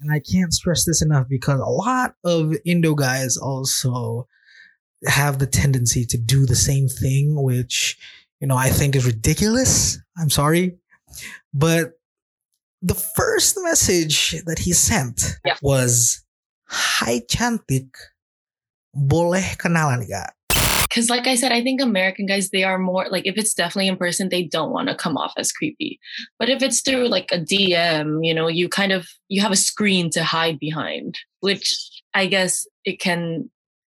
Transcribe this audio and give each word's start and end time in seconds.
and 0.00 0.10
I 0.12 0.20
can't 0.20 0.52
stress 0.52 0.84
this 0.84 1.02
enough 1.02 1.28
because 1.28 1.60
a 1.60 1.64
lot 1.64 2.14
of 2.24 2.54
Indo 2.64 2.94
guys 2.94 3.36
also 3.36 4.26
have 5.06 5.38
the 5.38 5.46
tendency 5.46 6.04
to 6.06 6.18
do 6.18 6.46
the 6.46 6.56
same 6.56 6.88
thing, 6.88 7.42
which, 7.42 7.98
you 8.40 8.46
know, 8.46 8.56
I 8.56 8.68
think 8.70 8.96
is 8.96 9.06
ridiculous. 9.06 9.98
I'm 10.16 10.30
sorry. 10.30 10.76
But 11.52 11.92
the 12.82 12.94
first 12.94 13.56
message 13.62 14.42
that 14.46 14.58
he 14.60 14.72
sent 14.72 15.36
Yeah. 15.44 15.56
was, 15.62 16.24
Hi 16.72 17.20
cantik, 17.28 17.90
boleh 18.94 19.56
kenalan 19.58 20.06
gak? 20.08 20.32
Because, 20.90 21.08
like 21.08 21.26
I 21.28 21.36
said, 21.36 21.52
I 21.52 21.62
think 21.62 21.80
American 21.80 22.26
guys, 22.26 22.50
they 22.50 22.64
are 22.64 22.78
more 22.78 23.06
like 23.10 23.24
if 23.26 23.38
it's 23.38 23.54
definitely 23.54 23.86
in 23.88 23.96
person, 23.96 24.28
they 24.28 24.42
don't 24.42 24.72
want 24.72 24.88
to 24.88 24.94
come 24.96 25.16
off 25.16 25.32
as 25.38 25.52
creepy. 25.52 26.00
But 26.38 26.50
if 26.50 26.62
it's 26.62 26.80
through 26.82 27.06
like 27.08 27.30
a 27.32 27.38
DM, 27.38 28.18
you 28.26 28.34
know, 28.34 28.48
you 28.48 28.68
kind 28.68 28.90
of 28.92 29.06
you 29.28 29.40
have 29.40 29.52
a 29.52 29.56
screen 29.56 30.10
to 30.10 30.24
hide 30.24 30.58
behind, 30.58 31.16
which 31.40 31.74
I 32.12 32.26
guess 32.26 32.66
it 32.84 33.00
can. 33.00 33.50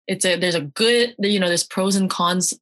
It's 0.07 0.23
a 0.23 0.37
there's 0.37 0.55
a 0.55 0.61
good 0.61 1.15
you 1.19 1.39
know 1.39 1.47
there's 1.47 1.63
pros 1.65 1.95
and 1.95 2.09
cons 2.09 2.53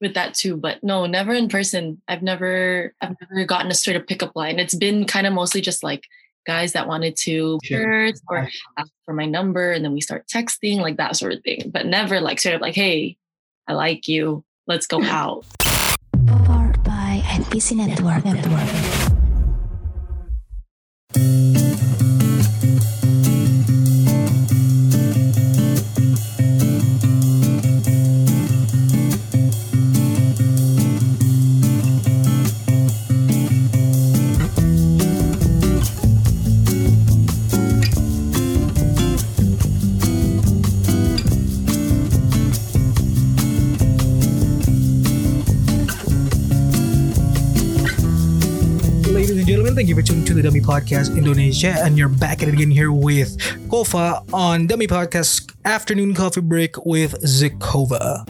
with 0.00 0.14
that 0.14 0.34
too. 0.34 0.56
But 0.56 0.82
no, 0.82 1.04
never 1.06 1.32
in 1.34 1.48
person. 1.48 2.00
I've 2.08 2.22
never 2.22 2.94
I've 3.02 3.14
never 3.20 3.44
gotten 3.44 3.70
a 3.70 3.74
straight 3.74 3.96
up 3.96 4.06
pickup 4.06 4.34
line. 4.34 4.58
It's 4.58 4.74
been 4.74 5.04
kind 5.04 5.26
of 5.26 5.32
mostly 5.32 5.60
just 5.60 5.82
like 5.82 6.04
guys 6.46 6.72
that 6.72 6.88
wanted 6.88 7.14
to 7.16 7.58
Sure. 7.62 8.10
or 8.28 8.48
ask 8.76 8.90
for 9.04 9.14
my 9.14 9.26
number 9.26 9.70
and 9.70 9.84
then 9.84 9.92
we 9.92 10.00
start 10.00 10.26
texting 10.26 10.78
like 10.78 10.96
that 10.96 11.16
sort 11.16 11.32
of 11.32 11.42
thing. 11.44 11.70
But 11.72 11.86
never 11.86 12.20
like 12.20 12.40
straight 12.40 12.54
up 12.54 12.60
like, 12.60 12.74
hey, 12.74 13.16
I 13.72 13.74
like 13.74 14.06
you. 14.06 14.44
Let's 14.66 14.86
go 14.86 15.02
out. 15.20 15.46
Powered 16.26 16.84
by 16.84 17.22
NPC 17.24 17.74
Network. 17.76 18.22
Network. 21.16 21.61
The 50.42 50.50
Dummy 50.50 50.58
Podcast 50.58 51.14
Indonesia, 51.14 51.70
and 51.86 51.94
you're 51.94 52.10
back 52.10 52.42
at 52.42 52.50
it 52.50 52.58
again 52.58 52.74
here 52.74 52.90
with 52.90 53.38
Kofa 53.70 54.26
on 54.34 54.66
Dummy 54.66 54.90
Podcast 54.90 55.54
Afternoon 55.62 56.18
Coffee 56.18 56.42
Break 56.42 56.82
with 56.82 57.14
Zekova. 57.22 58.26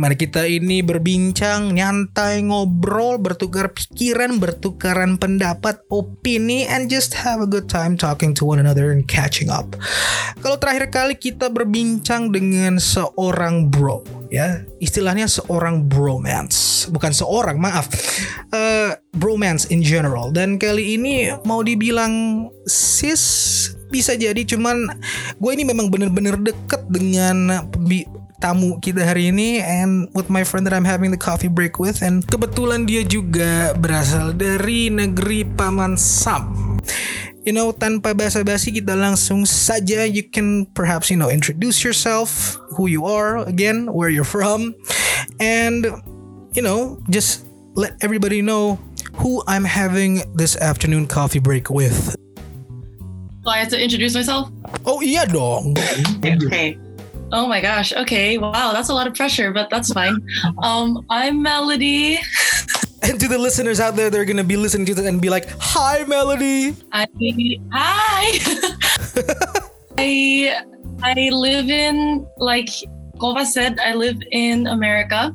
Mari 0.00 0.16
kita 0.16 0.48
ini 0.48 0.80
berbincang, 0.80 1.76
nyantai, 1.76 2.48
ngobrol, 2.48 3.20
bertukar 3.20 3.76
pikiran, 3.76 4.40
bertukaran 4.40 5.20
pendapat, 5.20 5.84
opini, 5.92 6.64
and 6.64 6.88
just 6.88 7.12
have 7.12 7.44
a 7.44 7.48
good 7.48 7.68
time 7.68 8.00
talking 8.00 8.32
to 8.32 8.48
one 8.48 8.56
another 8.56 8.88
and 8.88 9.04
catching 9.04 9.52
up. 9.52 9.76
Kalau 10.40 10.56
terakhir 10.56 10.88
kali 10.88 11.14
kita 11.20 11.52
berbincang 11.52 12.32
dengan 12.32 12.80
seorang 12.80 13.68
bro, 13.68 14.00
ya 14.34 14.66
istilahnya 14.82 15.30
seorang 15.30 15.86
bromance, 15.86 16.90
bukan 16.90 17.14
seorang, 17.14 17.56
maaf, 17.62 17.86
Eh, 18.54 18.92
bromance 19.10 19.66
in 19.74 19.82
general. 19.82 20.30
Dan 20.30 20.62
kali 20.62 20.94
ini 20.94 21.26
mau 21.42 21.66
dibilang 21.66 22.46
sis 22.70 23.66
bisa 23.90 24.14
jadi, 24.14 24.46
cuman 24.46 24.94
gue 25.42 25.50
ini 25.50 25.66
memang 25.66 25.90
bener-bener 25.90 26.38
deket 26.38 26.86
dengan 26.86 27.66
tamu 28.38 28.78
kita 28.78 29.02
hari 29.02 29.34
ini 29.34 29.58
and 29.58 30.06
with 30.14 30.30
my 30.30 30.46
friend 30.46 30.68
that 30.70 30.74
I'm 30.76 30.86
having 30.86 31.10
the 31.10 31.18
coffee 31.18 31.50
break 31.50 31.80
with 31.82 32.04
and 32.04 32.22
kebetulan 32.28 32.84
dia 32.86 33.02
juga 33.02 33.74
berasal 33.74 34.38
dari 34.38 34.86
negeri 34.86 35.42
Paman 35.50 35.98
Sam. 35.98 36.78
You 37.44 37.52
know, 37.52 37.76
tanpa 37.76 38.16
basa-basi 38.16 38.72
kita 38.72 38.96
langsung 38.96 39.44
saja 39.44 40.08
you 40.08 40.24
can 40.24 40.64
perhaps 40.72 41.12
you 41.12 41.16
know 41.20 41.28
introduce 41.28 41.84
yourself, 41.84 42.56
who 42.72 42.88
you 42.88 43.04
are 43.04 43.44
again, 43.44 43.92
where 43.92 44.08
you're 44.08 44.24
from, 44.24 44.72
and 45.36 45.84
you 46.56 46.62
know, 46.64 46.96
just 47.12 47.44
let 47.76 47.92
everybody 48.00 48.40
know 48.40 48.80
who 49.16 49.42
I'm 49.46 49.64
having 49.64 50.22
this 50.34 50.56
afternoon 50.56 51.06
coffee 51.06 51.38
break 51.38 51.68
with. 51.68 52.16
So 53.44 53.50
I 53.50 53.58
have 53.58 53.68
to 53.68 53.80
introduce 53.82 54.14
myself? 54.14 54.50
Oh 54.86 55.00
yeah, 55.00 55.26
dong. 55.26 55.76
Okay. 56.24 56.78
Oh 57.32 57.46
my 57.46 57.60
gosh. 57.60 57.92
Okay. 57.92 58.38
Wow. 58.38 58.72
That's 58.72 58.88
a 58.88 58.94
lot 58.94 59.06
of 59.06 59.14
pressure, 59.14 59.52
but 59.52 59.68
that's 59.68 59.92
fine. 59.92 60.16
Um, 60.62 61.04
I'm 61.10 61.42
Melody. 61.42 62.18
And 63.04 63.20
to 63.20 63.28
the 63.28 63.38
listeners 63.38 63.80
out 63.80 63.96
there, 63.96 64.08
they're 64.08 64.24
gonna 64.24 64.44
be 64.44 64.56
listening 64.56 64.86
to 64.86 64.94
this 64.94 65.06
and 65.06 65.20
be 65.20 65.28
like, 65.28 65.46
"Hi, 65.60 66.04
Melody." 66.04 66.74
I 66.92 67.06
hi. 67.72 68.38
I 69.98 70.64
I 71.02 71.28
live 71.30 71.68
in 71.68 72.26
like 72.38 72.70
Kova 73.18 73.44
said. 73.44 73.78
I 73.78 73.94
live 73.94 74.16
in 74.32 74.66
America, 74.66 75.34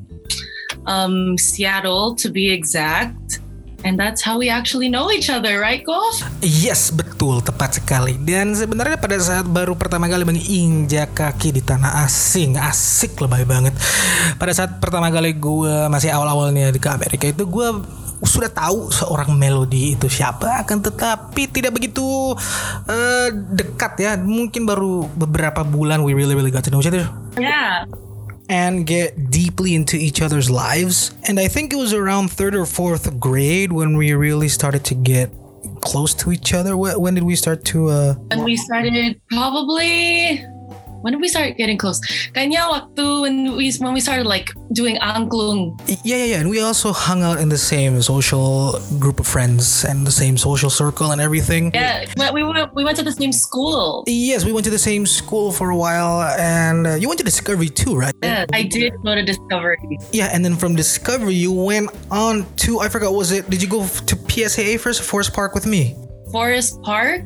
um, 0.88 1.38
Seattle 1.38 2.16
to 2.16 2.30
be 2.30 2.50
exact, 2.50 3.40
and 3.84 3.96
that's 3.96 4.22
how 4.24 4.38
we 4.40 4.52
actually 4.52 4.92
know 4.92 5.12
each 5.12 5.32
other, 5.32 5.60
right, 5.60 5.84
Golf? 5.84 6.24
Yes, 6.44 6.92
betul, 6.92 7.40
tepat 7.40 7.80
sekali. 7.80 8.16
Dan 8.20 8.56
sebenarnya 8.56 9.00
pada 9.00 9.16
saat 9.20 9.48
baru 9.48 9.76
pertama 9.76 10.12
kali 10.12 10.28
menginjak 10.28 11.16
kaki 11.16 11.56
di 11.56 11.62
tanah 11.64 12.04
asing, 12.04 12.60
asik 12.60 13.20
lebay 13.20 13.48
banget. 13.48 13.76
Pada 14.36 14.52
saat 14.52 14.78
pertama 14.84 15.08
kali 15.12 15.36
gue 15.36 15.88
masih 15.88 16.12
awal-awalnya 16.12 16.72
di 16.74 16.80
ke 16.82 16.90
Amerika 16.90 17.26
itu 17.30 17.48
gue 17.48 17.70
sudah 18.20 18.52
tahu 18.52 18.92
seorang 18.92 19.32
melodi 19.32 19.96
itu 19.96 20.12
siapa, 20.12 20.68
akan 20.68 20.84
tetapi 20.84 21.48
tidak 21.48 21.72
begitu 21.72 22.36
eh, 22.92 23.32
dekat 23.32 23.94
ya. 24.00 24.12
Mungkin 24.20 24.68
baru 24.68 25.08
beberapa 25.16 25.64
bulan 25.64 26.04
we 26.04 26.12
really 26.12 26.36
really 26.36 26.52
got 26.52 26.68
to 26.68 26.72
know 26.72 26.84
each 26.84 26.92
other 26.92 27.08
Yeah. 27.40 27.88
And 28.50 28.86
get 28.86 29.30
deeply 29.32 29.76
into 29.76 29.96
each 29.96 30.22
other's 30.22 30.50
lives. 30.50 31.14
And 31.28 31.40
I 31.40 31.48
think 31.48 31.72
it 31.72 31.78
was 31.78 31.94
around 31.94 32.32
third 32.32 32.56
or 32.56 32.66
fourth 32.66 33.20
grade 33.20 33.72
when 33.72 33.96
we 33.96 34.12
really 34.14 34.50
started 34.50 34.84
to 34.86 34.96
get 34.96 35.30
close 35.82 36.14
to 36.16 36.32
each 36.32 36.54
other. 36.54 36.76
When 36.76 37.14
did 37.14 37.24
we 37.24 37.36
start 37.36 37.64
to? 37.66 37.88
Uh, 37.90 38.16
And 38.32 38.44
we 38.44 38.58
started 38.58 39.22
probably 39.30 40.44
when 41.02 41.14
did 41.14 41.22
we 41.22 41.28
start 41.28 41.58
getting 41.58 41.78
close? 41.78 42.00
Kayaknya 42.36 42.68
waktu 42.70 43.22
when 43.22 43.36
we 43.56 43.72
when 43.80 43.94
we 43.94 44.02
started 44.02 44.26
like 44.26 44.52
doing 44.74 44.98
angklung. 45.00 45.80
yeah, 46.04 46.18
yeah, 46.18 46.36
yeah. 46.36 46.40
And 46.40 46.50
we 46.50 46.62
also 46.62 46.92
hung 46.92 47.24
out 47.24 47.40
in 47.40 47.50
the 47.50 47.58
same 47.58 48.02
social 48.02 48.80
group 49.00 49.20
of 49.20 49.28
friends 49.28 49.84
and 49.86 50.06
the 50.06 50.12
same 50.12 50.38
social 50.38 50.70
circle 50.70 51.12
and 51.12 51.22
everything. 51.22 51.72
Yeah, 51.74 52.06
we 52.34 52.44
we 52.44 52.44
went, 52.44 52.76
we 52.76 52.84
went 52.84 52.98
to 52.98 53.06
the 53.06 53.16
same 53.16 53.32
school. 53.32 54.04
Yes, 54.08 54.46
we 54.46 54.52
went 54.52 54.66
to 54.66 54.74
the 54.74 54.82
same 54.82 55.06
school 55.06 55.52
for 55.52 55.70
a 55.70 55.78
while, 55.78 56.22
and 56.38 56.88
uh, 56.88 56.96
you 56.96 57.08
went 57.08 57.20
to 57.20 57.26
Discovery 57.26 57.70
too, 57.70 57.96
right? 57.96 58.14
Yeah, 58.24 58.46
I 58.54 58.64
did 58.64 58.94
go 59.04 59.16
to 59.16 59.24
Discovery. 59.24 59.98
Yeah, 60.12 60.30
and 60.34 60.44
then 60.44 60.56
from 60.56 60.76
Discovery 60.76 61.36
you 61.36 61.52
went 61.52 61.90
on 62.12 62.46
to 62.68 62.80
I 62.80 62.90
forgot 62.90 63.14
was 63.14 63.32
it? 63.32 63.50
Did 63.50 63.62
you 63.62 63.70
go 63.70 63.86
to 63.88 64.16
PSAA 64.16 64.80
first, 64.80 65.02
Forest 65.04 65.34
Park 65.34 65.56
with 65.56 65.66
me? 65.66 65.96
Forest 66.32 66.82
Park. 66.84 67.26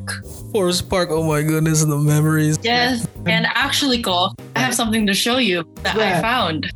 Forest 0.54 0.88
Park. 0.88 1.08
Oh 1.10 1.24
my 1.24 1.42
goodness, 1.42 1.84
the 1.84 1.98
memories. 1.98 2.56
Yes, 2.62 3.08
and 3.26 3.44
actually, 3.54 4.00
Golf, 4.00 4.34
I 4.54 4.60
have 4.60 4.72
something 4.72 5.04
to 5.04 5.12
show 5.12 5.38
you 5.38 5.64
that 5.82 5.98
I 5.98 6.20
found. 6.20 6.72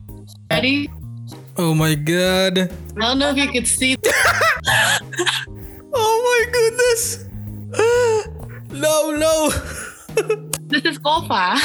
Ready? 0.50 0.90
Oh 1.56 1.74
my 1.74 1.94
god. 1.94 2.58
I 2.58 3.00
don't 3.00 3.20
know 3.20 3.30
if 3.30 3.36
you 3.36 3.46
could 3.52 3.68
see. 3.68 3.96
Oh 6.00 6.18
my 6.28 6.52
goodness. 6.52 7.24
no, 8.72 9.10
no. 9.12 9.50
This 10.68 10.84
is 10.84 10.98
Golfa. 10.98 11.56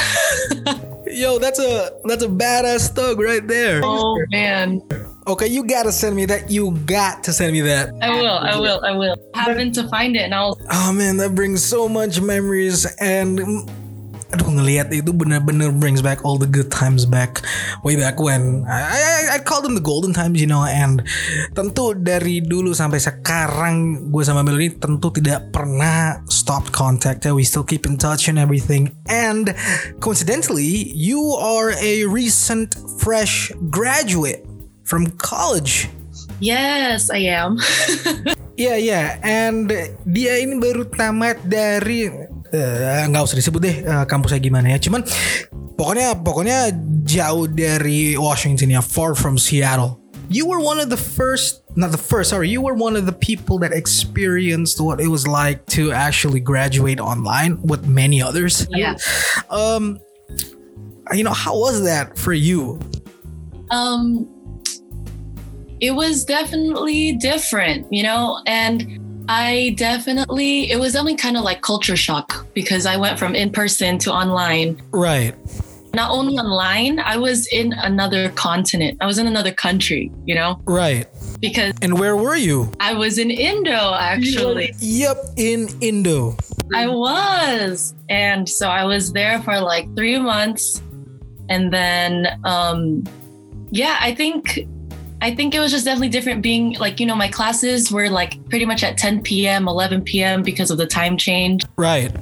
Yo, 1.06 1.38
that's 1.38 1.58
a 1.58 1.92
that's 2.04 2.24
a 2.24 2.28
badass 2.28 2.94
thug 2.94 3.20
right 3.20 3.46
there. 3.46 3.80
oh 3.84 4.22
man, 4.30 4.82
Okay, 5.26 5.46
you 5.46 5.64
gotta 5.66 5.90
send 5.90 6.16
me 6.16 6.26
that. 6.26 6.50
You 6.50 6.72
got 6.84 7.24
to 7.24 7.32
send 7.32 7.52
me 7.52 7.62
that. 7.62 7.94
I 8.02 8.10
will, 8.10 8.26
I 8.28 8.56
will, 8.58 8.84
I 8.84 8.92
will. 8.92 9.16
Happened 9.34 9.74
to 9.76 9.88
find 9.88 10.16
it, 10.16 10.20
and 10.20 10.34
I'll. 10.34 10.58
Oh 10.70 10.92
man, 10.92 11.16
that 11.16 11.34
brings 11.34 11.64
so 11.64 11.88
much 11.88 12.20
memories 12.20 12.84
and 13.00 13.40
aduh 14.34 14.50
ngelihat 14.50 14.90
itu 14.90 15.14
bener-bener 15.14 15.70
brings 15.70 16.02
back 16.02 16.18
all 16.26 16.34
the 16.34 16.50
good 16.50 16.66
times 16.74 17.06
back. 17.06 17.38
Way 17.86 17.94
back 17.94 18.18
when. 18.18 18.66
I, 18.66 18.82
I, 18.98 19.22
I 19.34 19.38
call 19.38 19.62
them 19.62 19.78
the 19.78 19.84
golden 19.84 20.10
times 20.10 20.42
you 20.42 20.50
know 20.50 20.66
and 20.66 21.06
tentu 21.54 21.94
dari 21.94 22.42
dulu 22.42 22.74
sampai 22.74 22.98
sekarang 22.98 24.10
gue 24.10 24.22
sama 24.26 24.42
Melody 24.42 24.74
tentu 24.74 25.14
tidak 25.14 25.54
pernah 25.54 26.18
stop 26.26 26.74
contact 26.74 27.22
ya 27.22 27.30
we 27.30 27.46
still 27.46 27.62
keep 27.62 27.86
in 27.86 27.94
touch 27.94 28.26
and 28.26 28.42
everything. 28.42 28.90
And 29.06 29.54
coincidentally 30.02 30.90
you 30.90 31.22
are 31.38 31.70
a 31.78 32.02
recent 32.10 32.74
fresh 32.98 33.54
graduate 33.70 34.42
from 34.82 35.14
college. 35.22 35.86
Yes, 36.42 37.06
I 37.14 37.30
am. 37.30 37.62
Iya 38.54 38.74
iya, 38.78 39.02
and 39.26 39.66
dia 40.06 40.38
ini 40.38 40.62
baru 40.62 40.86
tamat 40.86 41.42
dari 41.42 42.06
eh, 42.54 43.04
nggak 43.10 43.22
usah 43.26 43.36
disebut 43.36 43.60
deh 43.60 43.76
eh, 43.82 44.04
kampusnya 44.06 44.38
gimana 44.38 44.70
ya. 44.70 44.78
Cuman 44.78 45.02
pokoknya 45.74 46.14
pokoknya 46.22 46.70
jauh 47.02 47.50
dari 47.50 48.14
Washington 48.14 48.70
ya, 48.70 48.80
far 48.80 49.18
from 49.18 49.34
Seattle. 49.34 50.00
You 50.32 50.48
were 50.48 50.60
one 50.60 50.80
of 50.80 50.88
the 50.88 50.96
first, 50.96 51.60
not 51.76 51.92
the 51.92 52.00
first, 52.00 52.30
sorry, 52.30 52.48
you 52.48 52.62
were 52.62 52.72
one 52.72 52.96
of 52.96 53.04
the 53.04 53.12
people 53.12 53.58
that 53.60 53.76
experienced 53.76 54.80
what 54.80 54.96
it 54.98 55.08
was 55.08 55.28
like 55.28 55.66
to 55.76 55.92
actually 55.92 56.40
graduate 56.40 56.98
online 56.98 57.60
with 57.60 57.84
many 57.86 58.22
others. 58.22 58.66
Yeah. 58.72 58.96
Um, 59.50 60.00
you 61.12 61.24
know, 61.24 61.36
how 61.36 61.52
was 61.52 61.84
that 61.84 62.16
for 62.16 62.32
you? 62.32 62.80
Um, 63.70 64.24
it 65.80 65.90
was 65.90 66.24
definitely 66.24 67.12
different, 67.20 67.92
you 67.92 68.02
know, 68.02 68.40
and 68.46 69.13
I 69.28 69.74
definitely, 69.78 70.70
it 70.70 70.78
was 70.78 70.92
definitely 70.92 71.16
kind 71.16 71.36
of 71.36 71.44
like 71.44 71.62
culture 71.62 71.96
shock 71.96 72.46
because 72.54 72.86
I 72.86 72.96
went 72.96 73.18
from 73.18 73.34
in 73.34 73.50
person 73.50 73.98
to 74.00 74.12
online. 74.12 74.82
Right. 74.90 75.34
Not 75.94 76.10
only 76.10 76.36
online, 76.36 76.98
I 76.98 77.16
was 77.16 77.46
in 77.46 77.72
another 77.72 78.28
continent. 78.30 78.98
I 79.00 79.06
was 79.06 79.18
in 79.18 79.26
another 79.26 79.52
country, 79.52 80.10
you 80.26 80.34
know, 80.34 80.60
Right. 80.64 81.06
because 81.40 81.72
And 81.82 81.98
where 81.98 82.16
were 82.16 82.34
you? 82.36 82.72
I 82.80 82.94
was 82.94 83.16
in 83.18 83.30
Indo 83.30 83.94
actually. 83.94 84.74
Yep, 84.78 85.16
in 85.36 85.68
Indo. 85.80 86.36
I 86.74 86.88
was. 86.88 87.94
And 88.08 88.48
so 88.48 88.68
I 88.68 88.84
was 88.84 89.12
there 89.12 89.40
for 89.42 89.60
like 89.60 89.94
three 89.96 90.18
months. 90.18 90.82
And 91.48 91.72
then, 91.72 92.26
um, 92.44 93.04
yeah, 93.70 93.98
I 94.00 94.14
think. 94.14 94.66
I 95.24 95.34
think 95.34 95.54
it 95.54 95.58
was 95.58 95.72
just 95.72 95.86
definitely 95.86 96.10
different 96.10 96.42
being 96.42 96.74
like, 96.74 97.00
you 97.00 97.06
know, 97.06 97.16
my 97.16 97.28
classes 97.28 97.90
were 97.90 98.10
like 98.10 98.46
pretty 98.50 98.66
much 98.66 98.84
at 98.84 98.98
10 98.98 99.22
p.m., 99.22 99.68
11 99.68 100.02
p.m. 100.02 100.42
because 100.42 100.70
of 100.70 100.76
the 100.76 100.86
time 100.86 101.16
change. 101.16 101.64
Right. 101.78 102.14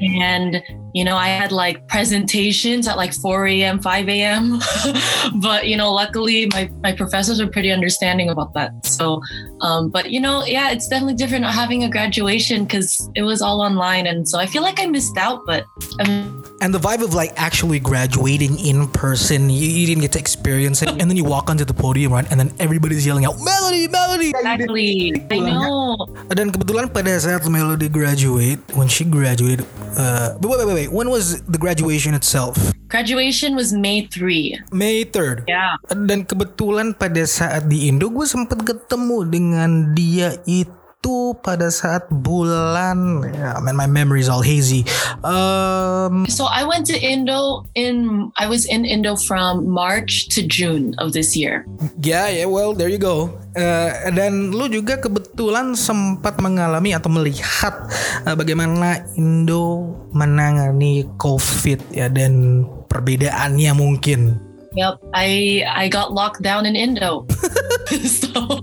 And, 0.00 0.62
you 0.94 1.04
know, 1.04 1.16
I 1.16 1.28
had 1.28 1.52
like 1.52 1.86
presentations 1.86 2.88
at 2.88 2.96
like 2.96 3.12
4 3.12 3.46
a.m., 3.48 3.78
5 3.78 4.08
a.m. 4.08 4.60
but, 5.34 5.68
you 5.68 5.76
know, 5.76 5.92
luckily 5.92 6.46
my, 6.46 6.70
my 6.82 6.92
professors 6.92 7.42
were 7.42 7.46
pretty 7.46 7.70
understanding 7.70 8.30
about 8.30 8.54
that. 8.54 8.86
So, 8.86 9.20
um, 9.60 9.88
but, 9.88 10.10
you 10.10 10.20
know, 10.20 10.44
yeah, 10.44 10.70
it's 10.70 10.88
definitely 10.88 11.14
different 11.14 11.42
not 11.42 11.54
having 11.54 11.84
a 11.84 11.88
graduation 11.88 12.64
because 12.64 13.08
it 13.14 13.22
was 13.22 13.40
all 13.40 13.60
online. 13.60 14.06
And 14.06 14.28
so 14.28 14.38
I 14.38 14.46
feel 14.46 14.62
like 14.62 14.80
I 14.80 14.86
missed 14.86 15.16
out, 15.16 15.46
but 15.46 15.64
um, 16.00 16.44
And 16.60 16.72
the 16.72 16.80
vibe 16.80 17.02
of 17.02 17.12
like 17.12 17.32
actually 17.36 17.80
graduating 17.80 18.58
in 18.58 18.88
person, 18.88 19.50
you, 19.50 19.68
you 19.68 19.86
didn't 19.86 20.02
get 20.02 20.12
to 20.12 20.18
experience 20.18 20.82
it. 20.82 20.88
And 20.88 21.10
then 21.10 21.16
you 21.16 21.24
walk 21.24 21.50
onto 21.50 21.64
the 21.64 21.74
podium, 21.74 22.12
right? 22.12 22.26
And 22.30 22.40
then 22.40 22.52
everybody's 22.58 23.06
yelling 23.06 23.24
out, 23.24 23.36
Melody, 23.40 23.88
Melody! 23.88 24.30
exactly. 24.30 25.12
I 25.30 25.38
know. 25.38 26.06
Dan 26.32 26.52
kebetulan 26.52 26.92
pada 26.92 27.16
saat 27.20 27.44
Melody 27.48 27.88
graduate, 27.88 28.60
when 28.74 28.88
she 28.88 29.04
graduated, 29.04 29.64
uh, 29.96 30.36
but 30.40 30.48
wait, 30.48 30.58
wait, 30.58 30.66
wait, 30.66 30.76
wait, 30.86 30.90
when 30.92 31.08
was 31.08 31.40
the 31.44 31.58
graduation 31.58 32.12
itself? 32.14 32.56
Graduation 32.86 33.58
was 33.58 33.74
May 33.74 34.06
3. 34.06 34.70
May 34.70 35.04
3rd. 35.04 35.50
Yeah. 35.50 35.74
Dan 35.90 36.22
kebetulan 36.22 36.94
pada 36.94 37.18
saat 37.26 37.66
di 37.66 37.90
Indo 37.90 38.06
gue 38.08 38.24
sempet 38.24 38.62
ketemu 38.62 39.26
dengan 39.26 39.45
dia 39.94 40.40
itu 40.48 41.36
pada 41.44 41.70
saat 41.70 42.08
bulan 42.10 43.22
ya 43.30 43.62
man 43.62 43.78
my 43.78 43.86
memory 43.86 44.18
is 44.18 44.26
all 44.26 44.42
hazy 44.42 44.82
um 45.22 46.26
So 46.26 46.50
I 46.50 46.66
went 46.66 46.86
to 46.90 46.96
Indo 46.98 47.62
in, 47.78 48.28
I 48.34 48.50
was 48.50 48.66
in 48.66 48.82
Indo 48.82 49.14
from 49.14 49.70
March 49.70 50.26
to 50.34 50.42
June 50.42 50.98
of 50.98 51.14
this 51.14 51.38
year. 51.38 51.62
ya 52.02 52.26
ya 52.26 52.50
well 52.50 52.74
there 52.74 52.90
you 52.90 52.98
go 52.98 53.30
Eh, 53.56 54.12
dan 54.12 54.52
lu 54.52 54.68
juga 54.68 55.00
kebetulan 55.00 55.72
sempat 55.72 56.36
mengalami 56.44 56.92
atau 56.92 57.08
melihat 57.08 57.88
eh, 58.28 58.36
bagaimana 58.36 59.00
Indo 59.16 59.96
menangani 60.12 61.08
COVID 61.16 61.88
ya 61.96 62.12
dan 62.12 62.68
perbedaannya 62.84 63.72
mungkin 63.72 64.44
Yep, 64.76 65.08
I 65.16 65.64
I 65.64 65.88
got 65.88 66.12
locked 66.12 66.44
down 66.44 66.68
in 66.68 66.76
Indo. 66.76 67.24
so 68.04 68.55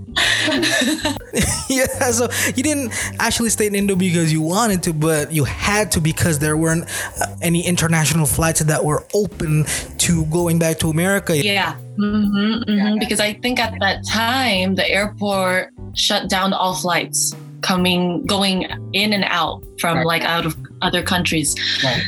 yeah, 1.70 2.12
so 2.12 2.28
you 2.56 2.64
didn't 2.64 2.94
actually 3.20 3.50
stay 3.50 3.68
in 3.68 3.76
Indo 3.76 3.96
because 3.96 4.32
you 4.32 4.42
wanted 4.42 4.84
to, 4.84 4.94
but 4.94 5.32
you 5.32 5.44
had 5.44 5.92
to 5.94 6.02
because 6.02 6.40
there 6.40 6.56
weren't 6.58 6.86
uh, 7.22 7.28
any 7.42 7.66
international 7.66 8.26
flights 8.26 8.60
that 8.62 8.84
were 8.86 9.06
open 9.14 9.66
to 10.00 10.26
going 10.28 10.60
back 10.60 10.80
to 10.80 10.90
America. 10.90 11.36
yeah, 11.38 11.76
hmm 11.98 12.62
hmm 12.68 13.00
because 13.00 13.20
I 13.20 13.34
think 13.34 13.60
at 13.60 13.74
that 13.80 14.06
time 14.08 14.76
the 14.76 14.88
airport 14.90 15.72
shut 15.96 16.30
down 16.30 16.54
all 16.54 16.76
flights 16.76 17.36
coming 17.62 18.26
going 18.26 18.64
in 18.94 19.14
and 19.14 19.24
out 19.26 19.64
from 19.80 19.98
Right. 19.98 20.06
like 20.06 20.24
out 20.24 20.46
of 20.46 20.56
other 20.82 21.02
countries. 21.02 21.56
Right. 21.84 22.04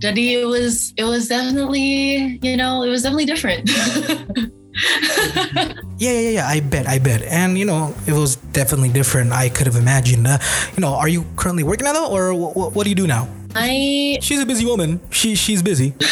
Jadi 0.00 0.32
it 0.40 0.46
was 0.46 0.92
it 0.96 1.04
was 1.04 1.28
definitely 1.28 2.38
you 2.42 2.56
know 2.56 2.82
it 2.82 2.88
was 2.90 3.02
definitely 3.02 3.26
different. 3.26 3.70
Yeah, 5.96 6.10
yeah, 6.10 6.30
yeah. 6.30 6.48
I 6.48 6.60
bet, 6.60 6.88
I 6.88 6.98
bet. 6.98 7.22
And 7.22 7.56
you 7.56 7.64
know, 7.64 7.94
it 8.06 8.12
was 8.12 8.36
definitely 8.36 8.90
different. 8.90 9.32
I 9.32 9.48
could 9.48 9.66
have 9.66 9.76
imagined. 9.76 10.26
Uh, 10.26 10.38
you 10.76 10.80
know, 10.80 10.94
are 10.94 11.08
you 11.08 11.24
currently 11.36 11.62
working 11.62 11.86
at 11.86 11.92
though, 11.92 12.10
or 12.10 12.34
what, 12.34 12.74
what 12.74 12.82
do 12.84 12.90
you 12.90 12.96
do 12.96 13.06
now? 13.06 13.28
I 13.54 14.18
She's 14.20 14.40
a 14.40 14.46
busy 14.46 14.66
woman. 14.66 15.00
She 15.10 15.36
she's 15.36 15.62
busy. 15.62 15.94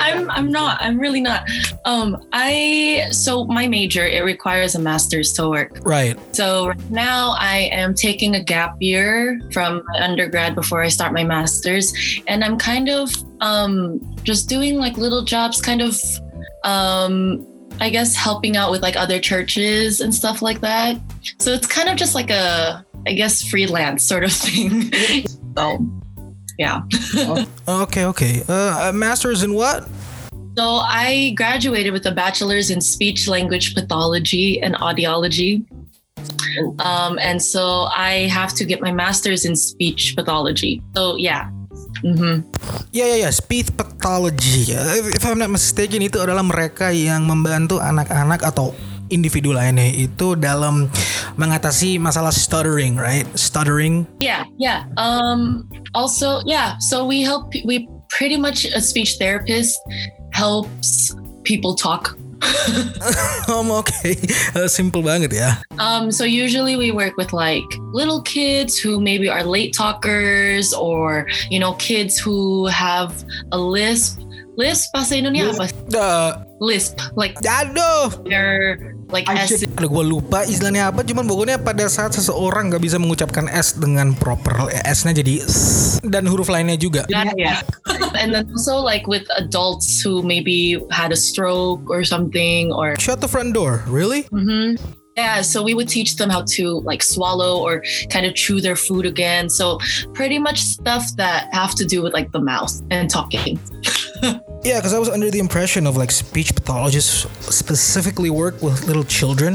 I'm 0.00 0.30
I'm 0.30 0.52
not. 0.52 0.78
I'm 0.82 0.98
really 0.98 1.20
not. 1.20 1.48
Um 1.86 2.28
I 2.32 3.06
so 3.10 3.44
my 3.46 3.66
major 3.66 4.06
it 4.06 4.22
requires 4.22 4.74
a 4.74 4.78
master's 4.78 5.32
to 5.34 5.48
work. 5.48 5.78
Right. 5.82 6.18
So 6.34 6.68
right 6.68 6.90
now 6.90 7.34
I 7.38 7.70
am 7.72 7.94
taking 7.94 8.36
a 8.36 8.44
gap 8.44 8.76
year 8.80 9.40
from 9.52 9.82
my 9.92 10.02
undergrad 10.02 10.54
before 10.54 10.82
I 10.82 10.88
start 10.88 11.14
my 11.14 11.24
master's 11.24 11.94
and 12.26 12.44
I'm 12.44 12.58
kind 12.58 12.90
of 12.90 13.10
um 13.40 13.98
just 14.22 14.48
doing 14.48 14.76
like 14.76 14.98
little 14.98 15.24
jobs 15.24 15.62
kind 15.62 15.80
of 15.80 15.98
um 16.64 17.46
I 17.82 17.90
guess 17.90 18.14
helping 18.14 18.56
out 18.56 18.70
with 18.70 18.80
like 18.80 18.96
other 18.96 19.18
churches 19.18 20.00
and 20.00 20.14
stuff 20.14 20.40
like 20.40 20.60
that. 20.60 21.00
So 21.40 21.50
it's 21.50 21.66
kind 21.66 21.88
of 21.88 21.96
just 21.96 22.14
like 22.14 22.30
a 22.30 22.86
I 23.06 23.12
guess 23.12 23.42
freelance 23.42 24.04
sort 24.04 24.22
of 24.22 24.32
thing. 24.44 24.92
so 25.56 25.84
yeah. 26.58 26.82
Okay, 27.66 28.04
okay. 28.04 28.42
Uh, 28.48 28.90
a 28.90 28.92
master's 28.92 29.42
in 29.42 29.54
what? 29.54 29.88
So 30.56 30.64
I 30.64 31.34
graduated 31.36 31.92
with 31.92 32.06
a 32.06 32.12
bachelor's 32.12 32.70
in 32.70 32.80
speech 32.80 33.26
language 33.26 33.74
pathology 33.74 34.62
and 34.62 34.76
audiology. 34.76 35.66
Um, 36.78 37.18
and 37.18 37.42
so 37.42 37.88
I 37.90 38.28
have 38.30 38.52
to 38.54 38.64
get 38.64 38.80
my 38.80 38.92
master's 38.92 39.44
in 39.44 39.56
speech 39.56 40.14
pathology. 40.14 40.82
So 40.94 41.16
yeah. 41.16 41.50
Hmm 42.02 42.36
Ya 42.92 43.08
ya 43.08 43.24
ya, 43.24 43.30
speech 43.32 43.72
pathology. 43.72 44.68
If, 44.76 45.16
if 45.16 45.22
I'm 45.24 45.40
not 45.40 45.48
mistaken 45.48 46.04
itu 46.04 46.20
adalah 46.20 46.44
mereka 46.44 46.92
yang 46.92 47.24
membantu 47.24 47.80
anak-anak 47.80 48.44
atau 48.44 48.76
individu 49.08 49.52
lainnya 49.52 49.92
itu 49.92 50.36
dalam 50.36 50.88
mengatasi 51.36 52.00
masalah 52.00 52.32
stuttering, 52.32 52.96
right? 52.96 53.28
Stuttering. 53.36 54.08
Yeah, 54.20 54.44
yeah. 54.56 54.88
Um, 54.96 55.68
also, 55.96 56.40
yeah. 56.48 56.76
So 56.80 57.04
we 57.04 57.24
help. 57.24 57.52
We 57.64 57.88
pretty 58.12 58.36
much 58.36 58.64
a 58.68 58.80
speech 58.80 59.16
therapist 59.16 59.76
helps 60.32 61.16
people 61.44 61.76
talk. 61.76 62.16
um, 63.52 63.70
oke. 63.70 63.92
Uh, 64.54 64.68
simple 64.68 65.02
banget 65.02 65.32
ya. 65.32 65.62
Um, 65.78 66.10
so 66.10 66.24
usually 66.24 66.76
we 66.76 66.90
work 66.90 67.16
with 67.16 67.32
like 67.32 67.66
little 67.94 68.22
kids 68.22 68.78
who 68.78 69.00
maybe 69.00 69.30
are 69.30 69.44
late 69.44 69.72
talkers 69.72 70.74
or 70.74 71.26
you 71.50 71.58
know 71.58 71.74
kids 71.78 72.18
who 72.18 72.66
have 72.66 73.14
a 73.52 73.58
lisp. 73.58 74.20
Lisp 74.52 74.92
bahasa 74.92 75.16
Indonesia 75.16 75.48
apa? 75.56 75.64
Uh, 75.96 76.30
Lisp 76.60 77.00
like 77.16 77.32
aduh. 77.40 78.12
they're 78.28 78.92
like 79.08 79.24
S. 79.24 79.64
Aduh 79.64 79.88
gue 79.88 80.04
lupa 80.04 80.44
istilahnya 80.44 80.92
apa 80.92 81.04
Cuman 81.04 81.28
pokoknya 81.28 81.56
pada 81.60 81.88
saat 81.88 82.16
seseorang 82.16 82.72
gak 82.72 82.84
bisa 82.84 82.96
mengucapkan 82.96 83.48
S 83.48 83.76
dengan 83.80 84.16
proper 84.16 84.68
S-nya 84.88 85.16
jadi 85.16 85.40
S 85.40 85.56
Dan 86.04 86.28
huruf 86.28 86.52
lainnya 86.52 86.76
juga 86.80 87.08
Yeah, 87.08 87.64
and 88.16 88.34
then 88.34 88.50
also 88.50 88.76
like 88.76 89.06
with 89.06 89.26
adults 89.36 90.00
who 90.00 90.22
maybe 90.22 90.82
had 90.90 91.12
a 91.12 91.16
stroke 91.16 91.88
or 91.88 92.04
something 92.04 92.72
or 92.72 92.96
Shut 92.98 93.20
the 93.20 93.28
front 93.28 93.54
door, 93.54 93.82
really? 93.86 94.22
hmm 94.22 94.74
Yeah, 95.16 95.42
so 95.42 95.62
we 95.62 95.74
would 95.74 95.88
teach 95.88 96.16
them 96.16 96.30
how 96.30 96.42
to 96.56 96.80
like 96.80 97.02
swallow 97.02 97.60
or 97.60 97.84
kind 98.08 98.24
of 98.24 98.34
chew 98.34 98.60
their 98.60 98.76
food 98.76 99.04
again. 99.04 99.50
So 99.50 99.78
pretty 100.14 100.38
much 100.38 100.60
stuff 100.62 101.04
that 101.16 101.52
have 101.52 101.74
to 101.76 101.84
do 101.84 102.02
with 102.02 102.14
like 102.14 102.32
the 102.32 102.40
mouth 102.40 102.72
and 102.90 103.10
talking. 103.10 103.58
Yeah, 104.64 104.78
because 104.78 104.94
I 104.94 105.00
was 105.00 105.08
under 105.08 105.28
the 105.28 105.40
impression 105.40 105.88
of 105.88 105.96
like 105.96 106.12
speech 106.12 106.54
pathologists 106.54 107.26
specifically 107.52 108.30
work 108.30 108.62
with 108.62 108.86
little 108.86 109.02
children, 109.02 109.54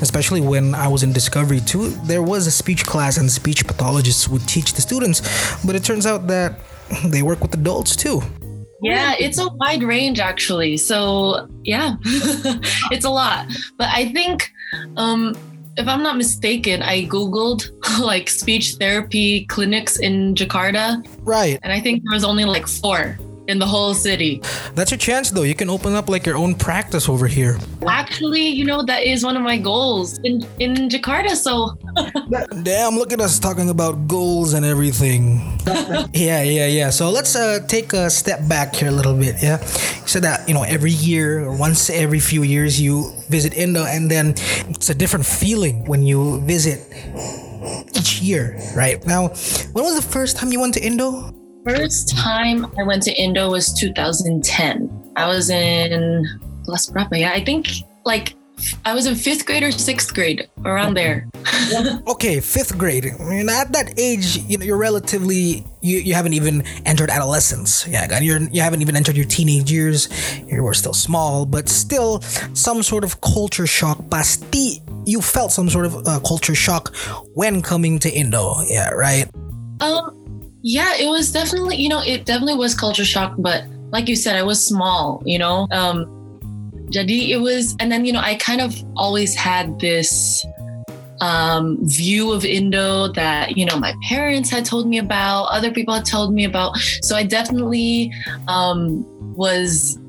especially 0.00 0.40
when 0.40 0.74
I 0.74 0.88
was 0.88 1.02
in 1.02 1.12
Discovery 1.12 1.60
too. 1.60 1.90
There 2.06 2.22
was 2.22 2.46
a 2.46 2.50
speech 2.50 2.86
class 2.86 3.18
and 3.18 3.30
speech 3.30 3.66
pathologists 3.66 4.28
would 4.28 4.48
teach 4.48 4.72
the 4.72 4.80
students, 4.80 5.20
but 5.62 5.76
it 5.76 5.84
turns 5.84 6.06
out 6.06 6.26
that 6.28 6.58
they 7.06 7.22
work 7.22 7.40
with 7.40 7.54
adults 7.54 7.96
too. 7.96 8.22
Yeah, 8.82 9.14
it's 9.18 9.38
a 9.38 9.48
wide 9.48 9.82
range 9.82 10.20
actually. 10.20 10.76
So 10.76 11.48
yeah, 11.64 11.96
it's 12.92 13.04
a 13.04 13.10
lot. 13.10 13.46
But 13.78 13.88
I 13.90 14.12
think 14.12 14.50
um, 14.96 15.34
if 15.76 15.88
I'm 15.88 16.02
not 16.02 16.16
mistaken, 16.16 16.82
I 16.82 17.04
googled 17.06 17.70
like 18.00 18.28
speech 18.28 18.74
therapy 18.74 19.46
clinics 19.46 19.98
in 19.98 20.34
Jakarta, 20.34 21.04
Right. 21.22 21.58
and 21.62 21.72
I 21.72 21.80
think 21.80 22.02
there 22.04 22.14
was 22.14 22.24
only 22.24 22.44
like 22.44 22.66
four 22.66 23.18
in 23.48 23.58
the 23.58 23.66
whole 23.66 23.94
city. 23.94 24.42
That's 24.74 24.90
your 24.90 24.98
chance 24.98 25.30
though. 25.30 25.42
You 25.42 25.54
can 25.54 25.70
open 25.70 25.94
up 25.94 26.08
like 26.08 26.26
your 26.26 26.36
own 26.36 26.54
practice 26.54 27.08
over 27.08 27.26
here. 27.26 27.58
Actually, 27.86 28.46
you 28.48 28.64
know 28.64 28.82
that 28.84 29.04
is 29.04 29.24
one 29.24 29.36
of 29.36 29.42
my 29.42 29.58
goals 29.58 30.18
in 30.24 30.46
in 30.58 30.88
Jakarta. 30.88 31.34
So 31.36 31.76
Damn, 32.62 32.96
look 32.96 33.12
at 33.12 33.20
us 33.20 33.38
talking 33.38 33.70
about 33.70 34.08
goals 34.08 34.52
and 34.52 34.64
everything. 34.64 35.58
yeah, 36.12 36.42
yeah, 36.42 36.66
yeah. 36.66 36.90
So 36.90 37.10
let's 37.10 37.34
uh, 37.36 37.60
take 37.66 37.92
a 37.92 38.10
step 38.10 38.46
back 38.48 38.74
here 38.74 38.88
a 38.88 38.92
little 38.92 39.14
bit. 39.14 39.36
Yeah. 39.42 39.60
You 39.60 40.08
said 40.08 40.22
that, 40.22 40.48
you 40.48 40.54
know, 40.54 40.62
every 40.62 40.90
year 40.90 41.44
or 41.44 41.56
once 41.56 41.90
every 41.90 42.20
few 42.20 42.42
years 42.42 42.80
you 42.80 43.12
visit 43.28 43.54
Indo 43.54 43.84
and 43.84 44.10
then 44.10 44.34
it's 44.68 44.90
a 44.90 44.94
different 44.94 45.26
feeling 45.26 45.84
when 45.86 46.02
you 46.02 46.40
visit 46.42 46.80
each 47.94 48.20
year, 48.20 48.58
right? 48.76 49.04
Now, 49.06 49.28
when 49.72 49.84
was 49.84 49.96
the 49.96 50.06
first 50.06 50.36
time 50.36 50.52
you 50.52 50.60
went 50.60 50.74
to 50.74 50.80
Indo? 50.84 51.35
First 51.66 52.16
time 52.16 52.66
I 52.78 52.84
went 52.84 53.02
to 53.04 53.12
Indo 53.12 53.50
was 53.50 53.72
2010. 53.72 55.12
I 55.16 55.26
was 55.26 55.50
in 55.50 56.24
Las 56.66 56.88
Brapa. 56.90 57.18
Yeah, 57.18 57.32
I 57.32 57.42
think 57.44 57.68
like 58.04 58.36
I 58.84 58.94
was 58.94 59.06
in 59.06 59.16
fifth 59.16 59.44
grade 59.44 59.62
or 59.62 59.72
sixth 59.72 60.14
grade, 60.14 60.48
around 60.64 60.94
there. 60.94 61.28
Okay, 62.06 62.38
fifth 62.38 62.78
grade. 62.78 63.04
I 63.18 63.24
mean, 63.24 63.48
at 63.48 63.72
that 63.72 63.98
age, 63.98 64.38
you 64.46 64.56
know, 64.56 64.64
you're 64.64 64.76
relatively 64.76 65.66
you, 65.80 65.98
you 65.98 66.14
haven't 66.14 66.34
even 66.34 66.62
entered 66.84 67.10
adolescence. 67.10 67.86
Yeah, 67.88 68.06
and 68.10 68.24
you're 68.24 68.40
you 68.40 68.62
haven't 68.62 68.82
even 68.82 68.94
entered 68.94 69.16
your 69.16 69.26
teenage 69.26 69.72
years. 69.72 70.08
You 70.46 70.62
were 70.62 70.74
still 70.74 70.94
small, 70.94 71.44
but 71.44 71.68
still 71.68 72.20
some 72.54 72.84
sort 72.84 73.02
of 73.02 73.20
culture 73.20 73.66
shock. 73.66 73.98
Pasti, 74.10 74.80
you 75.04 75.20
felt 75.20 75.50
some 75.50 75.68
sort 75.68 75.86
of 75.86 76.06
uh, 76.06 76.20
culture 76.20 76.54
shock 76.54 76.94
when 77.34 77.62
coming 77.62 77.98
to 77.98 78.08
Indo. 78.08 78.54
Yeah, 78.68 78.90
right. 78.90 79.28
Um, 79.80 80.15
yeah, 80.66 80.96
it 80.98 81.08
was 81.08 81.30
definitely, 81.30 81.76
you 81.76 81.88
know, 81.88 82.02
it 82.04 82.24
definitely 82.24 82.56
was 82.56 82.74
culture 82.74 83.04
shock, 83.04 83.36
but 83.38 83.62
like 83.92 84.08
you 84.08 84.16
said, 84.16 84.34
I 84.34 84.42
was 84.42 84.58
small, 84.66 85.22
you 85.24 85.38
know. 85.38 85.68
Um, 85.70 86.06
jadi 86.90 87.28
it 87.28 87.36
was, 87.36 87.76
and 87.78 87.90
then 87.90 88.04
you 88.04 88.12
know, 88.12 88.18
I 88.18 88.34
kind 88.34 88.60
of 88.60 88.74
always 88.96 89.32
had 89.36 89.78
this 89.78 90.44
um, 91.20 91.78
view 91.82 92.32
of 92.32 92.44
Indo 92.44 93.06
that 93.12 93.56
you 93.56 93.64
know 93.64 93.78
my 93.78 93.94
parents 94.08 94.50
had 94.50 94.64
told 94.64 94.88
me 94.88 94.98
about, 94.98 95.44
other 95.54 95.70
people 95.70 95.94
had 95.94 96.04
told 96.04 96.34
me 96.34 96.42
about. 96.42 96.76
So 97.00 97.14
I 97.14 97.22
definitely 97.22 98.12
um, 98.48 99.06
was 99.36 100.00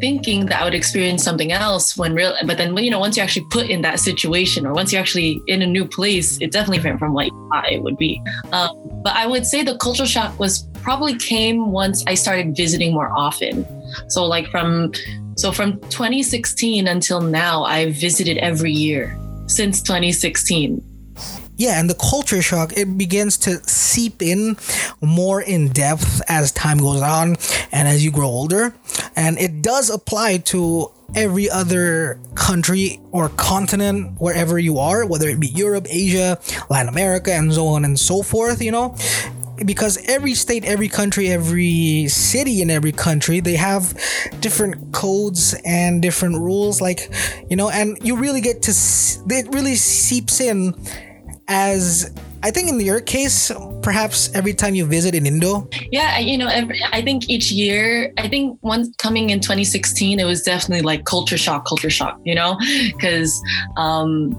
thinking 0.00 0.46
that 0.46 0.60
I 0.60 0.64
would 0.64 0.74
experience 0.74 1.22
something 1.22 1.52
else 1.52 1.96
when 1.96 2.14
real, 2.14 2.34
but 2.46 2.58
then 2.58 2.76
you 2.76 2.90
know, 2.90 2.98
once 2.98 3.16
you're 3.16 3.24
actually 3.24 3.46
put 3.50 3.68
in 3.68 3.82
that 3.82 4.00
situation, 4.00 4.66
or 4.66 4.72
once 4.72 4.92
you're 4.92 5.00
actually 5.00 5.40
in 5.46 5.62
a 5.62 5.66
new 5.66 5.86
place, 5.86 6.38
it's 6.40 6.52
definitely 6.52 6.78
different 6.78 6.98
from 6.98 7.12
what 7.12 7.26
you 7.26 7.48
thought 7.52 7.70
it 7.70 7.82
would 7.82 7.96
be. 7.96 8.20
Um, 8.52 8.70
but 9.02 9.14
I 9.14 9.26
would 9.26 9.46
say 9.46 9.62
the 9.62 9.76
cultural 9.78 10.08
shock 10.08 10.38
was 10.38 10.68
probably 10.82 11.16
came 11.16 11.72
once 11.72 12.04
I 12.06 12.14
started 12.14 12.56
visiting 12.56 12.92
more 12.92 13.10
often. 13.10 13.66
So 14.08 14.24
like 14.24 14.48
from 14.50 14.92
so 15.36 15.52
from 15.52 15.80
2016 15.90 16.88
until 16.88 17.20
now, 17.20 17.64
I've 17.64 17.94
visited 17.94 18.38
every 18.38 18.72
year 18.72 19.18
since 19.46 19.82
2016. 19.82 20.95
Yeah, 21.56 21.80
and 21.80 21.88
the 21.88 21.94
culture 21.94 22.42
shock 22.42 22.76
it 22.76 22.98
begins 22.98 23.38
to 23.38 23.62
seep 23.68 24.20
in 24.20 24.56
more 25.00 25.40
in 25.40 25.68
depth 25.68 26.20
as 26.28 26.52
time 26.52 26.78
goes 26.78 27.00
on 27.00 27.36
and 27.72 27.88
as 27.88 28.04
you 28.04 28.10
grow 28.10 28.28
older, 28.28 28.74
and 29.14 29.38
it 29.38 29.62
does 29.62 29.88
apply 29.88 30.38
to 30.38 30.90
every 31.14 31.48
other 31.48 32.18
country 32.34 33.00
or 33.10 33.30
continent 33.30 34.20
wherever 34.20 34.58
you 34.58 34.78
are, 34.78 35.06
whether 35.06 35.28
it 35.28 35.40
be 35.40 35.46
Europe, 35.46 35.86
Asia, 35.88 36.38
Latin 36.68 36.88
America, 36.88 37.32
and 37.32 37.54
so 37.54 37.68
on 37.68 37.84
and 37.84 37.98
so 37.98 38.22
forth. 38.22 38.60
You 38.60 38.72
know. 38.72 38.96
Because 39.64 39.96
every 40.06 40.34
state, 40.34 40.66
every 40.66 40.88
country, 40.88 41.30
every 41.30 42.08
city 42.08 42.60
in 42.60 42.68
every 42.68 42.92
country, 42.92 43.40
they 43.40 43.56
have 43.56 43.98
different 44.40 44.92
codes 44.92 45.54
and 45.64 46.02
different 46.02 46.34
rules. 46.34 46.82
Like, 46.82 47.10
you 47.48 47.56
know, 47.56 47.70
and 47.70 47.96
you 48.02 48.18
really 48.18 48.42
get 48.42 48.60
to, 48.64 48.72
it 48.72 49.48
really 49.54 49.76
seeps 49.76 50.42
in 50.42 50.74
as 51.48 52.12
I 52.42 52.50
think 52.50 52.68
in 52.68 52.80
your 52.80 53.00
case, 53.00 53.50
perhaps 53.82 54.32
every 54.34 54.54
time 54.54 54.74
you 54.74 54.86
visit 54.86 55.14
in 55.14 55.26
Indo, 55.26 55.68
Yeah, 55.90 56.18
you 56.18 56.38
know, 56.38 56.48
every, 56.48 56.80
I 56.92 57.02
think 57.02 57.28
each 57.28 57.50
year, 57.50 58.12
I 58.18 58.28
think 58.28 58.58
once 58.62 58.88
coming 58.98 59.30
in 59.30 59.40
2016, 59.40 60.20
it 60.20 60.24
was 60.24 60.42
definitely 60.42 60.82
like 60.82 61.04
culture 61.04 61.38
shock, 61.38 61.66
culture 61.66 61.90
shock, 61.90 62.20
you 62.24 62.34
know, 62.34 62.58
because 62.92 63.40
um, 63.76 64.34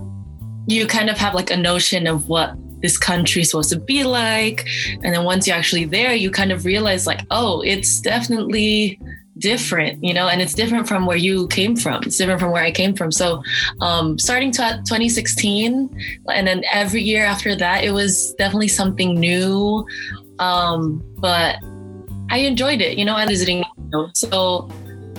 you 0.67 0.85
kind 0.87 1.09
of 1.09 1.17
have 1.17 1.33
like 1.33 1.51
a 1.51 1.57
notion 1.57 2.07
of 2.07 2.29
what 2.29 2.55
this 2.81 2.97
country 2.97 3.41
is 3.41 3.51
supposed 3.51 3.71
to 3.71 3.79
be 3.79 4.03
like. 4.03 4.67
And 5.03 5.13
then 5.13 5.23
once 5.23 5.47
you're 5.47 5.55
actually 5.55 5.85
there, 5.85 6.13
you 6.13 6.29
kind 6.29 6.51
of 6.51 6.65
realize 6.65 7.07
like, 7.07 7.21
oh, 7.31 7.61
it's 7.61 7.99
definitely 8.01 8.99
different, 9.39 10.03
you 10.03 10.13
know, 10.13 10.27
and 10.27 10.41
it's 10.41 10.53
different 10.53 10.87
from 10.87 11.05
where 11.05 11.17
you 11.17 11.47
came 11.47 11.75
from. 11.75 12.03
It's 12.03 12.17
different 12.17 12.39
from 12.39 12.51
where 12.51 12.63
I 12.63 12.71
came 12.71 12.95
from. 12.95 13.11
So 13.11 13.43
um, 13.81 14.17
starting 14.19 14.51
to 14.53 14.81
2016, 14.85 15.89
and 16.33 16.47
then 16.47 16.63
every 16.71 17.01
year 17.01 17.25
after 17.25 17.55
that, 17.55 17.83
it 17.83 17.91
was 17.91 18.33
definitely 18.37 18.67
something 18.67 19.19
new. 19.19 19.85
Um, 20.39 21.03
but 21.17 21.57
I 22.29 22.39
enjoyed 22.39 22.81
it, 22.81 22.97
you 22.97 23.05
know, 23.05 23.15
I 23.15 23.25
visiting. 23.25 23.63
So 24.13 24.69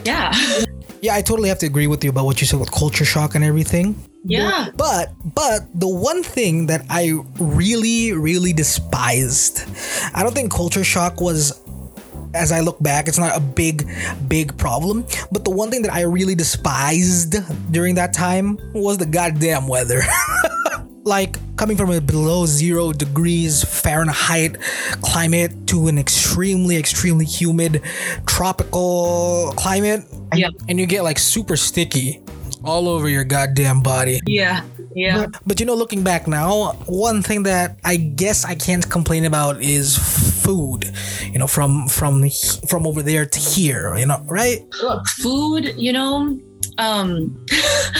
yeah, 0.04 0.32
yeah, 1.02 1.14
I 1.14 1.22
totally 1.22 1.48
have 1.48 1.58
to 1.60 1.66
agree 1.66 1.86
with 1.86 2.04
you 2.04 2.10
about 2.10 2.24
what 2.24 2.40
you 2.40 2.46
said 2.46 2.60
with 2.60 2.70
culture 2.70 3.04
shock 3.04 3.34
and 3.34 3.44
everything. 3.44 3.94
yeah. 4.24 4.68
But 4.76 5.12
but 5.34 5.68
the 5.74 5.88
one 5.88 6.22
thing 6.22 6.66
that 6.66 6.84
I 6.90 7.18
really 7.38 8.12
really 8.12 8.52
despised, 8.52 9.64
I 10.14 10.22
don't 10.22 10.34
think 10.34 10.52
culture 10.52 10.84
shock 10.84 11.20
was 11.20 11.58
as 12.34 12.52
I 12.52 12.60
look 12.60 12.82
back, 12.82 13.08
it's 13.08 13.18
not 13.18 13.36
a 13.36 13.40
big 13.40 13.88
big 14.28 14.56
problem, 14.58 15.04
but 15.32 15.44
the 15.44 15.50
one 15.50 15.70
thing 15.70 15.82
that 15.82 15.92
I 15.92 16.02
really 16.02 16.34
despised 16.34 17.36
during 17.72 17.94
that 17.96 18.12
time 18.12 18.58
was 18.74 18.98
the 18.98 19.06
goddamn 19.06 19.66
weather. 19.68 20.02
like 21.04 21.36
coming 21.56 21.76
from 21.76 21.90
a 21.90 22.00
below 22.00 22.44
0 22.44 22.92
degrees 22.92 23.64
Fahrenheit 23.64 24.60
climate 25.00 25.66
to 25.68 25.88
an 25.88 25.98
extremely 25.98 26.76
extremely 26.76 27.24
humid 27.24 27.82
tropical 28.26 29.52
climate 29.56 30.04
Yeah. 30.34 30.50
and 30.68 30.78
you 30.78 30.86
get 30.86 31.04
like 31.04 31.18
super 31.18 31.56
sticky 31.56 32.20
all 32.62 32.88
over 32.88 33.08
your 33.08 33.24
goddamn 33.24 33.80
body. 33.82 34.20
Yeah. 34.26 34.62
Yeah. 34.98 35.26
But, 35.26 35.40
but 35.46 35.60
you 35.60 35.66
know, 35.66 35.76
looking 35.76 36.02
back 36.02 36.26
now, 36.26 36.72
one 36.86 37.22
thing 37.22 37.44
that 37.44 37.78
I 37.84 37.96
guess 37.96 38.44
I 38.44 38.56
can't 38.56 38.88
complain 38.90 39.24
about 39.24 39.62
is 39.62 39.96
food. 40.42 40.90
You 41.22 41.38
know, 41.38 41.46
from 41.46 41.86
from 41.86 42.28
from 42.66 42.84
over 42.84 43.00
there 43.02 43.24
to 43.24 43.38
here. 43.38 43.96
You 43.96 44.06
know, 44.06 44.20
right? 44.24 44.58
Look, 44.82 45.06
food, 45.06 45.72
you 45.76 45.92
know, 45.92 46.36
um, 46.78 47.46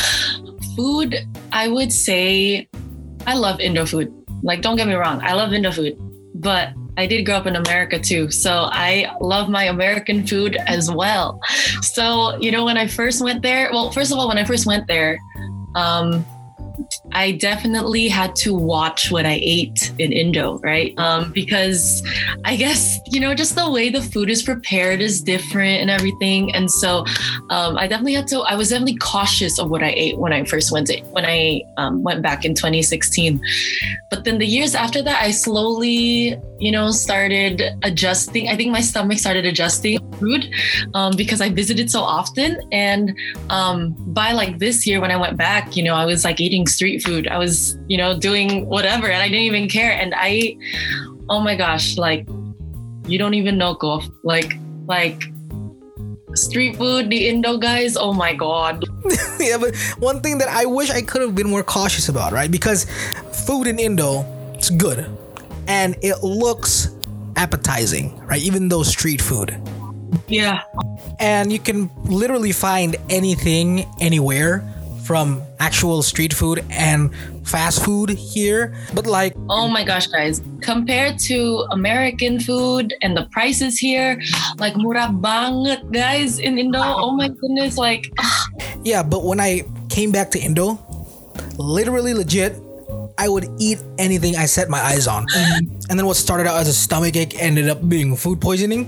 food, 0.76 1.14
I 1.52 1.68
would 1.68 1.92
say 1.92 2.68
I 3.28 3.34
love 3.34 3.60
Indo 3.60 3.86
food. 3.86 4.12
Like, 4.42 4.60
don't 4.60 4.76
get 4.76 4.88
me 4.88 4.94
wrong, 4.94 5.20
I 5.22 5.34
love 5.34 5.52
Indo 5.52 5.70
food, 5.70 5.96
but 6.34 6.70
I 6.96 7.06
did 7.06 7.24
grow 7.24 7.36
up 7.36 7.46
in 7.46 7.54
America 7.54 7.96
too. 7.96 8.28
So 8.32 8.68
I 8.72 9.08
love 9.20 9.48
my 9.48 9.64
American 9.64 10.26
food 10.26 10.56
as 10.66 10.90
well. 10.90 11.40
So, 11.80 12.36
you 12.40 12.50
know, 12.50 12.64
when 12.64 12.76
I 12.76 12.88
first 12.88 13.22
went 13.22 13.42
there, 13.42 13.70
well, 13.70 13.92
first 13.92 14.10
of 14.10 14.18
all, 14.18 14.26
when 14.26 14.36
I 14.36 14.44
first 14.44 14.66
went 14.66 14.88
there, 14.88 15.16
um, 15.76 16.26
I 17.12 17.32
definitely 17.32 18.08
had 18.08 18.36
to 18.36 18.54
watch 18.54 19.10
what 19.10 19.26
I 19.26 19.38
ate 19.42 19.92
in 19.98 20.12
Indo, 20.12 20.58
right? 20.58 20.96
Um, 20.98 21.32
because 21.32 22.02
I 22.44 22.56
guess, 22.56 22.98
you 23.06 23.20
know, 23.20 23.34
just 23.34 23.54
the 23.54 23.70
way 23.70 23.90
the 23.90 24.02
food 24.02 24.30
is 24.30 24.42
prepared 24.42 25.00
is 25.00 25.22
different 25.22 25.80
and 25.80 25.90
everything. 25.90 26.54
And 26.54 26.70
so 26.70 27.04
um, 27.50 27.76
I 27.76 27.86
definitely 27.86 28.14
had 28.14 28.28
to, 28.28 28.40
I 28.40 28.54
was 28.54 28.70
definitely 28.70 28.96
cautious 28.98 29.58
of 29.58 29.70
what 29.70 29.82
I 29.82 29.92
ate 29.96 30.18
when 30.18 30.32
I 30.32 30.44
first 30.44 30.70
went 30.70 30.86
to, 30.88 31.00
when 31.10 31.24
I 31.24 31.62
um, 31.76 32.02
went 32.02 32.22
back 32.22 32.44
in 32.44 32.54
2016. 32.54 33.40
But 34.10 34.24
then 34.24 34.38
the 34.38 34.46
years 34.46 34.74
after 34.74 35.02
that, 35.02 35.22
I 35.22 35.30
slowly, 35.30 36.38
you 36.58 36.70
know, 36.70 36.90
started 36.90 37.62
adjusting. 37.82 38.48
I 38.48 38.56
think 38.56 38.70
my 38.70 38.80
stomach 38.80 39.18
started 39.18 39.44
adjusting 39.44 39.98
food 40.18 40.48
um, 40.94 41.14
because 41.16 41.40
I 41.40 41.50
visited 41.50 41.90
so 41.90 42.00
often. 42.00 42.60
And 42.72 43.16
um, 43.50 43.94
by 43.98 44.32
like 44.32 44.58
this 44.58 44.86
year, 44.86 45.00
when 45.00 45.10
I 45.10 45.16
went 45.16 45.36
back, 45.36 45.76
you 45.76 45.82
know, 45.82 45.94
I 45.94 46.06
was 46.06 46.24
like 46.24 46.40
eating 46.40 46.66
street 46.68 47.02
food. 47.02 47.28
I 47.28 47.38
was, 47.38 47.76
you 47.88 47.96
know, 47.96 48.18
doing 48.18 48.66
whatever 48.66 49.08
and 49.08 49.22
I 49.22 49.28
didn't 49.28 49.42
even 49.42 49.68
care. 49.68 49.92
And 49.92 50.14
I, 50.16 50.56
oh 51.28 51.40
my 51.40 51.56
gosh, 51.56 51.96
like, 51.96 52.28
you 53.06 53.18
don't 53.18 53.34
even 53.34 53.58
know, 53.58 53.74
Golf. 53.74 54.06
Like, 54.22 54.54
like, 54.86 55.24
street 56.34 56.76
food, 56.76 57.10
the 57.10 57.28
Indo 57.28 57.58
guys, 57.58 57.96
oh 57.96 58.12
my 58.12 58.34
God. 58.34 58.84
yeah, 59.40 59.58
but 59.58 59.76
one 59.98 60.20
thing 60.20 60.38
that 60.38 60.48
I 60.48 60.66
wish 60.66 60.90
I 60.90 61.02
could 61.02 61.22
have 61.22 61.34
been 61.34 61.48
more 61.48 61.62
cautious 61.62 62.08
about, 62.08 62.32
right? 62.32 62.50
Because 62.50 62.84
food 63.46 63.66
in 63.66 63.78
Indo, 63.78 64.24
it's 64.54 64.70
good, 64.70 65.06
and 65.66 65.96
it 66.02 66.22
looks 66.22 66.94
appetizing, 67.36 68.18
right? 68.26 68.42
Even 68.42 68.68
though 68.68 68.82
street 68.82 69.22
food. 69.22 69.56
Yeah. 70.26 70.62
and 71.20 71.52
you 71.52 71.58
can 71.58 71.90
literally 72.04 72.52
find 72.52 72.96
anything 73.10 73.86
anywhere 74.00 74.62
from 75.08 75.40
actual 75.58 76.02
street 76.04 76.34
food 76.36 76.60
and 76.68 77.08
fast 77.48 77.82
food 77.82 78.10
here. 78.10 78.76
But 78.92 79.06
like, 79.06 79.32
Oh 79.48 79.66
my 79.66 79.82
gosh, 79.82 80.06
guys. 80.06 80.42
Compared 80.60 81.18
to 81.32 81.64
American 81.72 82.38
food 82.38 82.92
and 83.00 83.16
the 83.16 83.24
prices 83.32 83.78
here, 83.78 84.20
like 84.58 84.74
murah 84.74 85.08
banget, 85.08 85.80
guys, 85.90 86.38
in 86.38 86.58
Indo. 86.60 86.84
Oh 86.84 87.16
my 87.16 87.28
goodness, 87.32 87.78
like 87.78 88.12
ah. 88.20 88.48
yeah, 88.84 89.02
but 89.02 89.24
when 89.24 89.40
I 89.40 89.64
came 89.88 90.12
back 90.12 90.28
to 90.32 90.38
Indo, 90.38 90.76
literally 91.56 92.12
legit, 92.12 92.60
I 93.18 93.28
would 93.28 93.50
eat 93.58 93.82
anything 93.98 94.36
I 94.36 94.46
set 94.46 94.70
my 94.70 94.78
eyes 94.78 95.06
on. 95.06 95.26
And 95.90 95.98
then 95.98 96.06
what 96.06 96.16
started 96.16 96.46
out 96.46 96.60
as 96.60 96.68
a 96.68 96.72
stomach 96.72 97.16
ache 97.16 97.34
ended 97.42 97.68
up 97.68 97.82
being 97.88 98.14
food 98.16 98.40
poisoning. 98.40 98.86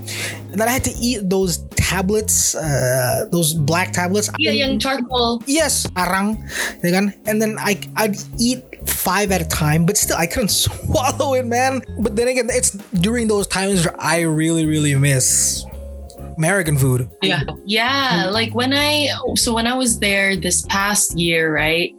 And 0.51 0.59
then 0.59 0.67
I 0.67 0.71
had 0.71 0.83
to 0.85 0.91
eat 0.91 1.29
those 1.29 1.59
tablets, 1.75 2.55
uh, 2.55 3.27
those 3.31 3.53
black 3.53 3.91
tablets. 3.91 4.29
yeah, 4.39 4.51
yung 4.51 4.79
charcoal. 4.79 5.43
Yes, 5.45 5.85
arang, 5.99 6.39
ya 6.79 6.91
kan? 6.95 7.13
And 7.27 7.41
then 7.41 7.59
I 7.59 7.75
I'd 7.99 8.15
eat 8.39 8.63
five 8.87 9.31
at 9.35 9.41
a 9.43 9.47
time, 9.47 9.85
but 9.85 9.97
still 9.97 10.17
I 10.17 10.25
couldn't 10.25 10.55
swallow 10.63 11.35
it, 11.35 11.45
man. 11.45 11.83
But 11.99 12.15
then 12.15 12.27
again, 12.31 12.47
it's 12.49 12.71
during 13.03 13.27
those 13.27 13.47
times 13.47 13.83
where 13.85 13.99
I 13.99 14.21
really, 14.23 14.65
really 14.65 14.95
miss 14.95 15.65
American 16.37 16.77
food. 16.77 17.09
Yeah. 17.21 17.43
Yeah. 17.65 18.29
Like 18.31 18.55
when 18.55 18.71
I 18.73 19.11
so 19.35 19.53
when 19.53 19.67
I 19.67 19.75
was 19.75 19.99
there 19.99 20.35
this 20.39 20.63
past 20.71 21.17
year, 21.19 21.53
right? 21.53 21.93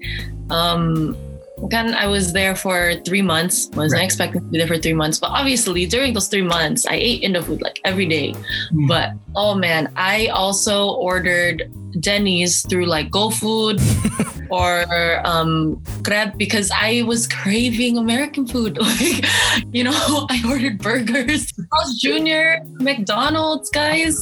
Um 0.48 1.16
Again, 1.64 1.94
I 1.94 2.06
was 2.08 2.32
there 2.32 2.54
for 2.56 2.94
three 3.04 3.22
months. 3.22 3.68
I 3.72 3.76
Wasn't 3.76 3.98
Right. 3.98 4.04
expecting 4.04 4.40
to 4.40 4.46
be 4.48 4.58
there 4.58 4.66
for 4.66 4.78
three 4.78 4.94
months, 4.94 5.18
but 5.18 5.30
obviously 5.30 5.86
during 5.86 6.12
those 6.12 6.28
three 6.28 6.42
months, 6.42 6.86
I 6.86 6.94
ate 6.94 7.22
Indo 7.22 7.40
food 7.42 7.62
like 7.62 7.80
every 7.84 8.06
day. 8.06 8.34
Mm. 8.72 8.88
But 8.88 9.10
oh 9.36 9.54
man, 9.54 9.92
I 9.96 10.26
also 10.28 10.90
ordered 10.90 11.70
Denny's 12.00 12.66
through 12.68 12.86
like 12.86 13.10
GoFood 13.10 13.78
or 14.52 15.26
um, 15.26 15.82
Grab 16.02 16.36
because 16.36 16.70
I 16.70 17.02
was 17.02 17.26
craving 17.26 17.96
American 17.96 18.46
food. 18.46 18.78
Like, 18.92 19.24
you 19.72 19.84
know, 19.84 20.26
I 20.30 20.42
ordered 20.46 20.78
burgers, 20.78 21.50
Carl's 21.72 21.98
Jr., 21.98 22.60
McDonald's, 22.82 23.70
guys. 23.70 24.20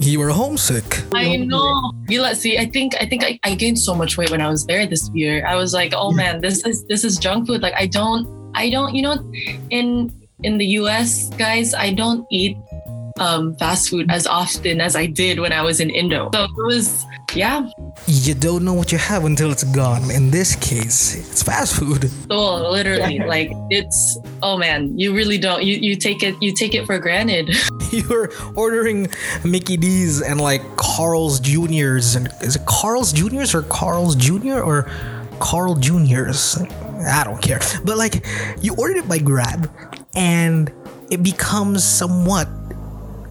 You 0.00 0.18
were 0.18 0.30
homesick. 0.30 1.02
I 1.14 1.36
know. 1.36 1.92
You 2.08 2.22
let 2.22 2.38
see. 2.38 2.58
I 2.58 2.66
think 2.66 2.94
I 3.00 3.06
think 3.06 3.22
I, 3.24 3.38
I 3.44 3.54
gained 3.54 3.78
so 3.78 3.94
much 3.94 4.18
weight 4.18 4.30
when 4.30 4.40
I 4.40 4.48
was 4.48 4.66
there 4.66 4.86
this 4.86 5.08
year. 5.14 5.46
I 5.46 5.54
was 5.54 5.72
like, 5.74 5.92
oh 5.94 6.10
man, 6.10 6.40
this 6.40 6.66
is 6.66 6.84
this 6.86 7.04
is 7.04 7.18
junk 7.18 7.46
food. 7.46 7.62
Like 7.62 7.74
I 7.76 7.86
don't 7.86 8.26
I 8.54 8.68
don't 8.70 8.94
you 8.94 9.02
know 9.02 9.16
in 9.70 10.10
in 10.42 10.58
the 10.58 10.66
US, 10.82 11.30
guys, 11.36 11.74
I 11.74 11.92
don't 11.92 12.26
eat 12.30 12.56
um, 13.18 13.54
fast 13.56 13.90
food 13.90 14.10
as 14.10 14.26
often 14.26 14.80
as 14.80 14.96
I 14.96 15.06
did 15.06 15.40
when 15.40 15.52
I 15.52 15.62
was 15.62 15.80
in 15.80 15.90
Indo. 15.90 16.30
So 16.32 16.44
it 16.44 16.66
was 16.66 17.04
yeah. 17.34 17.68
You 18.06 18.34
don't 18.34 18.64
know 18.64 18.74
what 18.74 18.92
you 18.92 18.98
have 18.98 19.24
until 19.24 19.50
it's 19.50 19.64
gone. 19.64 20.10
In 20.10 20.30
this 20.30 20.56
case, 20.56 21.14
it's 21.14 21.42
fast 21.42 21.76
food. 21.76 22.10
So 22.30 22.70
literally, 22.70 23.18
like 23.20 23.50
it's 23.70 24.18
oh 24.42 24.56
man, 24.58 24.98
you 24.98 25.14
really 25.14 25.38
don't 25.38 25.62
you 25.62 25.76
you 25.76 25.96
take 25.96 26.22
it 26.22 26.34
you 26.40 26.54
take 26.54 26.74
it 26.74 26.86
for 26.86 26.98
granted. 26.98 27.50
You 27.92 28.08
were 28.08 28.32
ordering 28.56 29.08
Mickey 29.44 29.76
D's 29.76 30.22
and 30.22 30.40
like 30.40 30.62
Carl's 30.78 31.40
Juniors, 31.40 32.16
and 32.16 32.28
is 32.40 32.56
it 32.56 32.64
Carl's 32.64 33.12
Juniors 33.12 33.54
or 33.54 33.62
Carl's 33.64 34.16
Junior 34.16 34.62
or 34.62 34.90
Carl 35.40 35.74
Juniors? 35.74 36.56
I 37.06 37.22
don't 37.22 37.42
care. 37.42 37.60
But 37.84 37.98
like, 37.98 38.24
you 38.62 38.74
ordered 38.76 38.96
it 38.96 39.08
by 39.08 39.18
Grab, 39.18 39.70
and 40.14 40.72
it 41.10 41.22
becomes 41.22 41.84
somewhat 41.84 42.48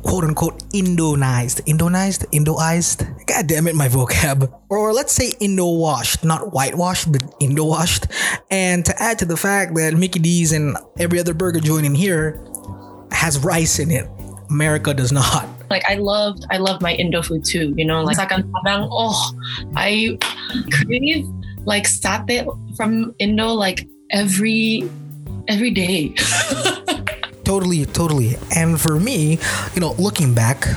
quote 0.04 0.24
unquote 0.24 0.60
Indonized, 0.74 1.62
Indonized, 1.66 2.26
Indoized. 2.32 3.06
God 3.28 3.48
damn 3.48 3.68
it, 3.68 3.76
my 3.76 3.88
vocab. 3.88 4.52
Or 4.70 4.94
let's 4.94 5.14
say 5.14 5.34
Indo 5.40 5.68
washed, 5.68 6.24
not 6.24 6.54
whitewashed, 6.54 7.12
but 7.12 7.24
Indo 7.40 7.66
washed. 7.66 8.08
And 8.50 8.86
to 8.86 9.02
add 9.02 9.20
to 9.20 9.26
the 9.26 9.38
fact 9.38 9.76
that 9.76 9.94
Mickey 9.94 10.20
D's 10.20 10.52
and 10.52 10.78
every 11.00 11.20
other 11.20 11.34
burger 11.34 11.60
joint 11.60 11.86
in 11.86 11.96
here 11.96 12.40
has 13.12 13.40
rice 13.40 13.80
in 13.80 13.92
it. 13.92 14.08
America 14.50 14.94
does 14.94 15.12
not. 15.12 15.48
like 15.72 15.84
I 15.88 15.96
loved 15.96 16.46
I 16.52 16.58
loved 16.58 16.84
my 16.84 16.94
Indo 16.94 17.24
food 17.24 17.46
too. 17.46 17.74
You 17.78 17.86
know, 17.86 18.04
like 18.04 18.18
sakan 18.18 18.52
padang. 18.52 18.90
Oh, 18.92 19.16
I 19.76 20.20
crave 20.70 21.26
like 21.66 21.88
satay 21.88 22.44
from 22.76 23.16
Indo 23.18 23.56
like 23.56 23.88
every 24.12 24.84
every 25.48 25.72
day. 25.72 26.14
Totally, 27.44 27.86
totally. 27.86 28.38
And 28.54 28.80
for 28.80 29.00
me, 29.00 29.42
you 29.74 29.82
know, 29.82 29.98
looking 29.98 30.34
back, 30.34 30.68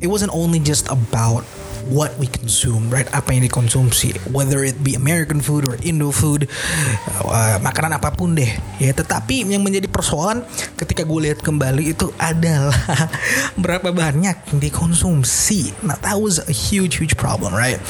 it 0.00 0.08
wasn't 0.08 0.34
only 0.34 0.58
just 0.58 0.90
about 0.90 1.46
what 1.88 2.16
we 2.16 2.26
consume, 2.26 2.88
right? 2.88 3.04
Apa 3.12 3.36
yang 3.36 3.44
dikonsumsi, 3.44 4.16
whether 4.32 4.64
it 4.64 4.80
be 4.80 4.96
American 4.96 5.40
food 5.44 5.68
or 5.68 5.76
Indo 5.84 6.10
food, 6.10 6.48
uh, 7.24 7.60
makanan 7.60 7.96
apa 7.96 8.12
pun 8.16 8.32
deh. 8.32 8.48
Ya, 8.80 8.92
tetapi 8.96 9.44
yang 9.44 9.60
menjadi 9.60 9.88
persoalan 9.88 10.44
ketika 10.80 11.04
gue 11.04 11.20
lihat 11.30 11.44
kembali 11.44 11.92
itu 11.92 12.08
adalah 12.16 12.76
berapa 13.62 13.92
banyak 13.92 14.36
yang 14.52 14.58
dikonsumsi. 14.60 15.76
Nah, 15.84 16.00
that 16.00 16.16
was 16.16 16.40
a 16.40 16.54
huge, 16.54 16.96
huge 16.96 17.16
problem, 17.20 17.52
right? 17.52 17.80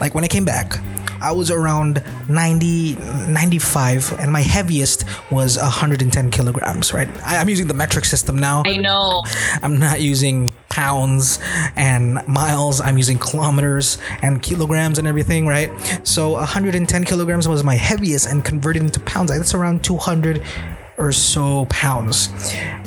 Like 0.00 0.16
when 0.16 0.24
I 0.24 0.30
came 0.30 0.48
back, 0.48 0.80
I 1.24 1.32
was 1.32 1.50
around 1.50 2.02
90, 2.28 2.96
95, 2.96 4.12
and 4.18 4.30
my 4.30 4.42
heaviest 4.42 5.04
was 5.30 5.56
110 5.56 6.30
kilograms, 6.30 6.92
right? 6.92 7.08
I, 7.24 7.38
I'm 7.38 7.48
using 7.48 7.66
the 7.66 7.74
metric 7.74 8.04
system 8.04 8.38
now. 8.38 8.62
I 8.66 8.76
know. 8.76 9.24
I'm 9.62 9.78
not 9.78 10.02
using 10.02 10.52
pounds 10.68 11.38
and 11.76 12.26
miles. 12.28 12.82
I'm 12.82 12.98
using 12.98 13.18
kilometers 13.18 13.96
and 14.20 14.42
kilograms 14.42 14.98
and 14.98 15.08
everything, 15.08 15.46
right? 15.46 15.70
So 16.06 16.32
110 16.32 17.04
kilograms 17.04 17.48
was 17.48 17.64
my 17.64 17.76
heaviest, 17.76 18.28
and 18.28 18.44
converted 18.44 18.82
into 18.82 19.00
pounds, 19.00 19.30
that's 19.30 19.54
around 19.54 19.82
200 19.82 20.42
or 20.96 21.12
so 21.12 21.66
pounds. 21.66 22.28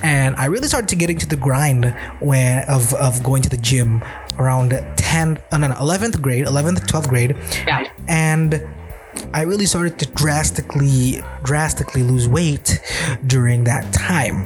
And 0.04 0.36
I 0.36 0.46
really 0.46 0.68
started 0.68 0.88
to 0.90 0.96
get 0.96 1.10
into 1.10 1.28
the 1.28 1.36
grind 1.36 1.86
when 2.20 2.64
of 2.70 2.94
of 2.96 3.24
going 3.24 3.42
to 3.44 3.50
the 3.50 3.58
gym 3.58 4.04
around 4.40 4.70
10, 4.98 5.40
uh, 5.52 5.58
no, 5.58 5.68
no, 5.68 5.74
11th 5.76 6.22
grade, 6.22 6.46
11th, 6.46 6.86
12th 6.88 7.10
grade 7.10 7.36
Yeah. 7.66 7.88
and 8.08 8.62
I 9.34 9.42
really 9.42 9.66
started 9.66 9.98
to 10.00 10.06
drastically 10.06 11.24
drastically 11.44 12.04
lose 12.04 12.28
weight 12.28 12.80
during 13.26 13.64
that 13.64 13.92
time. 13.92 14.46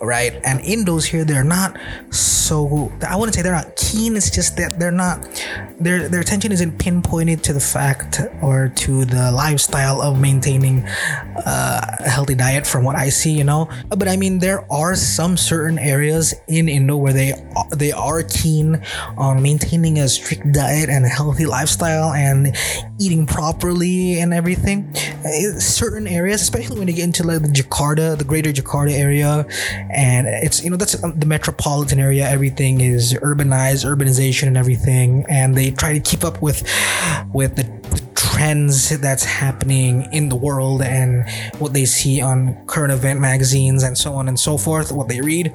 Right, 0.00 0.34
and 0.44 0.60
Indos 0.60 1.06
here 1.06 1.24
they're 1.24 1.44
not 1.44 1.78
so. 2.10 2.92
I 3.06 3.16
wouldn't 3.16 3.34
say 3.34 3.42
they're 3.42 3.52
not 3.52 3.76
keen. 3.76 4.16
It's 4.16 4.30
just 4.30 4.56
that 4.56 4.78
they're 4.78 4.90
not. 4.90 5.26
Their 5.80 6.08
their 6.08 6.20
attention 6.20 6.52
isn't 6.52 6.78
pinpointed 6.78 7.42
to 7.44 7.52
the 7.52 7.60
fact 7.60 8.20
or 8.42 8.68
to 8.68 9.04
the 9.04 9.32
lifestyle 9.32 10.02
of 10.02 10.20
maintaining 10.20 10.84
uh, 10.84 11.96
a 12.00 12.08
healthy 12.08 12.34
diet. 12.34 12.66
From 12.66 12.84
what 12.84 12.96
I 12.96 13.08
see, 13.08 13.32
you 13.32 13.44
know. 13.44 13.68
But 13.88 14.08
I 14.08 14.16
mean, 14.16 14.38
there 14.38 14.70
are 14.70 14.94
some 14.96 15.36
certain 15.36 15.78
areas 15.78 16.34
in 16.46 16.68
Indo 16.68 16.96
where 16.96 17.12
they 17.12 17.32
they 17.74 17.92
are 17.92 18.22
keen 18.22 18.82
on 19.16 19.42
maintaining 19.42 19.98
a 19.98 20.08
strict 20.08 20.52
diet 20.52 20.90
and 20.90 21.04
a 21.04 21.08
healthy 21.08 21.46
lifestyle 21.46 22.12
and 22.12 22.54
eating 23.00 23.26
properly 23.26 24.20
and 24.20 24.34
everything. 24.34 24.92
Uh, 25.24 25.58
Certain 25.58 26.06
areas, 26.06 26.42
especially 26.42 26.78
when 26.78 26.88
you 26.88 26.94
get 26.94 27.04
into 27.04 27.22
like 27.22 27.42
the 27.42 27.48
Jakarta, 27.48 28.16
the 28.16 28.24
greater 28.24 28.52
Jakarta 28.52 28.92
area, 28.92 29.46
and 29.90 30.26
it's 30.26 30.62
you 30.62 30.70
know 30.70 30.76
that's 30.76 31.02
um, 31.02 31.18
the 31.18 31.26
metropolitan 31.26 31.98
area. 31.98 32.28
Everything 32.28 32.80
is 32.80 33.14
urbanized, 33.14 33.84
urbanization, 33.84 34.48
and 34.48 34.56
everything, 34.56 35.24
and 35.28 35.56
they 35.56 35.70
try 35.70 35.92
to 35.92 36.00
keep 36.00 36.24
up 36.24 36.42
with 36.42 36.62
with 37.32 37.56
the, 37.56 37.64
the 37.90 38.02
trends 38.14 38.98
that's 39.00 39.24
happening 39.24 40.08
in 40.12 40.28
the 40.28 40.36
world 40.36 40.82
and 40.82 41.28
what 41.58 41.72
they 41.72 41.84
see 41.84 42.20
on 42.20 42.54
current 42.66 42.92
event 42.92 43.20
magazines 43.20 43.82
and 43.82 43.96
so 43.96 44.14
on 44.14 44.28
and 44.28 44.38
so 44.38 44.58
forth. 44.58 44.92
What 44.92 45.08
they 45.08 45.20
read 45.20 45.52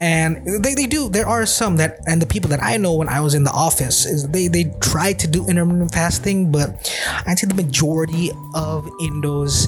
and 0.00 0.62
they, 0.62 0.74
they 0.74 0.86
do 0.86 1.08
there 1.08 1.26
are 1.26 1.44
some 1.44 1.76
that 1.76 1.98
and 2.06 2.22
the 2.22 2.26
people 2.26 2.48
that 2.48 2.62
i 2.62 2.76
know 2.76 2.94
when 2.94 3.08
i 3.08 3.20
was 3.20 3.34
in 3.34 3.42
the 3.42 3.50
office 3.50 4.06
is 4.06 4.28
they 4.28 4.46
they 4.46 4.64
try 4.80 5.12
to 5.12 5.26
do 5.26 5.44
intermittent 5.48 5.92
fasting 5.92 6.52
but 6.52 6.70
i'd 7.26 7.38
say 7.38 7.48
the 7.48 7.54
majority 7.54 8.30
of 8.54 8.84
indos 9.00 9.66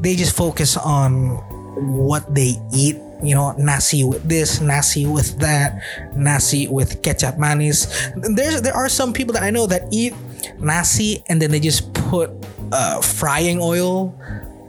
they 0.00 0.16
just 0.16 0.34
focus 0.34 0.76
on 0.78 1.38
what 1.76 2.26
they 2.34 2.56
eat 2.74 2.96
you 3.22 3.34
know 3.34 3.52
nasi 3.60 4.04
with 4.04 4.24
this 4.24 4.60
nasi 4.60 5.06
with 5.06 5.38
that 5.38 5.80
nasi 6.16 6.68
with 6.68 7.02
ketchup 7.02 7.38
manis. 7.38 7.86
There's 8.16 8.62
there 8.62 8.74
are 8.74 8.88
some 8.88 9.12
people 9.12 9.34
that 9.34 9.42
i 9.42 9.50
know 9.50 9.66
that 9.66 9.88
eat 9.92 10.14
nasi 10.58 11.22
and 11.28 11.40
then 11.40 11.50
they 11.50 11.60
just 11.60 11.92
put 11.92 12.32
uh, 12.72 13.00
frying 13.00 13.60
oil 13.60 14.14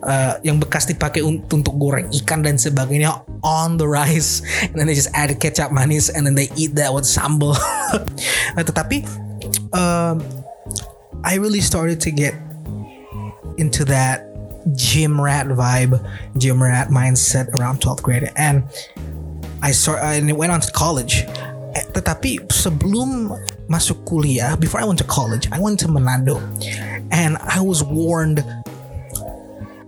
uh, 0.03 0.37
yang 0.43 0.59
bekas 0.59 0.89
dipakai 0.89 1.21
un- 1.23 1.41
untuk 1.47 1.77
goreng 1.77 2.09
ikan 2.11 2.41
dan 2.43 2.57
sebagainya 2.57 3.21
on 3.41 3.77
the 3.77 3.87
rice. 3.87 4.41
And 4.65 4.77
then 4.77 4.87
they 4.89 4.97
just 4.97 5.13
add 5.13 5.33
ketchup 5.39 5.71
manis 5.71 6.09
and 6.09 6.25
then 6.25 6.35
they 6.35 6.49
eat 6.57 6.75
that 6.77 6.93
with 6.93 7.05
sambal. 7.05 7.57
Nah, 8.57 8.63
tetapi 8.67 9.05
um, 9.73 10.21
I 11.21 11.37
really 11.37 11.61
started 11.61 12.01
to 12.05 12.11
get 12.11 12.33
into 13.57 13.85
that 13.85 14.30
gym 14.75 15.19
rat 15.19 15.47
vibe 15.47 15.97
gym 16.37 16.61
rat 16.61 16.89
mindset 16.89 17.49
around 17.53 17.81
12th 17.81 18.01
grade. 18.01 18.31
And 18.35 18.63
I 19.61 19.71
start 19.71 19.99
and 20.01 20.29
it 20.29 20.37
went 20.37 20.51
on 20.51 20.61
to 20.61 20.71
college. 20.71 21.25
Eh, 21.71 21.87
tetapi 21.95 22.51
sebelum 22.51 23.31
masuk 23.71 24.03
kuliah, 24.03 24.59
before 24.59 24.83
I 24.83 24.85
went 24.85 24.99
to 24.99 25.07
college, 25.07 25.47
I 25.55 25.59
went 25.59 25.79
to 25.79 25.87
Manado, 25.87 26.43
and 27.15 27.39
I 27.39 27.63
was 27.63 27.79
warned 27.79 28.43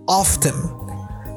often 0.08 0.56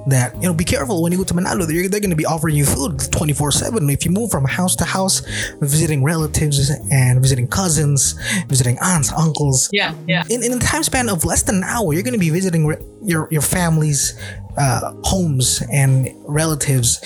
that 0.07 0.35
you 0.35 0.43
know 0.43 0.53
be 0.53 0.63
careful 0.63 1.01
when 1.01 1.11
you 1.11 1.17
go 1.17 1.23
to 1.23 1.33
Manado. 1.33 1.67
They're, 1.67 1.87
they're 1.89 1.99
going 1.99 2.09
to 2.09 2.15
be 2.15 2.25
offering 2.25 2.55
you 2.55 2.65
food 2.65 2.99
24 3.11 3.51
seven. 3.51 3.89
If 3.89 4.05
you 4.05 4.11
move 4.11 4.31
from 4.31 4.45
house 4.45 4.75
to 4.77 4.85
house, 4.85 5.21
visiting 5.59 6.03
relatives 6.03 6.69
and 6.91 7.21
visiting 7.21 7.47
cousins, 7.47 8.15
visiting 8.47 8.77
aunts, 8.81 9.11
uncles. 9.11 9.69
Yeah, 9.71 9.93
yeah. 10.07 10.23
In, 10.29 10.43
in 10.43 10.53
a 10.53 10.59
time 10.59 10.83
span 10.83 11.09
of 11.09 11.25
less 11.25 11.43
than 11.43 11.57
an 11.57 11.63
hour, 11.63 11.93
you're 11.93 12.03
going 12.03 12.13
to 12.13 12.19
be 12.19 12.29
visiting 12.29 12.65
re- 12.65 12.83
your 13.01 13.27
your 13.31 13.41
family's 13.41 14.19
uh, 14.57 14.93
homes 15.03 15.63
and 15.71 16.09
relatives. 16.25 17.01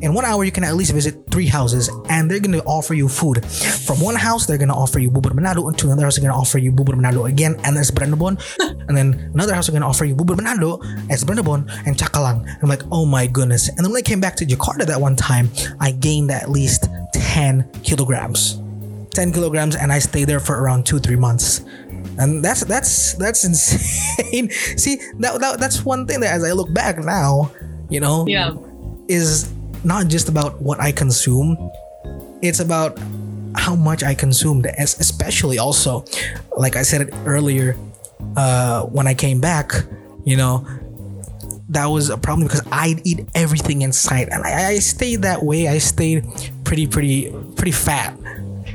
In 0.00 0.12
one 0.12 0.24
hour, 0.24 0.44
you 0.44 0.52
can 0.52 0.64
at 0.64 0.74
least 0.74 0.92
visit 0.92 1.14
three 1.30 1.46
houses, 1.46 1.88
and 2.08 2.30
they're 2.30 2.40
going 2.40 2.52
to 2.52 2.64
offer 2.64 2.94
you 2.94 3.08
food. 3.08 3.44
From 3.46 4.00
one 4.00 4.14
house, 4.14 4.46
they're 4.46 4.58
going 4.58 4.68
to 4.68 4.74
offer 4.74 4.98
you 4.98 5.10
bubur 5.10 5.32
manado, 5.32 5.68
and 5.68 5.78
to 5.78 5.86
another 5.86 6.02
house, 6.02 6.16
they're 6.16 6.22
going 6.22 6.34
to 6.34 6.38
offer 6.38 6.58
you 6.58 6.72
bubur 6.72 6.94
manado 6.94 7.28
again, 7.28 7.56
and 7.64 7.76
there's 7.76 7.90
brandabon, 7.90 8.38
and 8.88 8.96
then 8.96 9.30
another 9.34 9.54
house, 9.54 9.66
they're 9.66 9.72
going 9.72 9.82
to 9.82 9.88
offer 9.88 10.04
you 10.04 10.14
bubur 10.14 10.36
manado, 10.36 10.82
as 11.10 11.24
brandabon, 11.24 11.68
and 11.86 11.96
cakalang. 11.96 12.46
I'm 12.62 12.68
like, 12.68 12.82
oh 12.90 13.06
my 13.06 13.26
goodness. 13.26 13.68
And 13.68 13.78
then 13.78 13.92
when 13.92 13.98
I 13.98 14.02
came 14.02 14.20
back 14.20 14.36
to 14.36 14.46
Jakarta 14.46 14.84
that 14.86 15.00
one 15.00 15.16
time, 15.16 15.50
I 15.80 15.92
gained 15.92 16.30
at 16.30 16.50
least 16.50 16.88
10 17.14 17.70
kilograms. 17.82 18.60
10 19.10 19.32
kilograms, 19.32 19.76
and 19.76 19.92
I 19.92 20.00
stayed 20.00 20.24
there 20.24 20.40
for 20.40 20.60
around 20.60 20.86
two, 20.86 20.98
three 20.98 21.16
months 21.16 21.64
and 22.18 22.44
that's 22.44 22.64
that's 22.64 23.14
that's 23.14 23.44
insane 23.44 24.50
see 24.76 24.96
that, 25.18 25.40
that 25.40 25.58
that's 25.58 25.84
one 25.84 26.06
thing 26.06 26.20
that 26.20 26.32
as 26.32 26.44
i 26.44 26.52
look 26.52 26.72
back 26.74 26.98
now 26.98 27.50
you 27.90 28.00
know 28.00 28.26
Yeah. 28.26 28.52
is 29.08 29.52
not 29.84 30.08
just 30.08 30.28
about 30.28 30.60
what 30.62 30.80
i 30.80 30.92
consume 30.92 31.56
it's 32.42 32.60
about 32.60 32.98
how 33.56 33.74
much 33.74 34.02
i 34.02 34.14
consumed 34.14 34.66
especially 34.78 35.58
also 35.58 36.04
like 36.56 36.76
i 36.76 36.82
said 36.82 37.00
it 37.02 37.14
earlier 37.26 37.76
uh 38.36 38.82
when 38.84 39.06
i 39.06 39.14
came 39.14 39.40
back 39.40 39.72
you 40.24 40.36
know 40.36 40.66
that 41.70 41.86
was 41.86 42.10
a 42.10 42.18
problem 42.18 42.46
because 42.46 42.62
I'd 42.70 43.00
eat 43.06 43.26
everything 43.34 43.80
in 43.82 43.90
sight, 43.92 44.28
and 44.30 44.42
I, 44.44 44.68
I 44.72 44.78
stayed 44.80 45.22
that 45.22 45.42
way. 45.42 45.66
I 45.66 45.78
stayed 45.78 46.22
pretty, 46.62 46.86
pretty, 46.86 47.32
pretty 47.56 47.72
fat, 47.72 48.14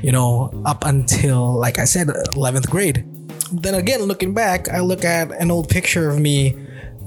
you 0.02 0.12
know, 0.12 0.50
up 0.66 0.84
until 0.86 1.54
like 1.54 1.78
I 1.78 1.86
said, 1.86 2.10
eleventh 2.36 2.68
grade. 2.68 3.06
Then 3.52 3.76
again, 3.76 4.02
looking 4.04 4.34
back, 4.34 4.70
I 4.70 4.80
look 4.80 5.04
at 5.04 5.32
an 5.32 5.52
old 5.52 5.70
picture 5.70 6.10
of 6.10 6.20
me 6.20 6.56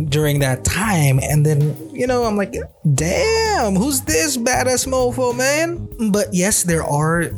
during 0.09 0.40
that 0.40 0.64
time, 0.64 1.20
and 1.22 1.44
then 1.44 1.76
you 1.92 2.07
know, 2.07 2.24
I'm 2.24 2.37
like, 2.37 2.55
damn, 2.94 3.76
who's 3.76 4.00
this 4.02 4.37
badass 4.37 4.87
mofo, 4.87 5.37
man? 5.37 5.88
But 6.11 6.33
yes, 6.33 6.62
there 6.62 6.83
are 6.83 7.31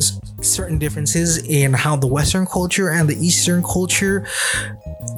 certain 0.44 0.78
differences 0.78 1.38
in 1.38 1.72
how 1.72 1.96
the 1.96 2.06
Western 2.06 2.46
culture 2.46 2.90
and 2.90 3.08
the 3.08 3.16
Eastern 3.16 3.62
culture 3.62 4.26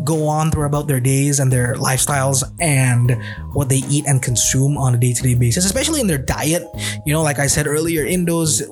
go 0.04 0.26
on 0.26 0.50
throughout 0.50 0.86
their 0.86 1.00
days 1.00 1.40
and 1.40 1.52
their 1.52 1.74
lifestyles 1.74 2.44
and 2.60 3.16
what 3.54 3.68
they 3.68 3.82
eat 3.88 4.04
and 4.06 4.22
consume 4.22 4.76
on 4.76 4.94
a 4.94 4.98
day-to-day 4.98 5.34
basis 5.34 5.64
especially 5.64 6.00
in 6.00 6.06
their 6.06 6.18
diet. 6.18 6.64
You 7.04 7.12
know 7.12 7.22
like 7.22 7.38
i 7.38 7.46
said 7.46 7.66
earlier 7.66 8.04
indos 8.04 8.62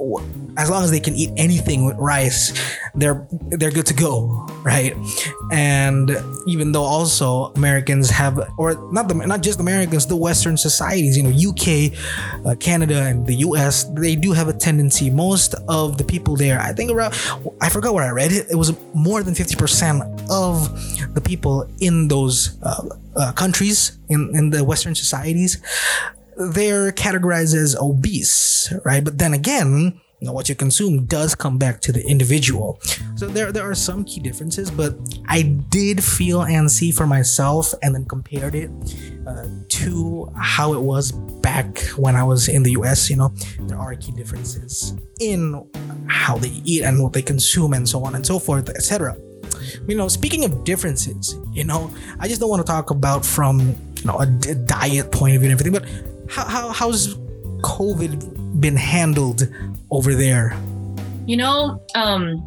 as 0.57 0.71
long 0.71 0.85
as 0.85 0.91
they 0.91 1.01
can 1.01 1.15
eat 1.15 1.31
anything 1.37 1.85
with 1.85 1.97
rice 1.97 2.53
they're 2.95 3.27
they're 3.51 3.71
good 3.71 3.87
to 3.87 3.95
go 3.95 4.47
right? 4.63 4.95
And 5.53 6.11
even 6.47 6.73
though 6.73 6.83
also 6.83 7.53
americans 7.57 8.11
have 8.11 8.39
or 8.59 8.75
not 8.93 9.09
the 9.09 9.15
not 9.15 9.43
just 9.43 9.61
americans 9.61 10.07
the 10.07 10.17
western 10.17 10.57
societies 10.57 11.17
you 11.17 11.23
know 11.23 11.51
uk 11.51 12.47
uh, 12.47 12.55
canada 12.57 13.03
and 13.03 13.27
the 13.27 13.35
us 13.35 13.85
they 13.95 14.17
do 14.17 14.33
have 14.33 14.49
a 14.49 14.53
tendency. 14.53 15.11
Most 15.11 15.55
of 15.69 15.99
the 15.99 16.05
people 16.05 16.37
there. 16.45 16.61
I 16.61 16.73
think 16.73 16.91
around 16.91 17.15
i 17.61 17.69
forgot 17.69 17.95
where 17.95 18.05
i 18.05 18.11
read 18.11 18.33
it. 18.33 18.47
It 18.51 18.57
was 18.57 18.71
more 18.95 19.23
than 19.23 19.35
50% 19.35 20.31
of 20.31 20.55
the 21.15 21.21
people 21.21 21.69
in 21.81 22.09
those 22.09 22.59
uh, 22.63 22.85
uh, 23.17 23.33
countries 23.33 23.99
in, 24.09 24.21
in 24.35 24.51
the 24.51 24.65
western 24.65 24.95
societies 24.95 25.53
they're 26.37 26.91
categorized 26.91 27.55
as 27.55 27.77
obese 27.77 28.73
right? 28.85 29.05
But 29.05 29.19
then 29.19 29.33
again 29.35 30.01
know, 30.25 30.33
what 30.33 30.49
you 30.49 30.55
consume 30.55 31.05
does 31.07 31.35
come 31.35 31.59
back 31.59 31.81
to 31.83 31.93
the 31.93 32.05
individual. 32.07 32.81
So 33.17 33.27
there 33.27 33.53
there 33.53 33.69
are 33.69 33.75
some 33.75 34.05
key 34.05 34.21
differences 34.21 34.71
but 34.71 34.97
i 35.29 35.43
did 35.43 36.03
feel 36.03 36.43
and 36.43 36.71
see 36.71 36.91
for 36.91 37.07
myself 37.07 37.75
and 37.83 37.95
then 37.95 38.05
compared 38.05 38.55
it 38.55 38.71
uh, 39.27 39.47
to 39.69 40.31
how 40.37 40.73
it 40.75 40.81
was 40.81 41.13
back 41.13 41.79
when 41.97 42.17
i 42.17 42.23
was 42.23 42.49
in 42.49 42.63
the 42.63 42.73
us 42.73 43.11
you 43.11 43.17
know. 43.17 43.33
There 43.61 43.79
are 43.79 43.95
key 43.95 44.13
differences 44.13 44.95
in 45.21 45.65
how 46.07 46.37
they 46.37 46.51
eat 46.65 46.83
and 46.83 47.03
what 47.03 47.13
they 47.13 47.23
consume 47.23 47.73
and 47.73 47.89
so 47.89 48.05
on 48.05 48.15
and 48.15 48.27
so 48.27 48.39
forth 48.39 48.69
etc 48.69 49.17
you 49.87 49.97
know 49.97 50.09
speaking 50.09 50.45
of 50.45 50.65
differences 50.65 51.37
you 51.53 51.65
know 51.65 51.91
i 52.21 52.29
just 52.29 52.41
don't 52.41 52.51
want 52.51 52.65
to 52.65 52.71
talk 52.71 52.91
about 52.91 53.25
from 53.25 53.61
you 53.61 54.05
know 54.05 54.19
a, 54.19 54.27
diet 54.27 55.11
point 55.13 55.35
of 55.35 55.41
view 55.41 55.51
and 55.51 55.59
everything 55.59 55.73
but 55.73 55.89
how, 56.31 56.45
how 56.45 56.69
how's 56.71 57.15
covid 57.63 58.61
been 58.61 58.77
handled 58.77 59.49
over 59.95 60.15
there 60.15 60.57
You 61.27 61.39
know, 61.39 61.83
um, 61.95 62.43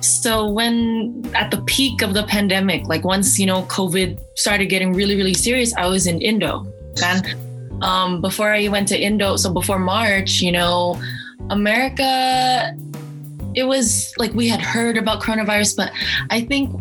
so 0.00 0.50
when 0.50 1.24
at 1.34 1.50
the 1.50 1.62
peak 1.62 2.02
of 2.02 2.12
the 2.12 2.24
pandemic, 2.24 2.86
like 2.86 3.04
once, 3.04 3.38
you 3.38 3.46
know, 3.46 3.62
COVID 3.64 4.20
started 4.36 4.66
getting 4.66 4.92
really, 4.92 5.16
really 5.16 5.34
serious, 5.34 5.74
I 5.74 5.86
was 5.86 6.06
in 6.06 6.20
Indo. 6.20 6.66
And 7.02 7.34
um, 7.82 8.20
before 8.20 8.52
I 8.52 8.68
went 8.68 8.88
to 8.88 9.00
Indo, 9.00 9.36
so 9.36 9.52
before 9.52 9.78
March, 9.78 10.40
you 10.40 10.52
know, 10.52 11.00
America, 11.50 12.76
it 13.54 13.64
was 13.64 14.12
like 14.18 14.34
we 14.34 14.48
had 14.48 14.60
heard 14.60 14.98
about 14.98 15.22
coronavirus, 15.22 15.76
but 15.76 15.92
I 16.30 16.42
think 16.42 16.78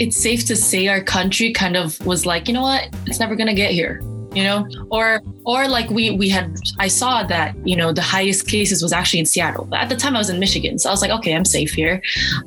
it's 0.00 0.16
safe 0.16 0.44
to 0.46 0.56
say 0.56 0.88
our 0.88 1.02
country 1.02 1.52
kind 1.52 1.76
of 1.76 2.04
was 2.04 2.26
like, 2.26 2.48
you 2.48 2.54
know 2.54 2.62
what, 2.62 2.88
it's 3.06 3.20
never 3.20 3.36
gonna 3.36 3.54
get 3.54 3.70
here. 3.70 4.00
You 4.38 4.44
know, 4.44 4.68
or 4.90 5.20
or 5.44 5.66
like 5.66 5.90
we 5.90 6.04
we 6.12 6.28
had 6.28 6.46
I 6.78 6.86
saw 6.86 7.24
that 7.24 7.56
you 7.66 7.74
know 7.74 7.92
the 7.92 8.06
highest 8.16 8.46
cases 8.46 8.82
was 8.84 8.92
actually 8.92 9.18
in 9.18 9.26
Seattle. 9.26 9.64
But 9.64 9.80
at 9.80 9.88
the 9.88 9.96
time 9.96 10.14
I 10.14 10.20
was 10.20 10.30
in 10.30 10.38
Michigan, 10.38 10.78
so 10.78 10.88
I 10.88 10.92
was 10.92 11.02
like, 11.02 11.10
okay, 11.18 11.34
I'm 11.34 11.44
safe 11.44 11.72
here. 11.72 12.00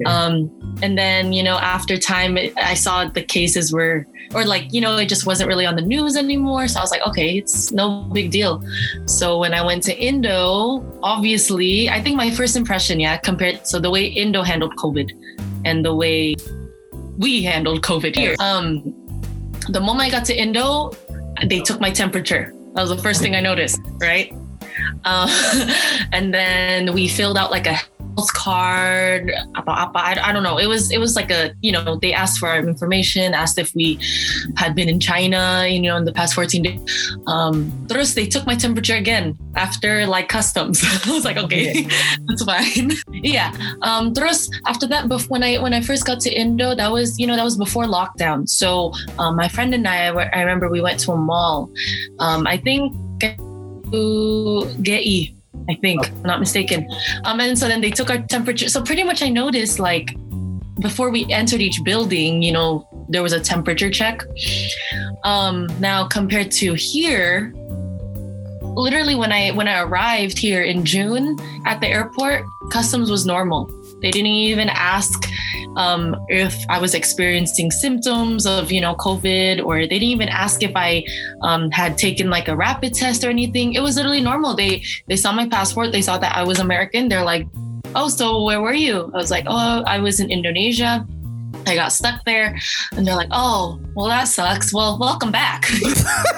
Um, 0.06 0.34
and 0.82 0.97
then 0.97 1.34
you 1.34 1.43
know 1.43 1.58
after 1.58 1.97
time 1.97 2.38
I 2.56 2.75
saw 2.75 3.04
the 3.04 3.23
cases 3.23 3.73
were 3.73 4.08
or 4.34 4.45
like 4.45 4.71
you 4.71 4.80
know 4.80 4.95
it 4.95 5.10
just 5.10 5.25
wasn't 5.25 5.49
really 5.49 5.65
on 5.65 5.75
the 5.75 5.82
news 5.82 6.15
anymore. 6.15 6.69
So 6.69 6.80
I 6.80 6.84
was 6.84 6.91
like, 6.91 7.06
okay, 7.10 7.38
it's 7.39 7.73
no 7.73 8.04
big 8.13 8.32
deal. 8.32 8.63
So 9.06 9.38
when 9.39 9.54
I 9.54 9.62
went 9.65 9.84
to 9.84 9.93
Indo, 9.97 10.86
obviously 11.04 11.89
I 11.89 11.99
think 12.01 12.15
my 12.15 12.32
first 12.32 12.56
impression, 12.56 13.01
yeah, 13.01 13.17
compared 13.17 13.67
so 13.67 13.80
the 13.80 13.91
way 13.91 14.06
Indo 14.06 14.43
handled 14.43 14.77
COVID 14.77 15.12
and 15.65 15.84
the 15.84 15.93
way 15.93 16.36
we 17.17 17.43
handled 17.43 17.82
COVID 17.82 18.15
here. 18.15 18.36
Um, 18.39 18.95
the 19.69 19.80
moment 19.80 20.01
I 20.08 20.10
got 20.10 20.25
to 20.25 20.36
Indo, 20.36 20.91
they 21.46 21.60
took 21.60 21.80
my 21.80 21.91
temperature. 21.91 22.54
That 22.74 22.82
was 22.82 22.89
the 22.89 22.98
first 22.98 23.22
thing 23.22 23.36
I 23.36 23.41
noticed, 23.41 23.80
right? 24.00 24.34
Uh, 25.04 25.28
and 26.12 26.34
then 26.34 26.94
we 26.94 27.08
filled 27.08 27.38
out 27.38 27.52
like 27.52 27.67
a 27.67 27.78
card. 28.32 29.32
Apa, 29.56 29.71
apa, 29.71 30.00
I, 30.00 30.30
I 30.30 30.32
don't 30.34 30.43
know. 30.43 30.58
It 30.58 30.67
was 30.67 30.91
it 30.91 31.00
was 31.00 31.15
like 31.15 31.32
a 31.32 31.54
you 31.62 31.71
know 31.71 31.95
they 32.02 32.13
asked 32.13 32.39
for 32.39 32.50
our 32.50 32.60
information, 32.60 33.34
asked 33.34 33.58
if 33.58 33.74
we 33.74 34.00
had 34.58 34.76
been 34.76 34.89
in 34.89 35.00
China, 35.00 35.65
you 35.67 35.82
know, 35.82 35.95
in 35.95 36.06
the 36.06 36.12
past 36.12 36.34
14 36.34 36.62
days. 36.62 36.82
Um, 37.28 37.71
terus 37.88 38.13
they 38.13 38.26
took 38.26 38.45
my 38.45 38.56
temperature 38.56 38.95
again 38.95 39.38
after 39.56 40.06
like 40.06 40.28
customs. 40.28 40.84
I 41.06 41.12
was 41.12 41.26
like, 41.26 41.38
okay, 41.38 41.88
that's 42.28 42.43
fine. 42.43 42.91
yeah. 43.24 43.56
Um, 43.82 44.13
terus 44.13 44.50
after 44.67 44.88
that, 44.88 45.08
when 45.30 45.43
I 45.43 45.58
when 45.58 45.74
I 45.74 45.82
first 45.82 46.06
got 46.06 46.19
to 46.21 46.30
Indo, 46.30 46.76
that 46.76 46.91
was 46.91 47.19
you 47.19 47.28
know 47.28 47.36
that 47.36 47.43
was 47.43 47.58
before 47.58 47.86
lockdown. 47.86 48.47
So 48.50 48.91
um, 49.19 49.36
my 49.36 49.47
friend 49.47 49.74
and 49.74 49.88
I, 49.88 50.08
I 50.08 50.39
remember 50.41 50.69
we 50.69 50.82
went 50.82 51.00
to 51.02 51.12
a 51.12 51.17
mall. 51.17 51.71
Um, 52.19 52.47
I 52.47 52.58
think 52.58 52.93
to 53.91 54.67
GI, 54.82 55.36
I 55.69 55.75
think, 55.75 56.09
I'm 56.09 56.23
not 56.23 56.39
mistaken. 56.39 56.89
Um, 57.23 57.39
and 57.39 57.57
so 57.57 57.67
then 57.67 57.81
they 57.81 57.91
took 57.91 58.09
our 58.09 58.19
temperature. 58.19 58.69
So 58.69 58.81
pretty 58.81 59.03
much, 59.03 59.21
I 59.21 59.29
noticed 59.29 59.79
like 59.79 60.15
before 60.79 61.09
we 61.09 61.31
entered 61.31 61.61
each 61.61 61.83
building, 61.83 62.41
you 62.41 62.51
know, 62.51 62.87
there 63.09 63.21
was 63.21 63.33
a 63.33 63.39
temperature 63.39 63.89
check. 63.89 64.23
Um, 65.23 65.67
now 65.79 66.07
compared 66.07 66.51
to 66.51 66.73
here, 66.73 67.53
literally 68.61 69.15
when 69.15 69.31
I 69.31 69.51
when 69.51 69.67
I 69.67 69.81
arrived 69.81 70.37
here 70.37 70.63
in 70.63 70.85
June 70.85 71.37
at 71.65 71.81
the 71.81 71.87
airport, 71.87 72.43
customs 72.71 73.11
was 73.11 73.25
normal. 73.25 73.69
They 74.01 74.11
didn't 74.11 74.27
even 74.27 74.69
ask 74.69 75.29
um, 75.75 76.15
if 76.27 76.55
I 76.69 76.79
was 76.79 76.93
experiencing 76.93 77.71
symptoms 77.71 78.45
of 78.45 78.71
you 78.71 78.81
know 78.81 78.95
COVID, 78.95 79.63
or 79.63 79.79
they 79.81 79.99
didn't 79.99 80.15
even 80.17 80.29
ask 80.29 80.63
if 80.63 80.71
I 80.75 81.03
um, 81.41 81.71
had 81.71 81.97
taken 81.97 82.29
like 82.29 82.47
a 82.47 82.55
rapid 82.55 82.93
test 82.93 83.23
or 83.23 83.29
anything. 83.29 83.73
It 83.73 83.81
was 83.81 83.95
literally 83.95 84.21
normal. 84.21 84.55
They 84.55 84.83
they 85.07 85.15
saw 85.15 85.31
my 85.31 85.47
passport. 85.47 85.91
They 85.91 86.01
saw 86.01 86.17
that 86.17 86.35
I 86.35 86.43
was 86.43 86.59
American. 86.59 87.09
They're 87.09 87.23
like, 87.23 87.47
"Oh, 87.95 88.09
so 88.09 88.43
where 88.43 88.61
were 88.61 88.73
you?" 88.73 89.11
I 89.13 89.17
was 89.17 89.31
like, 89.31 89.45
"Oh, 89.47 89.83
I 89.85 89.99
was 89.99 90.19
in 90.19 90.31
Indonesia." 90.31 91.05
I 91.67 91.76
got 91.76 91.91
stuck 91.91 92.24
there, 92.26 92.58
and 92.93 93.06
they're 93.06 93.15
like, 93.15 93.30
"Oh, 93.32 93.80
well, 93.95 94.08
that 94.08 94.26
sucks. 94.26 94.74
Well, 94.74 94.97
welcome 95.00 95.32
back." 95.32 95.63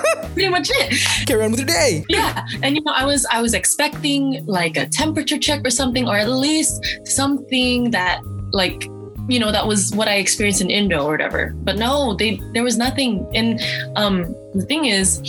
Pretty 0.34 0.50
much 0.50 0.70
it. 0.74 1.28
Carry 1.28 1.44
on 1.44 1.52
with 1.52 1.60
your 1.60 1.68
day. 1.68 2.04
Yeah, 2.10 2.46
and 2.62 2.76
you 2.76 2.84
know, 2.84 2.94
I 2.94 3.06
was 3.06 3.26
I 3.32 3.42
was 3.42 3.54
expecting 3.54 4.46
like 4.46 4.78
a 4.78 4.88
temperature 4.88 5.38
check 5.38 5.66
or 5.66 5.70
something, 5.70 6.08
or 6.08 6.18
at 6.18 6.30
least 6.30 6.84
something 7.06 7.92
that 7.92 8.22
like 8.52 8.84
you 9.28 9.40
know 9.40 9.52
that 9.52 9.68
was 9.68 9.94
what 9.96 10.08
I 10.08 10.16
experienced 10.16 10.62
in 10.62 10.70
Indo 10.70 11.06
or 11.06 11.12
whatever. 11.12 11.54
But 11.56 11.78
no, 11.78 12.14
they 12.14 12.42
there 12.54 12.64
was 12.64 12.78
nothing. 12.78 13.28
And 13.34 13.62
um, 13.96 14.34
the 14.54 14.66
thing 14.68 14.86
is. 14.86 15.22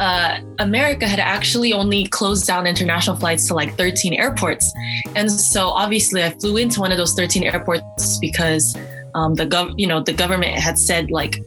Uh, 0.00 0.38
America 0.60 1.08
had 1.08 1.18
actually 1.18 1.72
only 1.72 2.06
closed 2.06 2.46
down 2.46 2.68
international 2.68 3.16
flights 3.16 3.48
to 3.48 3.54
like 3.54 3.76
13 3.76 4.14
airports. 4.14 4.72
And 5.16 5.28
so 5.28 5.70
obviously 5.70 6.22
I 6.22 6.30
flew 6.38 6.56
into 6.56 6.78
one 6.78 6.92
of 6.92 6.98
those 6.98 7.14
13 7.14 7.42
airports 7.42 8.16
because 8.20 8.76
um, 9.18 9.34
the 9.34 9.46
gov, 9.46 9.74
you 9.76 9.86
know, 9.86 10.00
the 10.00 10.12
government 10.12 10.54
had 10.58 10.78
said 10.78 11.10
like, 11.10 11.42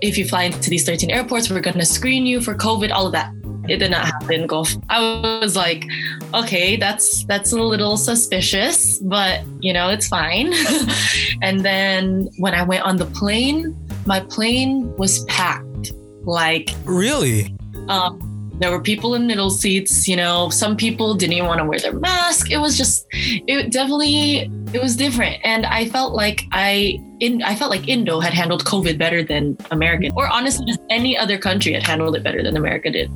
if 0.00 0.18
you 0.18 0.24
fly 0.26 0.44
into 0.44 0.70
these 0.70 0.84
13 0.84 1.10
airports, 1.10 1.50
we're 1.50 1.60
going 1.60 1.78
to 1.78 1.86
screen 1.86 2.26
you 2.26 2.40
for 2.40 2.54
COVID, 2.54 2.90
all 2.92 3.06
of 3.06 3.12
that. 3.12 3.32
It 3.68 3.78
did 3.78 3.90
not 3.90 4.04
happen. 4.04 4.46
Go. 4.46 4.64
I 4.88 5.40
was 5.42 5.56
like, 5.56 5.84
okay, 6.32 6.76
that's 6.76 7.24
that's 7.24 7.52
a 7.52 7.60
little 7.60 7.96
suspicious, 7.96 8.98
but 8.98 9.42
you 9.60 9.72
know, 9.72 9.88
it's 9.88 10.06
fine. 10.06 10.52
and 11.42 11.60
then 11.64 12.28
when 12.38 12.54
I 12.54 12.62
went 12.62 12.84
on 12.84 12.96
the 12.96 13.06
plane, 13.06 13.76
my 14.06 14.20
plane 14.20 14.94
was 14.96 15.24
packed. 15.24 15.92
Like 16.22 16.70
Really? 16.84 17.52
um, 17.88 18.20
there 18.58 18.70
were 18.70 18.80
people 18.80 19.14
in 19.14 19.26
middle 19.26 19.50
seats. 19.50 20.06
You 20.08 20.16
know, 20.16 20.48
some 20.50 20.76
people 20.76 21.14
didn't 21.14 21.34
even 21.34 21.48
want 21.48 21.60
to 21.60 21.64
wear 21.64 21.78
their 21.78 21.92
mask. 21.92 22.50
It 22.50 22.58
was 22.58 22.76
just, 22.76 23.06
it 23.12 23.72
definitely, 23.72 24.50
it 24.72 24.80
was 24.80 24.96
different. 24.96 25.36
And 25.44 25.66
I 25.66 25.88
felt 25.88 26.14
like 26.14 26.44
I, 26.52 27.00
in, 27.20 27.42
I 27.42 27.54
felt 27.54 27.70
like 27.70 27.88
Indo 27.88 28.20
had 28.20 28.34
handled 28.34 28.64
COVID 28.64 28.98
better 28.98 29.22
than 29.22 29.56
American, 29.70 30.12
or 30.16 30.28
honestly, 30.28 30.66
just 30.66 30.80
any 30.90 31.16
other 31.16 31.38
country 31.38 31.72
had 31.72 31.82
handled 31.82 32.16
it 32.16 32.22
better 32.22 32.42
than 32.42 32.56
America 32.56 32.90
did. 32.90 33.10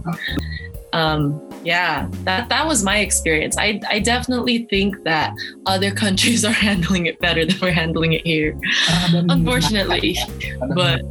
Um, 0.92 1.40
yeah, 1.62 2.08
that 2.24 2.48
that 2.48 2.66
was 2.66 2.82
my 2.82 2.98
experience. 2.98 3.56
I 3.58 3.80
I 3.88 4.00
definitely 4.00 4.66
think 4.70 5.02
that 5.04 5.32
other 5.66 5.90
countries 6.04 6.44
are 6.44 6.52
handling 6.52 7.06
it 7.06 7.18
better 7.20 7.44
than 7.44 7.56
we're 7.60 7.70
handling 7.70 8.12
it 8.14 8.26
here. 8.26 8.58
Unfortunately, 9.12 10.16
but 10.74 11.02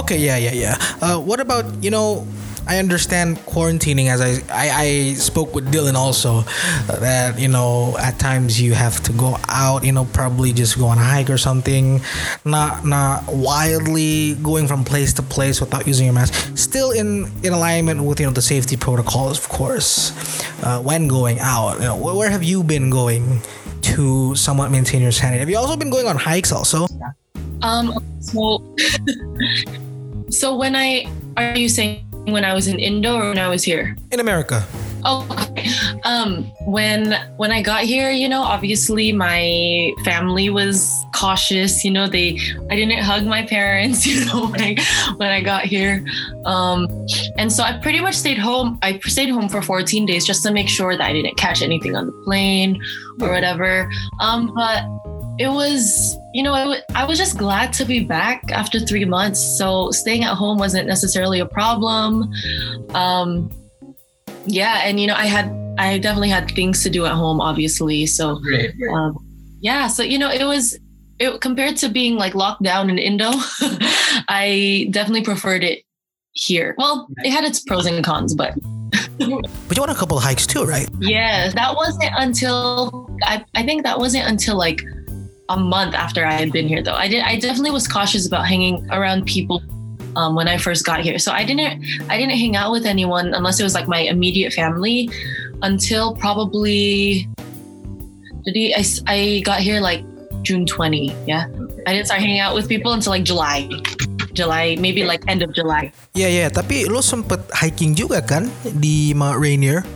Okay, 0.00 0.18
yeah, 0.18 0.36
yeah, 0.36 0.52
yeah. 0.52 0.76
Uh, 1.02 1.18
what 1.20 1.40
about 1.40 1.64
you 1.82 1.90
know? 1.90 2.26
I 2.66 2.78
understand 2.78 3.38
quarantining 3.46 4.06
as 4.08 4.20
I, 4.20 4.42
I 4.50 4.66
I 4.86 5.14
spoke 5.14 5.54
with 5.54 5.72
Dylan 5.72 5.94
also 5.94 6.42
that 6.88 7.38
you 7.38 7.48
know 7.48 7.96
at 7.98 8.18
times 8.18 8.60
you 8.60 8.74
have 8.74 9.00
to 9.04 9.12
go 9.12 9.36
out 9.48 9.84
you 9.84 9.92
know 9.92 10.04
probably 10.12 10.52
just 10.52 10.78
go 10.78 10.86
on 10.86 10.98
a 10.98 11.04
hike 11.04 11.30
or 11.30 11.38
something. 11.38 12.00
Not 12.44 12.84
not 12.84 13.24
wildly 13.28 14.34
going 14.42 14.66
from 14.66 14.84
place 14.84 15.12
to 15.14 15.22
place 15.22 15.60
without 15.60 15.86
using 15.86 16.06
your 16.06 16.14
mask. 16.14 16.34
Still 16.56 16.90
in 16.90 17.30
in 17.42 17.52
alignment 17.52 18.02
with 18.02 18.20
you 18.20 18.26
know 18.26 18.32
the 18.32 18.42
safety 18.42 18.76
protocols 18.76 19.38
of 19.38 19.48
course 19.48 20.12
uh, 20.64 20.80
when 20.82 21.08
going 21.08 21.38
out. 21.40 21.74
You 21.78 21.86
know 21.86 21.96
where, 21.96 22.14
where 22.14 22.30
have 22.30 22.42
you 22.42 22.62
been 22.62 22.90
going 22.90 23.40
to 23.94 24.34
somewhat 24.34 24.70
maintain 24.70 25.02
your 25.02 25.12
sanity? 25.12 25.38
Have 25.38 25.50
you 25.50 25.58
also 25.58 25.76
been 25.76 25.90
going 25.90 26.06
on 26.06 26.16
hikes 26.16 26.50
also? 26.50 26.86
Um, 27.62 27.94
so, 28.20 28.74
so 30.30 30.56
when 30.56 30.74
I 30.74 31.06
are 31.36 31.56
you 31.56 31.68
saying 31.68 32.05
when 32.26 32.44
I 32.44 32.54
was 32.54 32.66
in 32.68 32.78
Indo 32.78 33.16
or 33.16 33.28
when 33.30 33.38
I 33.38 33.48
was 33.48 33.62
here? 33.62 33.96
in 34.12 34.20
America 34.20 34.64
Oh, 35.08 35.24
okay. 35.52 35.68
um, 36.02 36.50
when 36.66 37.12
when 37.36 37.52
I 37.52 37.62
got 37.62 37.84
here, 37.84 38.10
you 38.10 38.28
know, 38.28 38.42
obviously 38.42 39.12
my 39.12 39.92
family 40.04 40.50
was 40.50 41.04
cautious. 41.14 41.84
You 41.84 41.92
know, 41.92 42.08
they 42.08 42.40
I 42.70 42.74
didn't 42.74 42.98
hug 42.98 43.24
my 43.24 43.46
parents. 43.46 44.04
You 44.16 44.24
know, 44.24 44.48
when 44.48 44.60
I 44.60 44.76
when 45.16 45.30
I 45.30 45.40
got 45.42 45.64
here, 45.64 46.04
um, 46.44 46.88
and 47.38 47.52
so 47.52 47.62
I 47.62 47.78
pretty 47.78 48.00
much 48.00 48.14
stayed 48.14 48.38
home. 48.38 48.80
I 48.82 48.98
stayed 49.00 49.28
home 49.28 49.48
for 49.48 49.62
14 49.62 50.06
days 50.06 50.26
just 50.26 50.42
to 50.42 50.50
make 50.52 50.68
sure 50.68 50.96
that 50.96 51.04
I 51.06 51.12
didn't 51.12 51.36
catch 51.36 51.62
anything 51.62 51.94
on 51.94 52.06
the 52.06 52.12
plane 52.24 52.82
or 53.20 53.30
whatever. 53.30 53.88
Um, 54.20 54.52
but 54.56 54.82
it 55.38 55.48
was 55.48 56.16
you 56.32 56.42
know 56.42 56.72
it 56.72 56.84
i 56.94 57.04
was 57.04 57.18
just 57.18 57.36
glad 57.36 57.72
to 57.72 57.84
be 57.84 58.04
back 58.04 58.50
after 58.52 58.80
three 58.80 59.04
months. 59.04 59.40
So 59.58 59.90
staying 59.90 60.24
at 60.24 60.34
home 60.34 60.58
wasn't 60.58 60.88
necessarily 60.88 61.40
a 61.40 61.46
problem. 61.46 62.32
Um 62.94 63.50
yeah 64.46 64.82
and 64.84 65.00
you 65.00 65.06
know 65.06 65.14
i 65.14 65.26
had 65.26 65.50
i 65.78 65.98
definitely 65.98 66.30
had 66.30 66.50
things 66.50 66.82
to 66.82 66.90
do 66.90 67.04
at 67.04 67.12
home 67.12 67.40
obviously. 67.40 68.06
So 68.06 68.36
Great. 68.36 68.74
um, 68.92 69.16
yeah 69.60 69.88
so 69.88 70.02
you 70.02 70.18
know 70.18 70.30
it 70.30 70.44
was 70.44 70.78
it 71.18 71.40
compared 71.40 71.76
to 71.78 71.88
being 71.88 72.16
like 72.16 72.34
locked 72.34 72.62
down 72.62 72.90
in 72.90 72.98
indo 72.98 73.30
i 74.28 74.86
definitely 74.90 75.22
preferred 75.22 75.64
it 75.64 75.82
here. 76.32 76.74
Well 76.76 77.08
it 77.24 77.30
had 77.30 77.44
its 77.44 77.60
pros 77.60 77.86
and 77.86 78.04
cons 78.04 78.34
but 78.34 78.54
but 79.18 79.26
you 79.26 79.40
went 79.68 79.78
on 79.78 79.90
a 79.90 79.94
couple 79.94 80.16
of 80.16 80.22
hikes 80.22 80.46
too 80.46 80.64
right? 80.64 80.88
Yeah 81.00 81.50
that 81.50 81.74
wasn't 81.74 82.12
until 82.16 83.10
i, 83.24 83.44
I 83.54 83.62
think 83.64 83.82
that 83.84 83.98
wasn't 83.98 84.28
until 84.28 84.56
like 84.56 84.82
a 85.48 85.58
month 85.58 85.94
after 85.94 86.24
i 86.24 86.32
had 86.32 86.50
been 86.52 86.66
here 86.66 86.82
though. 86.82 86.94
I 86.94 87.08
did 87.08 87.22
i 87.22 87.38
definitely 87.38 87.70
was 87.70 87.86
cautious 87.86 88.26
about 88.26 88.46
hanging 88.46 88.86
around 88.90 89.26
people 89.26 89.62
um, 90.16 90.34
when 90.34 90.48
i 90.48 90.56
first 90.56 90.84
got 90.84 91.00
here. 91.00 91.18
So 91.18 91.32
i 91.32 91.44
didn't 91.44 91.84
i 92.10 92.16
didn't 92.18 92.36
hang 92.36 92.56
out 92.56 92.72
with 92.72 92.86
anyone 92.86 93.34
unless 93.34 93.60
it 93.60 93.64
was 93.64 93.74
like 93.74 93.88
my 93.88 94.00
immediate 94.00 94.52
family 94.52 95.10
until 95.62 96.14
probably 96.16 97.28
did 98.44 98.54
he, 98.54 98.74
I, 98.74 98.84
I 99.06 99.42
got 99.44 99.60
here 99.60 99.80
like 99.80 100.04
june 100.42 100.66
20 100.66 101.14
yeah. 101.26 101.46
I 101.86 101.94
didn't 101.94 102.06
start 102.06 102.20
hanging 102.20 102.40
out 102.40 102.54
with 102.54 102.68
people 102.68 102.92
until 102.92 103.14
like 103.14 103.22
july. 103.22 103.70
July 104.34 104.76
maybe 104.76 105.06
like 105.06 105.22
end 105.30 105.40
of 105.40 105.54
july. 105.54 105.94
Yeah, 106.12 106.28
ya, 106.28 106.50
tapi 106.50 106.84
lo 106.90 106.98
sempet 107.00 107.40
hiking 107.54 107.94
juga 107.94 108.20
kan 108.20 108.50
di 108.82 109.14
Mount 109.14 109.38
Rainier? 109.38 109.86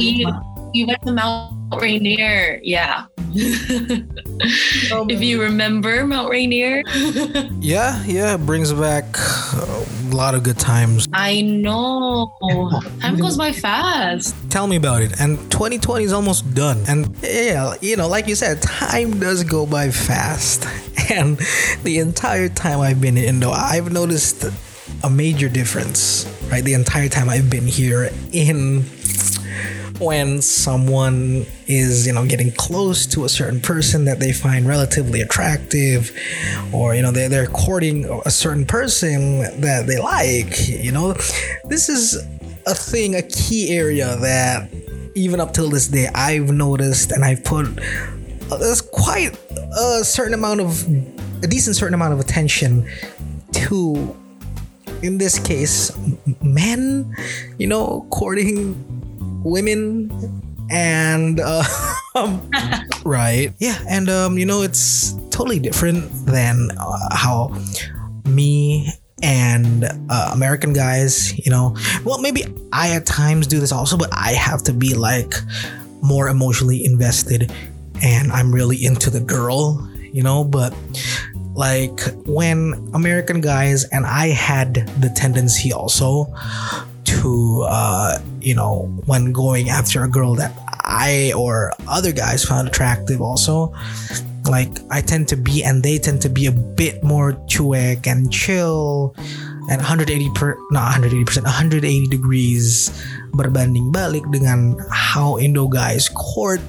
we, 0.00 0.26
we 0.72 0.84
went 0.88 1.02
to 1.04 1.12
mount 1.12 1.59
rainier 1.78 2.58
yeah 2.62 3.06
if 3.34 5.20
you 5.22 5.40
remember 5.40 6.04
mount 6.06 6.28
rainier 6.30 6.82
Yeah, 7.60 8.02
yeah, 8.04 8.36
brings 8.36 8.72
back 8.72 9.04
a 9.16 9.84
lot 10.10 10.34
of 10.34 10.42
good 10.42 10.58
times. 10.58 11.06
i 11.12 11.40
know 11.42 12.32
time 13.00 13.16
goes 13.16 13.36
by 13.36 13.52
fast 13.52 14.34
Tell 14.50 14.66
me 14.66 14.74
about 14.76 15.02
it. 15.02 15.20
And 15.20 15.38
2020 15.52 16.04
is 16.04 16.12
almost 16.12 16.54
done. 16.54 16.82
And 16.88 17.14
yeah, 17.22 17.74
you 17.80 17.96
know, 17.96 18.08
like 18.08 18.26
you 18.26 18.34
said, 18.34 18.60
time 18.60 19.20
does 19.20 19.44
go 19.44 19.64
by 19.64 19.90
fast. 19.90 20.66
And 21.10 21.38
the 21.82 21.98
entire 21.98 22.48
time 22.48 22.80
I've 22.80 23.00
been 23.00 23.16
in 23.16 23.24
Indo, 23.24 23.50
I've 23.50 23.92
noticed 23.92 24.44
a 25.04 25.10
major 25.10 25.48
difference, 25.48 26.26
right? 26.50 26.62
The 26.64 26.74
entire 26.74 27.08
time 27.08 27.28
I've 27.28 27.48
been 27.50 27.66
here 27.66 28.10
in 28.32 28.82
when 30.00 30.40
someone 30.40 31.44
is 31.66 32.06
you 32.06 32.12
know 32.12 32.26
getting 32.26 32.50
close 32.52 33.06
to 33.06 33.24
a 33.24 33.28
certain 33.28 33.60
person 33.60 34.06
that 34.06 34.18
they 34.18 34.32
find 34.32 34.66
relatively 34.66 35.20
attractive 35.20 36.10
or 36.72 36.94
you 36.94 37.02
know 37.02 37.12
they're, 37.12 37.28
they're 37.28 37.46
courting 37.46 38.06
a 38.24 38.30
certain 38.30 38.64
person 38.64 39.40
that 39.60 39.86
they 39.86 39.98
like 39.98 40.68
you 40.68 40.92
know? 40.92 41.14
This 41.64 41.88
is 41.88 42.16
a 42.66 42.74
thing 42.74 43.14
a 43.14 43.22
key 43.22 43.70
area 43.74 44.16
that 44.16 44.70
even 45.14 45.40
up 45.40 45.52
till 45.52 45.68
this 45.68 45.88
day 45.88 46.08
i've 46.14 46.50
noticed 46.50 47.10
and 47.10 47.24
i've 47.24 47.42
put 47.42 47.66
uh, 47.66 48.56
there's 48.58 48.80
quite 48.80 49.36
a 49.78 50.04
certain 50.04 50.34
amount 50.34 50.60
of 50.60 50.86
a 51.42 51.46
decent 51.46 51.74
certain 51.74 51.94
amount 51.94 52.12
of 52.12 52.20
attention 52.20 52.88
to 53.52 54.16
in 55.02 55.18
this 55.18 55.38
case 55.38 55.90
men 56.42 57.14
you 57.58 57.66
know 57.66 58.06
courting 58.10 58.99
women 59.44 60.10
and 60.70 61.40
uh, 61.40 61.64
um, 62.14 62.48
right. 63.04 63.52
yeah 63.58 63.78
and 63.88 64.08
um, 64.08 64.38
you 64.38 64.46
know 64.46 64.62
it's 64.62 65.14
totally 65.30 65.58
different 65.58 66.10
than 66.26 66.70
uh, 66.78 67.14
how 67.14 67.54
me 68.26 68.88
and 69.22 69.84
uh, 70.08 70.30
american 70.32 70.72
guys 70.72 71.36
you 71.44 71.50
know 71.50 71.76
well 72.04 72.20
maybe 72.20 72.44
i 72.72 72.90
at 72.90 73.04
times 73.04 73.46
do 73.46 73.60
this 73.60 73.72
also 73.72 73.96
but 73.96 74.08
i 74.12 74.32
have 74.32 74.62
to 74.62 74.72
be 74.72 74.94
like 74.94 75.34
more 76.02 76.28
emotionally 76.28 76.84
invested 76.84 77.52
and 78.02 78.32
i'm 78.32 78.54
really 78.54 78.82
into 78.82 79.10
the 79.10 79.20
girl 79.20 79.86
you 80.12 80.22
know 80.22 80.42
but 80.42 80.74
like 81.54 82.00
when 82.26 82.72
american 82.94 83.42
guys 83.42 83.84
and 83.90 84.06
i 84.06 84.28
had 84.28 84.74
the 85.00 85.12
tendency 85.14 85.70
also 85.72 86.26
to 87.04 87.62
uh 87.68 88.18
you 88.40 88.54
know 88.54 88.86
when 89.06 89.32
going 89.32 89.68
after 89.68 90.04
a 90.04 90.08
girl 90.08 90.34
that 90.34 90.52
i 90.84 91.32
or 91.36 91.72
other 91.88 92.12
guys 92.12 92.44
found 92.44 92.68
attractive 92.68 93.20
also 93.20 93.72
like 94.48 94.70
i 94.90 95.00
tend 95.00 95.28
to 95.28 95.36
be 95.36 95.62
and 95.62 95.82
they 95.82 95.98
tend 95.98 96.20
to 96.20 96.28
be 96.28 96.46
a 96.46 96.52
bit 96.52 97.02
more 97.04 97.32
cuek 97.46 98.06
and 98.06 98.32
chill 98.32 99.14
and 99.70 99.78
180 99.78 100.30
per 100.34 100.56
not 100.70 100.96
180 100.96 101.24
percent 101.24 101.44
180 101.44 102.08
degrees 102.08 102.90
berbanding 103.32 103.92
balik 103.92 104.26
dengan 104.34 104.74
how 104.90 105.38
Indo 105.38 105.70
guys 105.70 106.10
court 106.10 106.60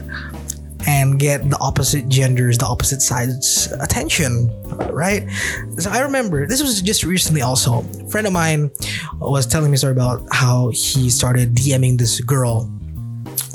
and 0.88 1.20
get 1.20 1.50
the 1.50 1.58
opposite 1.60 2.08
genders, 2.10 2.58
the 2.58 2.65
opposite 2.65 3.02
sides 3.02 3.72
attention, 3.80 4.50
right? 4.91 5.30
So 5.78 5.89
I 5.89 6.02
remember 6.02 6.48
this 6.48 6.62
was 6.62 6.82
just 6.82 7.04
recently 7.04 7.41
also. 7.41 7.80
A 7.80 8.10
friend 8.10 8.28
of 8.28 8.34
mine 8.34 8.72
was 9.20 9.46
telling 9.46 9.72
me 9.72 9.78
story 9.78 9.94
about 9.94 10.26
how 10.32 10.70
he 10.70 11.10
started 11.10 11.56
DMing 11.56 11.98
this 11.98 12.20
girl. 12.22 12.72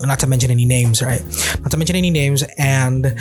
Not 0.03 0.19
to 0.21 0.27
mention 0.27 0.51
any 0.51 0.65
names, 0.67 1.03
right? 1.03 1.23
Not 1.61 1.71
to 1.71 1.77
mention 1.77 1.97
any 1.97 2.11
names. 2.11 2.45
And 2.59 3.19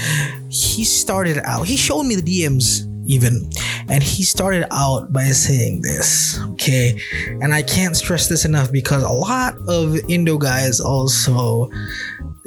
he 0.49 0.83
started 0.83 1.39
out, 1.45 1.67
he 1.67 1.77
showed 1.77 2.03
me 2.03 2.15
the 2.15 2.21
DMs 2.21 2.85
even. 3.05 3.49
And 3.87 4.03
he 4.03 4.23
started 4.23 4.65
out 4.71 5.13
by 5.13 5.25
saying 5.29 5.81
this, 5.81 6.39
okay? 6.53 6.99
And 7.41 7.53
I 7.53 7.61
can't 7.61 7.95
stress 7.95 8.27
this 8.27 8.45
enough 8.45 8.71
because 8.71 9.03
a 9.03 9.09
lot 9.09 9.55
of 9.67 9.95
Indo 10.09 10.37
guys 10.37 10.79
also 10.79 11.69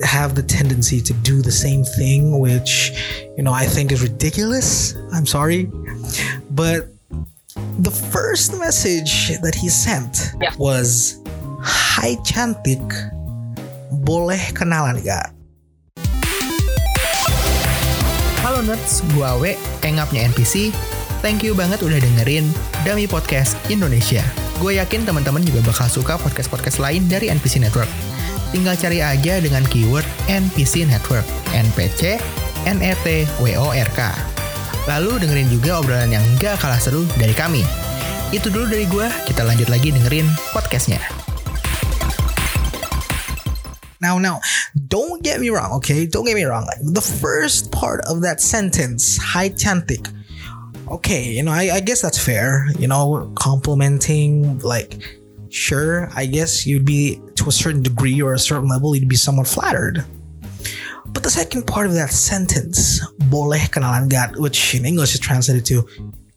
have 0.02 0.34
the 0.34 0.42
tendency 0.42 1.00
to 1.02 1.12
do 1.22 1.42
the 1.42 1.50
same 1.52 1.82
thing, 1.84 2.38
which, 2.38 2.92
you 3.36 3.42
know, 3.42 3.52
I 3.52 3.66
think 3.66 3.92
is 3.92 4.02
ridiculous. 4.02 4.94
I'm 5.12 5.26
sorry. 5.26 5.70
But 6.50 6.88
the 7.78 7.90
first 7.90 8.58
message 8.58 9.38
that 9.42 9.54
he 9.54 9.68
sent 9.68 10.34
Yeah. 10.40 10.54
was, 10.58 11.18
Hi 11.62 12.14
cantik, 12.22 12.82
boleh 14.06 14.38
kenalan 14.54 15.02
gak? 15.02 15.34
Halo 18.58 18.74
nerds, 18.74 19.06
gua 19.14 19.38
Awe, 19.38 19.54
engapnya 19.86 20.26
NPC. 20.34 20.74
Thank 21.22 21.46
you 21.46 21.54
banget 21.54 21.78
udah 21.78 22.02
dengerin 22.02 22.42
Dummy 22.82 23.06
Podcast 23.06 23.54
Indonesia. 23.70 24.18
Gue 24.58 24.82
yakin 24.82 25.06
teman-teman 25.06 25.46
juga 25.46 25.62
bakal 25.62 25.86
suka 25.86 26.18
podcast-podcast 26.18 26.82
lain 26.82 27.06
dari 27.06 27.30
NPC 27.30 27.62
Network. 27.62 27.86
Tinggal 28.50 28.74
cari 28.74 28.98
aja 28.98 29.38
dengan 29.38 29.62
keyword 29.62 30.02
NPC 30.26 30.90
Network, 30.90 31.22
NPC, 31.54 32.18
NET, 32.66 33.30
WORK. 33.38 34.00
Lalu 34.90 35.22
dengerin 35.22 35.54
juga 35.54 35.78
obrolan 35.78 36.10
yang 36.10 36.26
gak 36.42 36.58
kalah 36.58 36.82
seru 36.82 37.06
dari 37.14 37.38
kami. 37.38 37.62
Itu 38.34 38.50
dulu 38.50 38.74
dari 38.74 38.90
gue, 38.90 39.06
kita 39.22 39.46
lanjut 39.46 39.70
lagi 39.70 39.94
dengerin 39.94 40.26
podcastnya. 40.50 40.98
Now, 44.00 44.18
now, 44.18 44.40
don't 44.86 45.22
get 45.22 45.40
me 45.40 45.50
wrong, 45.50 45.72
okay? 45.78 46.06
Don't 46.06 46.24
get 46.24 46.34
me 46.34 46.44
wrong. 46.44 46.68
The 46.82 47.00
first 47.00 47.72
part 47.72 48.00
of 48.06 48.22
that 48.22 48.40
sentence, 48.40 49.18
high 49.18 49.50
chantik. 49.50 50.14
Okay, 50.88 51.32
you 51.32 51.42
know, 51.42 51.50
I, 51.50 51.70
I 51.74 51.80
guess 51.80 52.00
that's 52.00 52.18
fair. 52.18 52.66
You 52.78 52.86
know, 52.86 53.32
complimenting, 53.34 54.58
like, 54.60 55.02
sure, 55.50 56.08
I 56.14 56.26
guess 56.26 56.66
you'd 56.66 56.84
be 56.84 57.20
to 57.36 57.48
a 57.48 57.52
certain 57.52 57.82
degree 57.82 58.22
or 58.22 58.34
a 58.34 58.38
certain 58.38 58.68
level, 58.68 58.94
you'd 58.94 59.08
be 59.08 59.16
somewhat 59.16 59.48
flattered. 59.48 60.04
But 61.06 61.22
the 61.22 61.30
second 61.30 61.66
part 61.66 61.86
of 61.86 61.94
that 61.94 62.10
sentence, 62.10 63.04
boleh 63.30 63.68
kenalan 63.70 64.08
gat, 64.08 64.36
which 64.36 64.74
in 64.74 64.84
English 64.84 65.14
is 65.14 65.20
translated 65.20 65.64
to, 65.66 65.88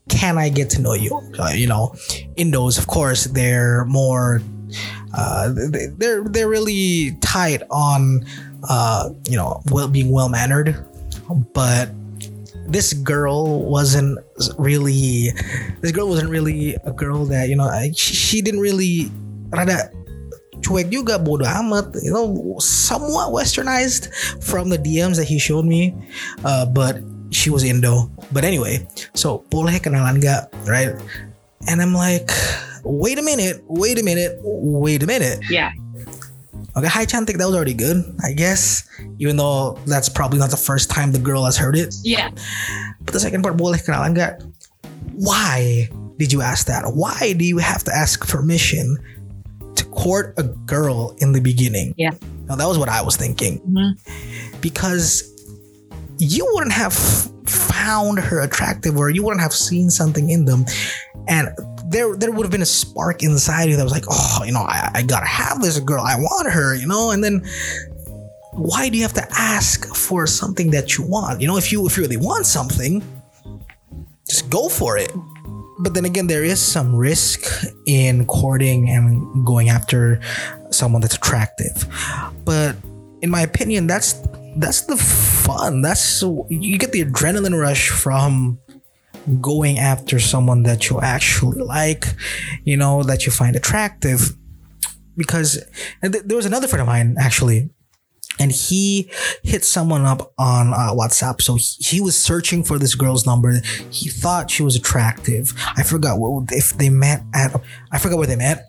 can 0.09 0.37
I 0.37 0.49
get 0.49 0.69
to 0.71 0.81
know 0.81 0.93
you? 0.93 1.15
Uh, 1.37 1.51
you 1.53 1.67
know, 1.67 1.93
Indos, 2.35 2.77
of 2.77 2.87
course, 2.87 3.25
they're 3.25 3.85
more 3.85 4.41
uh, 5.13 5.49
they- 5.53 5.91
they're 5.97 6.23
they're 6.27 6.49
really 6.49 7.17
tight 7.21 7.63
on 7.69 8.25
uh, 8.69 9.09
you 9.27 9.37
know 9.37 9.61
well 9.71 9.87
being 9.87 10.11
well 10.11 10.29
mannered, 10.29 10.75
but 11.53 11.89
this 12.67 12.93
girl 12.93 13.63
wasn't 13.67 14.15
really 14.57 15.33
this 15.81 15.91
girl 15.91 16.07
wasn't 16.07 16.29
really 16.29 16.75
a 16.85 16.91
girl 16.93 17.25
that 17.25 17.49
you 17.49 17.55
know 17.55 17.67
she, 17.95 18.13
she 18.13 18.37
didn't 18.41 18.61
really 18.61 19.11
rada 19.51 19.91
cuek 20.61 20.93
juga 20.93 21.17
bodo 21.17 21.43
amat 21.43 21.89
you 22.05 22.13
know 22.13 22.55
somewhat 22.61 23.33
westernized 23.33 24.07
from 24.39 24.69
the 24.69 24.77
DMs 24.77 25.17
that 25.17 25.25
he 25.27 25.41
showed 25.41 25.65
me. 25.65 25.91
Uh, 26.45 26.63
but 26.69 27.01
she 27.33 27.49
was 27.49 27.63
Indo. 27.65 28.07
But 28.31 28.45
anyway 28.45 28.85
so 29.17 29.43
boleh 29.49 29.81
kenalan 29.81 30.21
gak 30.21 30.53
right? 30.69 30.93
And 31.67 31.81
I'm 31.81 31.91
like 31.97 32.29
wait 32.83 33.17
a 33.19 33.21
minute 33.21 33.61
wait 33.67 33.99
a 33.99 34.03
minute 34.03 34.39
wait 34.43 35.03
a 35.03 35.07
minute 35.07 35.39
Yeah. 35.49 35.71
Okay, 36.77 36.87
hi 36.87 37.05
Chantik, 37.05 37.37
that 37.37 37.45
was 37.45 37.55
already 37.55 37.73
good, 37.73 37.99
I 38.23 38.31
guess. 38.31 38.87
Even 39.19 39.35
though 39.35 39.77
that's 39.85 40.07
probably 40.07 40.39
not 40.39 40.51
the 40.51 40.57
first 40.57 40.89
time 40.89 41.11
the 41.11 41.19
girl 41.19 41.43
has 41.43 41.57
heard 41.57 41.75
it. 41.75 41.93
Yeah. 42.01 42.29
But 43.03 43.11
the 43.11 43.19
second 43.19 43.43
part, 43.43 43.57
boleh 43.57 43.75
kenalan 43.83 44.15
gak? 44.15 44.39
Why 45.19 45.89
did 46.15 46.31
you 46.31 46.41
ask 46.41 46.67
that? 46.67 46.87
Why 46.95 47.33
do 47.35 47.43
you 47.43 47.57
have 47.57 47.83
to 47.83 47.91
ask 47.93 48.23
permission 48.25 48.95
to 49.75 49.83
court 49.91 50.33
a 50.39 50.43
girl 50.63 51.13
in 51.19 51.33
the 51.33 51.41
beginning? 51.41 51.93
Yeah. 51.97 52.15
Now 52.47 52.55
that 52.55 52.67
was 52.67 52.77
what 52.79 52.87
I 52.87 53.01
was 53.03 53.17
thinking. 53.19 53.59
Mhm. 53.67 53.99
Because 54.63 55.27
you 56.23 56.47
wouldn't 56.55 56.71
have 56.71 56.93
found 57.51 58.19
her 58.19 58.39
attractive 58.39 58.95
or 58.95 59.09
you 59.09 59.23
wouldn't 59.23 59.41
have 59.43 59.53
seen 59.53 59.89
something 59.89 60.29
in 60.29 60.45
them. 60.45 60.63
And 61.27 61.49
there 61.91 62.15
there 62.15 62.31
would 62.31 62.43
have 62.43 62.51
been 62.51 62.61
a 62.61 62.65
spark 62.65 63.21
inside 63.21 63.69
you 63.69 63.75
that 63.75 63.83
was 63.83 63.91
like, 63.91 64.05
oh, 64.09 64.43
you 64.45 64.53
know, 64.53 64.61
I, 64.61 64.89
I 64.95 65.01
gotta 65.03 65.25
have 65.25 65.61
this 65.61 65.79
girl. 65.79 66.03
I 66.03 66.15
want 66.15 66.51
her, 66.51 66.75
you 66.75 66.87
know, 66.87 67.11
and 67.11 67.23
then 67.23 67.45
why 68.53 68.89
do 68.89 68.97
you 68.97 69.03
have 69.03 69.13
to 69.13 69.27
ask 69.31 69.93
for 69.95 70.25
something 70.27 70.71
that 70.71 70.97
you 70.97 71.05
want? 71.05 71.41
You 71.41 71.47
know, 71.47 71.57
if 71.57 71.71
you 71.71 71.85
if 71.85 71.97
you 71.97 72.03
really 72.03 72.17
want 72.17 72.45
something, 72.45 73.03
just 74.27 74.49
go 74.49 74.69
for 74.69 74.97
it. 74.97 75.11
But 75.79 75.93
then 75.93 76.05
again, 76.05 76.27
there 76.27 76.43
is 76.43 76.61
some 76.61 76.95
risk 76.95 77.45
in 77.87 78.25
courting 78.27 78.89
and 78.89 79.45
going 79.45 79.69
after 79.69 80.21
someone 80.69 81.01
that's 81.01 81.15
attractive. 81.15 81.87
But 82.45 82.75
in 83.21 83.29
my 83.29 83.41
opinion, 83.41 83.87
that's 83.87 84.13
that's 84.57 84.81
the 84.81 84.97
fun. 84.97 85.81
That's 85.81 86.21
you 86.49 86.77
get 86.77 86.91
the 86.91 87.03
adrenaline 87.03 87.59
rush 87.59 87.89
from 87.89 88.59
going 89.39 89.77
after 89.77 90.19
someone 90.19 90.63
that 90.63 90.89
you 90.89 90.99
actually 91.01 91.61
like, 91.61 92.05
you 92.63 92.77
know, 92.77 93.03
that 93.03 93.25
you 93.25 93.31
find 93.31 93.55
attractive. 93.55 94.35
Because 95.17 95.63
th- 96.01 96.23
there 96.25 96.37
was 96.37 96.45
another 96.45 96.67
friend 96.67 96.81
of 96.81 96.87
mine 96.87 97.15
actually 97.19 97.69
and 98.39 98.51
he 98.51 99.11
hit 99.43 99.63
someone 99.63 100.05
up 100.05 100.33
on 100.37 100.73
uh, 100.73 100.91
WhatsApp. 100.93 101.41
So 101.41 101.55
he, 101.55 101.97
he 101.97 102.01
was 102.01 102.17
searching 102.17 102.63
for 102.63 102.79
this 102.79 102.95
girl's 102.95 103.25
number. 103.25 103.61
He 103.89 104.09
thought 104.09 104.49
she 104.49 104.63
was 104.63 104.75
attractive. 104.75 105.53
I 105.77 105.83
forgot 105.83 106.17
what, 106.17 106.51
if 106.51 106.71
they 106.71 106.89
met 106.89 107.23
at. 107.33 107.55
I 107.91 107.99
forgot 107.99 108.17
where 108.17 108.27
they 108.27 108.35
met. 108.35 108.67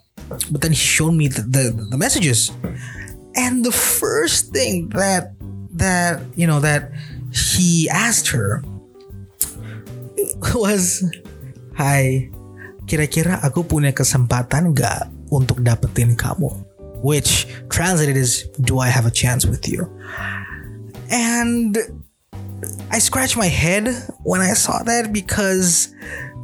But 0.50 0.60
then 0.60 0.72
he 0.72 0.76
showed 0.76 1.12
me 1.12 1.28
the, 1.28 1.42
the 1.42 1.86
the 1.90 1.96
messages, 1.96 2.52
and 3.34 3.64
the 3.64 3.72
first 3.72 4.52
thing 4.52 4.88
that 4.90 5.34
that 5.72 6.22
you 6.36 6.46
know 6.46 6.60
that 6.60 6.92
he 7.32 7.88
asked 7.90 8.28
her 8.28 8.62
was, 10.54 11.04
"Hai, 11.74 12.30
kira-kira 12.86 13.40
aku 13.42 13.64
punya 13.66 13.94
kesempatan 13.94 14.74
nggak 14.74 15.08
untuk 15.32 15.62
dapetin 15.62 16.14
kamu?" 16.14 16.50
Which 17.02 17.50
translated 17.66 18.14
is, 18.14 18.46
"Do 18.62 18.78
I 18.78 18.86
have 18.86 19.06
a 19.06 19.14
chance 19.14 19.42
with 19.42 19.66
you?" 19.66 19.90
And 21.10 21.74
I 22.90 22.98
scratched 22.98 23.36
my 23.36 23.46
head 23.46 23.88
when 24.22 24.40
I 24.40 24.54
saw 24.54 24.82
that 24.84 25.12
because 25.12 25.88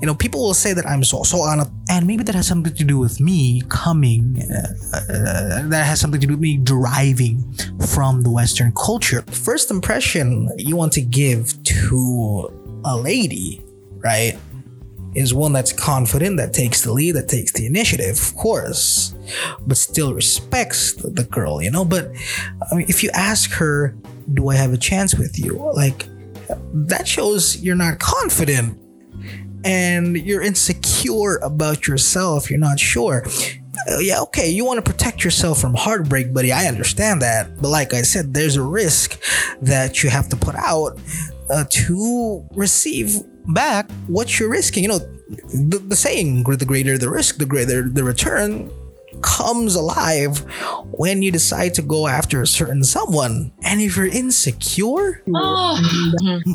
you 0.00 0.06
know 0.06 0.14
people 0.14 0.40
will 0.40 0.54
say 0.54 0.72
that 0.72 0.86
I'm 0.86 1.04
so 1.04 1.22
so 1.22 1.38
on 1.38 1.60
and 1.88 2.06
maybe 2.06 2.22
that 2.24 2.34
has 2.34 2.46
something 2.46 2.74
to 2.74 2.84
do 2.84 2.98
with 2.98 3.20
me 3.20 3.62
coming 3.68 4.40
uh, 4.42 4.68
uh, 4.96 5.68
that 5.68 5.84
has 5.86 6.00
something 6.00 6.20
to 6.20 6.26
do 6.26 6.34
with 6.34 6.40
me 6.40 6.58
deriving 6.58 7.52
from 7.86 8.22
the 8.22 8.30
Western 8.30 8.72
culture. 8.72 9.22
First 9.30 9.70
impression 9.70 10.50
you 10.56 10.76
want 10.76 10.92
to 10.92 11.02
give 11.02 11.62
to 11.64 12.50
a 12.84 12.96
lady, 12.96 13.62
right, 13.98 14.38
is 15.14 15.34
one 15.34 15.52
that's 15.52 15.72
confident, 15.72 16.37
that 16.37 16.52
takes 16.52 16.82
the 16.82 16.92
lead, 16.92 17.12
that 17.12 17.28
takes 17.28 17.52
the 17.52 17.66
initiative, 17.66 18.18
of 18.18 18.34
course, 18.37 19.14
but 19.66 19.76
still 19.76 20.14
respects 20.14 20.92
the, 20.92 21.24
girl, 21.24 21.62
you 21.62 21.70
know. 21.70 21.84
But 21.84 22.11
I 22.70 22.74
mean, 22.74 22.87
if 22.88 23.02
you 23.02 23.11
ask 23.14 23.50
her, 23.52 23.96
"Do 24.32 24.48
I 24.48 24.56
have 24.56 24.72
a 24.72 24.78
chance 24.78 25.14
with 25.14 25.38
you?" 25.38 25.70
like 25.74 26.06
that 26.72 27.06
shows 27.06 27.58
you're 27.62 27.76
not 27.76 27.98
confident 27.98 28.78
and 29.64 30.16
you're 30.16 30.42
insecure 30.42 31.37
about 31.37 31.87
yourself. 31.87 32.50
You're 32.50 32.61
not 32.61 32.78
sure. 32.78 33.24
Uh, 33.90 33.98
yeah, 33.98 34.20
okay, 34.20 34.48
you 34.48 34.64
want 34.64 34.84
to 34.84 34.90
protect 34.90 35.24
yourself 35.24 35.61
from 35.61 35.74
heartbreak, 35.74 36.32
buddy. 36.32 36.52
I 36.52 36.66
understand 36.66 37.22
that. 37.22 37.61
But 37.61 37.68
like 37.68 37.94
I 37.94 38.02
said, 38.02 38.34
there's 38.34 38.56
a 38.56 38.62
risk 38.62 39.20
that 39.62 40.02
you 40.02 40.11
have 40.11 40.28
to 40.30 40.37
put 40.37 40.54
out 40.54 40.98
uh, 41.50 41.64
to 41.68 42.46
receive 42.54 43.16
back 43.48 43.90
what 44.06 44.38
you're 44.38 44.50
risking. 44.50 44.82
You 44.82 44.90
know, 44.90 44.98
the, 45.52 45.79
the 45.79 45.96
saying, 45.96 46.44
the 46.44 46.64
greater 46.64 46.96
the 46.98 47.10
risk, 47.10 47.37
the 47.38 47.46
greater 47.46 47.88
the 47.88 48.04
return 48.04 48.70
comes 49.23 49.75
alive 49.75 50.44
when 50.92 51.23
you 51.23 51.33
decide 51.33 51.75
to 51.75 51.83
go 51.83 52.06
after 52.06 52.40
a 52.42 52.46
certain 52.46 52.85
someone. 52.85 53.50
And 53.62 53.81
if 53.81 53.96
you're 53.96 54.06
insecure, 54.06 55.23
Oh. 55.35 55.75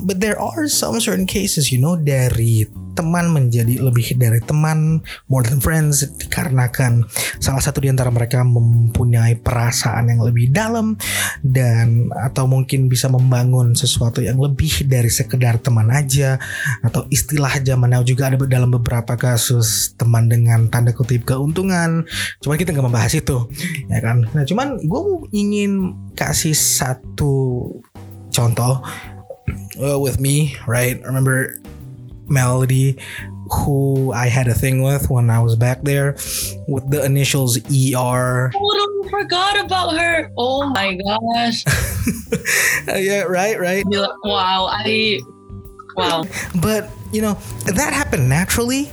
but 0.06 0.22
there 0.22 0.40
are 0.40 0.68
some 0.70 1.00
certain 1.02 1.26
cases, 1.28 1.72
you 1.72 1.80
know, 1.82 1.98
dari 1.98 2.68
teman 2.94 3.30
menjadi 3.34 3.82
lebih 3.82 4.16
dari 4.18 4.40
teman, 4.42 5.02
more 5.28 5.46
than 5.46 5.60
friends 5.60 6.06
dikarenakan 6.18 7.06
salah 7.42 7.62
satu 7.62 7.82
di 7.82 7.90
antara 7.90 8.14
mereka 8.14 8.46
mempunyai 8.46 9.38
perasaan 9.42 10.14
yang 10.14 10.22
lebih 10.22 10.54
dalam 10.54 10.96
dan 11.42 12.10
atau 12.14 12.46
mungkin 12.46 12.88
bisa 12.88 13.10
membangun 13.10 13.74
sesuatu 13.74 14.22
yang 14.22 14.38
lebih 14.38 14.86
dari 14.86 15.10
sekedar 15.10 15.60
teman 15.60 15.90
aja 15.90 16.38
atau 16.86 17.06
istilah 17.10 17.60
zaman 17.62 17.94
now 17.94 18.06
juga 18.06 18.32
ada 18.32 18.38
dalam 18.46 18.72
beberapa 18.74 19.18
kasus 19.18 19.94
teman 19.98 20.30
dengan 20.30 20.70
tanda 20.70 20.96
kutip 20.96 21.26
keuntungan. 21.28 22.06
Cuman 22.42 22.56
kita 22.58 22.72
nggak 22.72 22.88
membahas 22.88 23.14
itu, 23.18 23.50
ya 23.90 24.00
kan? 24.00 24.26
Nah, 24.32 24.44
cuman 24.46 24.80
gue 24.82 25.02
ingin 25.34 25.98
kasih 26.14 26.54
satu 26.54 27.70
contoh 28.34 28.82
uh, 29.82 29.98
with 30.00 30.18
me, 30.18 30.56
right? 30.66 31.02
Remember 31.06 31.58
Melody, 32.34 32.98
who 33.54 34.12
I 34.12 34.28
had 34.28 34.50
a 34.50 34.58
thing 34.58 34.82
with 34.82 35.14
when 35.14 35.30
I 35.30 35.38
was 35.38 35.54
back 35.54 35.86
there, 35.86 36.18
with 36.66 36.90
the 36.90 37.06
initials 37.06 37.62
ER. 37.70 38.50
Totally 38.50 39.10
forgot 39.14 39.62
about 39.62 39.94
her. 39.94 40.34
Oh 40.38 40.66
my 40.74 40.98
gosh. 40.98 41.62
Yeah, 42.84 43.30
right, 43.30 43.56
right. 43.56 43.86
Wow, 44.26 44.68
I 44.68 45.22
wow. 45.96 46.28
But 46.60 46.92
you 47.16 47.24
know 47.24 47.40
that 47.64 47.96
happened 47.96 48.28
naturally. 48.28 48.92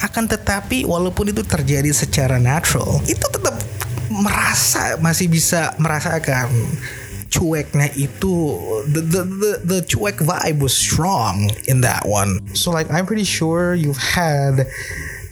Akan 0.00 0.24
tetapi 0.24 0.88
walaupun 0.88 1.28
itu 1.28 1.44
terjadi 1.44 1.92
secara 1.92 2.40
natural, 2.40 3.04
itu 3.04 3.20
tetap 3.28 3.60
merasa 4.08 4.96
masih 5.04 5.28
bisa 5.28 5.76
merasakan 5.76 6.48
cueknya 7.36 7.92
itu 7.92 8.48
the, 8.88 9.04
the 9.04 9.22
the 9.28 9.52
the 9.60 9.80
cuek 9.84 10.24
vibe 10.24 10.64
was 10.64 10.72
strong 10.72 11.52
in 11.68 11.84
that 11.84 12.08
one. 12.08 12.40
So 12.56 12.72
like 12.72 12.88
I'm 12.90 13.04
pretty 13.04 13.28
sure 13.28 13.76
you've 13.76 14.00
had 14.00 14.64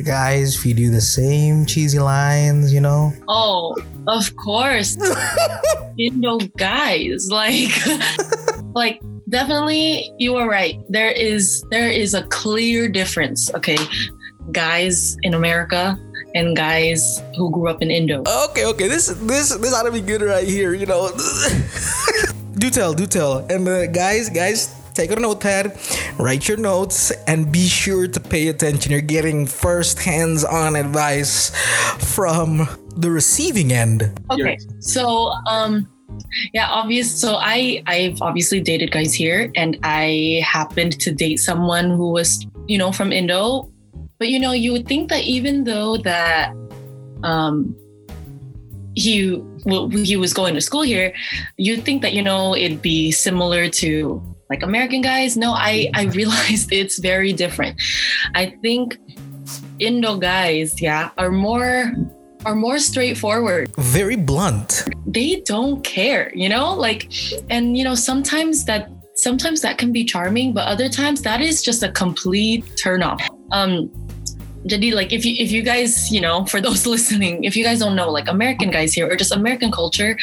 guys 0.04 0.52
feed 0.56 0.78
you 0.78 0.90
the 0.90 1.00
same 1.00 1.64
cheesy 1.64 1.98
lines, 1.98 2.74
you 2.74 2.80
know? 2.80 3.12
Oh, 3.28 3.74
of 4.06 4.36
course. 4.36 5.00
you 5.96 6.12
know, 6.12 6.38
guys, 6.60 7.28
like 7.32 7.72
like 8.74 9.00
definitely 9.28 10.12
you 10.18 10.36
are 10.36 10.48
right. 10.48 10.76
There 10.88 11.10
is 11.10 11.64
there 11.70 11.88
is 11.88 12.12
a 12.12 12.24
clear 12.28 12.88
difference, 12.88 13.48
okay? 13.54 13.80
Guys 14.52 15.16
in 15.22 15.32
America 15.32 15.96
and 16.34 16.56
guys 16.56 17.22
who 17.36 17.50
grew 17.50 17.68
up 17.68 17.82
in 17.82 17.90
Indo. 17.90 18.22
Okay, 18.50 18.66
okay. 18.66 18.88
This 18.88 19.06
this 19.06 19.54
this 19.56 19.74
ought 19.74 19.84
to 19.84 19.92
be 19.92 20.00
good 20.00 20.22
right 20.22 20.46
here. 20.46 20.74
You 20.74 20.86
know. 20.86 21.10
do 22.58 22.70
tell, 22.70 22.92
do 22.94 23.06
tell. 23.06 23.46
And 23.50 23.68
uh, 23.68 23.86
guys, 23.86 24.30
guys, 24.30 24.74
take 24.94 25.10
a 25.10 25.16
notepad, 25.16 25.78
write 26.18 26.48
your 26.48 26.56
notes, 26.56 27.10
and 27.26 27.50
be 27.50 27.66
sure 27.66 28.06
to 28.08 28.20
pay 28.20 28.48
attention. 28.48 28.92
You're 28.92 29.00
getting 29.00 29.46
first 29.46 29.98
hands-on 29.98 30.76
advice 30.76 31.50
from 32.14 32.68
the 32.96 33.10
receiving 33.10 33.72
end. 33.72 34.10
Okay, 34.30 34.58
so 34.80 35.34
um, 35.46 35.88
yeah, 36.52 36.68
obvious. 36.70 37.12
So 37.12 37.36
I 37.36 37.82
I've 37.86 38.20
obviously 38.22 38.60
dated 38.60 38.92
guys 38.92 39.14
here, 39.14 39.50
and 39.54 39.78
I 39.82 40.42
happened 40.44 40.98
to 41.00 41.12
date 41.12 41.38
someone 41.38 41.90
who 41.90 42.10
was 42.10 42.46
you 42.66 42.78
know 42.78 42.92
from 42.92 43.12
Indo, 43.12 43.70
but 44.24 44.30
you 44.30 44.40
know 44.40 44.52
you 44.52 44.72
would 44.72 44.88
think 44.88 45.10
that 45.10 45.22
even 45.24 45.64
though 45.64 45.98
that 45.98 46.54
um 47.24 47.76
he 48.94 49.36
well, 49.66 49.90
he 49.90 50.16
was 50.16 50.32
going 50.32 50.54
to 50.54 50.62
school 50.62 50.80
here, 50.80 51.12
you'd 51.58 51.84
think 51.84 52.00
that 52.00 52.14
you 52.14 52.22
know 52.22 52.56
it'd 52.56 52.80
be 52.80 53.12
similar 53.12 53.68
to 53.68 54.22
like 54.48 54.62
American 54.62 55.02
guys. 55.02 55.36
No, 55.36 55.52
I 55.52 55.90
I 55.92 56.04
realized 56.20 56.72
it's 56.72 56.98
very 57.00 57.34
different. 57.34 57.78
I 58.34 58.56
think 58.62 58.96
Indo 59.78 60.16
guys, 60.16 60.80
yeah, 60.80 61.10
are 61.18 61.30
more 61.30 61.92
are 62.46 62.54
more 62.54 62.78
straightforward. 62.78 63.76
Very 63.76 64.16
blunt. 64.16 64.88
They 65.06 65.42
don't 65.44 65.84
care, 65.84 66.32
you 66.34 66.48
know, 66.48 66.72
like, 66.72 67.12
and 67.50 67.76
you 67.76 67.84
know 67.84 67.94
sometimes 67.94 68.64
that 68.64 68.88
sometimes 69.16 69.60
that 69.60 69.76
can 69.76 69.92
be 69.92 70.02
charming, 70.02 70.54
but 70.54 70.66
other 70.66 70.88
times 70.88 71.20
that 71.22 71.42
is 71.42 71.62
just 71.62 71.82
a 71.82 71.92
complete 71.92 72.64
turn 72.82 73.02
off. 73.02 73.20
Um, 73.52 73.90
jadi 74.64 74.94
like 74.94 75.12
if 75.12 75.24
you 75.24 75.36
if 75.38 75.52
you 75.52 75.62
guys 75.62 76.10
you 76.10 76.20
know 76.20 76.44
for 76.46 76.60
those 76.60 76.86
listening 76.94 77.44
if 77.44 77.56
you 77.56 77.64
guys 77.64 77.78
don't 77.80 77.94
know 77.94 78.10
like 78.10 78.28
american 78.28 78.70
guys 78.70 78.92
here 78.92 79.06
or 79.10 79.16
just 79.16 79.32
american 79.32 79.70
culture 79.70 80.16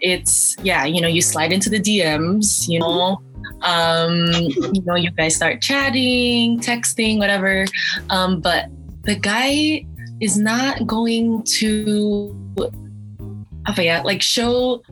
it's 0.00 0.54
yeah 0.62 0.84
you 0.84 1.00
know 1.00 1.08
you 1.08 1.20
slide 1.20 1.52
into 1.52 1.68
the 1.68 1.80
dms 1.80 2.68
you 2.68 2.78
know 2.78 3.18
um 3.62 4.32
you 4.72 4.82
know 4.84 4.94
you 4.94 5.10
guys 5.12 5.36
start 5.36 5.60
chatting 5.60 6.58
texting 6.60 7.18
whatever. 7.18 7.66
Um 8.08 8.40
but 8.40 8.66
the 9.04 9.16
guy 9.16 9.84
is 10.20 10.38
not 10.38 10.86
going 10.86 11.42
to 11.60 12.36
apa 13.66 14.02
like 14.04 14.22
show 14.22 14.82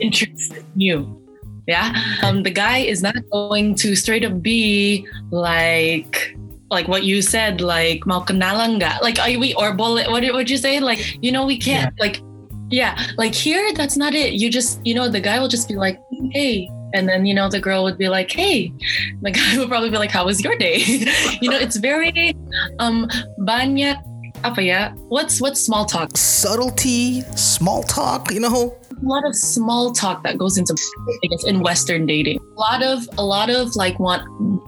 interest 0.00 0.54
in 0.54 0.80
you 0.80 1.20
yeah? 1.66 1.92
Um 2.22 2.42
the 2.42 2.50
guy 2.50 2.78
is 2.78 3.02
not 3.02 3.16
going 3.30 3.74
to 3.76 3.96
straight 3.96 4.24
up 4.24 4.42
be 4.42 5.06
like 5.30 6.36
like 6.70 6.88
what 6.88 7.04
you 7.04 7.22
said, 7.22 7.60
like 7.60 8.06
mau 8.06 8.24
kenalan? 8.24 8.80
Like 9.02 9.18
are 9.18 9.38
we 9.38 9.54
or 9.54 9.72
bullet? 9.74 10.10
What 10.10 10.20
did 10.20 10.32
what 10.32 10.48
you 10.48 10.56
say? 10.56 10.80
Like 10.80 11.22
you 11.22 11.32
know 11.32 11.46
we 11.46 11.58
can't 11.58 11.92
like 12.00 12.20
yeah 12.70 12.96
like 13.16 13.34
here 13.34 13.72
that's 13.74 13.96
not 13.96 14.14
it. 14.14 14.34
You 14.34 14.50
just 14.50 14.84
you 14.84 14.94
know 14.94 15.08
the 15.08 15.20
guy 15.20 15.38
will 15.38 15.48
just 15.48 15.68
be 15.68 15.76
like 15.76 16.00
hey. 16.32 16.68
And 16.94 17.08
then 17.08 17.26
you 17.26 17.34
know 17.34 17.50
the 17.50 17.58
girl 17.58 17.82
would 17.82 17.98
be 17.98 18.08
like, 18.08 18.30
"Hey," 18.30 18.70
the 19.20 19.32
guy 19.32 19.58
would 19.58 19.66
probably 19.66 19.90
be 19.90 19.98
like, 19.98 20.14
"How 20.14 20.30
was 20.30 20.38
your 20.38 20.54
day?" 20.54 20.76
you 21.42 21.50
know, 21.50 21.58
it's 21.58 21.74
very 21.74 22.38
um 22.78 23.10
banyak 23.42 23.98
apa 24.46 24.60
ya? 24.62 24.94
What's 25.10 25.42
what's 25.42 25.58
small 25.58 25.90
talk? 25.90 26.14
Subtlety, 26.14 27.26
small 27.34 27.82
talk, 27.82 28.30
you 28.30 28.38
know? 28.38 28.78
A 29.02 29.06
lot 29.06 29.26
of 29.26 29.34
small 29.34 29.92
talk 29.92 30.22
that 30.24 30.38
goes 30.38 30.56
into 30.56 30.76
I 31.22 31.26
guess 31.26 31.44
in 31.44 31.60
Western 31.60 32.06
dating. 32.06 32.38
A 32.56 32.60
lot 32.60 32.82
of 32.82 33.08
a 33.18 33.24
lot 33.24 33.50
of 33.50 33.74
like 33.76 33.98
want 33.98 34.22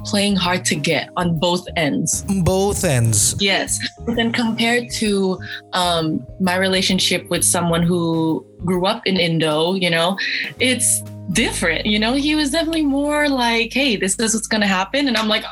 playing 0.05 0.37
hard 0.37 0.64
to 0.66 0.74
get 0.74 1.11
on 1.16 1.39
both 1.39 1.66
ends. 1.77 2.24
Both 2.43 2.85
ends. 2.85 3.35
Yes. 3.39 3.79
But 4.05 4.16
then 4.16 4.33
compared 4.33 4.91
to 4.93 5.39
um, 5.72 6.24
my 6.41 6.57
relationship 6.57 7.29
with 7.29 7.45
someone 7.45 7.83
who 7.83 8.47
grew 8.64 8.87
up 8.87 9.07
in 9.07 9.16
Indo, 9.16 9.74
you 9.74 9.91
know, 9.91 10.18
it's 10.59 11.03
different. 11.33 11.87
You 11.87 11.99
know, 11.99 12.14
he 12.14 12.35
was 12.35 12.51
definitely 12.51 12.85
more 12.85 13.29
like, 13.29 13.72
hey, 13.72 13.97
this 13.97 14.18
is 14.18 14.35
what's 14.35 14.47
gonna 14.47 14.66
happen. 14.66 15.09
And 15.09 15.16
I'm 15.16 15.29
like, 15.29 15.45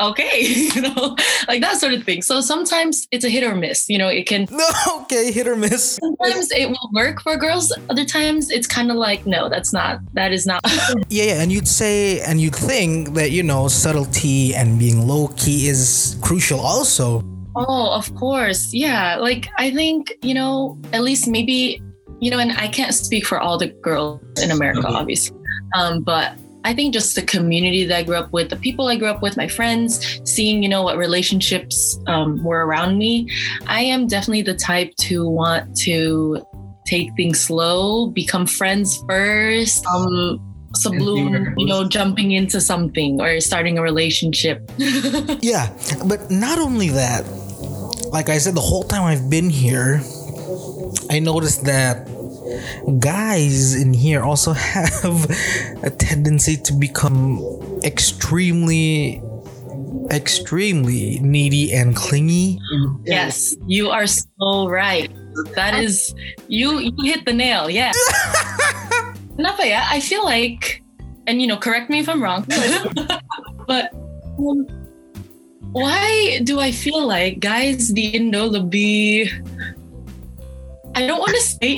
okay, 0.00 0.40
you 0.74 0.80
know, 0.82 1.16
like 1.48 1.60
that 1.60 1.78
sort 1.78 1.92
of 1.94 2.04
thing. 2.04 2.22
So 2.22 2.40
sometimes 2.40 3.06
it's 3.10 3.24
a 3.24 3.28
hit 3.28 3.44
or 3.44 3.54
miss. 3.54 3.88
You 3.88 3.98
know, 3.98 4.08
it 4.08 4.26
can 4.26 4.46
No, 4.50 4.66
okay, 5.02 5.32
hit 5.32 5.46
or 5.48 5.56
miss. 5.56 5.98
sometimes 6.02 6.50
it 6.52 6.68
will 6.68 6.90
work 6.92 7.20
for 7.22 7.36
girls. 7.36 7.72
Other 7.90 8.04
times 8.04 8.50
it's 8.50 8.66
kind 8.66 8.90
of 8.90 8.96
like, 8.96 9.26
no, 9.26 9.48
that's 9.48 9.72
not 9.72 10.00
that 10.14 10.32
is 10.32 10.46
not 10.46 10.60
Yeah, 11.08 11.24
yeah, 11.24 11.42
and 11.42 11.52
you'd 11.52 11.68
say 11.68 12.20
and 12.20 12.40
you'd 12.40 12.54
think 12.56 13.14
that, 13.14 13.30
you 13.30 13.42
know, 13.42 13.68
subtlety 13.68 14.54
and 14.54 14.78
being 14.78 15.06
low 15.06 15.28
key 15.36 15.68
is 15.68 16.16
crucial 16.22 16.60
also. 16.60 17.22
Oh, 17.56 17.90
of 17.92 18.14
course. 18.16 18.74
Yeah. 18.74 19.16
Like, 19.16 19.48
I 19.56 19.70
think, 19.70 20.12
you 20.20 20.34
know, 20.34 20.78
at 20.92 21.02
least 21.02 21.26
maybe, 21.26 21.80
you 22.20 22.30
know, 22.30 22.38
and 22.38 22.52
I 22.52 22.68
can't 22.68 22.92
speak 22.94 23.24
for 23.24 23.40
all 23.40 23.56
the 23.56 23.68
girls 23.68 24.20
in 24.42 24.50
America, 24.50 24.86
obviously. 24.86 25.36
Um, 25.74 26.02
but 26.02 26.34
I 26.66 26.74
think 26.74 26.92
just 26.92 27.14
the 27.14 27.22
community 27.22 27.84
that 27.84 27.96
I 27.96 28.02
grew 28.02 28.16
up 28.16 28.32
with, 28.32 28.50
the 28.50 28.56
people 28.56 28.88
I 28.88 28.96
grew 28.96 29.06
up 29.06 29.22
with, 29.22 29.36
my 29.36 29.46
friends, 29.46 30.20
seeing, 30.24 30.64
you 30.64 30.68
know, 30.68 30.82
what 30.82 30.98
relationships 30.98 31.96
um, 32.08 32.42
were 32.42 32.66
around 32.66 32.98
me, 32.98 33.30
I 33.68 33.82
am 33.82 34.08
definitely 34.08 34.42
the 34.42 34.56
type 34.56 34.92
to 35.06 35.28
want 35.28 35.76
to 35.86 36.44
take 36.84 37.14
things 37.14 37.40
slow, 37.40 38.08
become 38.08 38.46
friends 38.46 39.00
first. 39.08 39.86
Um, 39.86 40.40
you 41.56 41.66
know, 41.66 41.88
jumping 41.88 42.32
into 42.32 42.60
something 42.60 43.20
or 43.20 43.40
starting 43.40 43.78
a 43.78 43.82
relationship. 43.82 44.68
Yeah, 45.40 45.70
but 46.04 46.32
not 46.32 46.58
only 46.58 46.88
that, 46.88 47.24
like 48.10 48.28
I 48.28 48.38
said, 48.38 48.56
the 48.56 48.60
whole 48.60 48.82
time 48.82 49.04
I've 49.04 49.30
been 49.30 49.50
here, 49.50 50.02
I 51.10 51.20
noticed 51.20 51.64
that 51.64 52.08
guys 52.98 53.74
in 53.74 53.92
here 53.92 54.22
also 54.22 54.52
have 54.56 55.30
a 55.82 55.90
tendency 55.90 56.56
to 56.56 56.72
become 56.72 57.40
extremely, 57.84 59.22
extremely 60.10 61.18
needy 61.20 61.72
and 61.72 61.96
clingy. 61.96 62.58
Yes, 63.04 63.56
you 63.66 63.90
are 63.90 64.06
so 64.06 64.68
right. 64.68 65.10
That 65.54 65.78
is 65.78 66.14
you 66.48 66.78
you 66.78 66.94
hit 67.04 67.26
the 67.26 67.32
nail. 67.32 67.68
Yeah. 67.68 67.92
Kenapa 69.36 69.68
ya? 69.68 69.84
I 69.84 70.00
feel 70.00 70.24
like 70.24 70.82
and 71.26 71.42
you 71.42 71.46
know, 71.46 71.56
correct 71.56 71.90
me 71.90 71.98
if 72.00 72.08
I'm 72.08 72.22
wrong. 72.22 72.46
but 73.66 73.92
um, 74.38 74.66
why 75.72 76.40
do 76.44 76.60
I 76.60 76.70
feel 76.72 77.04
like 77.04 77.40
guys 77.40 77.92
di 77.92 78.14
Indo 78.16 78.48
lebih 78.48 79.28
I 80.96 81.04
don't 81.04 81.20
want 81.20 81.36
to 81.36 81.44
say 81.44 81.76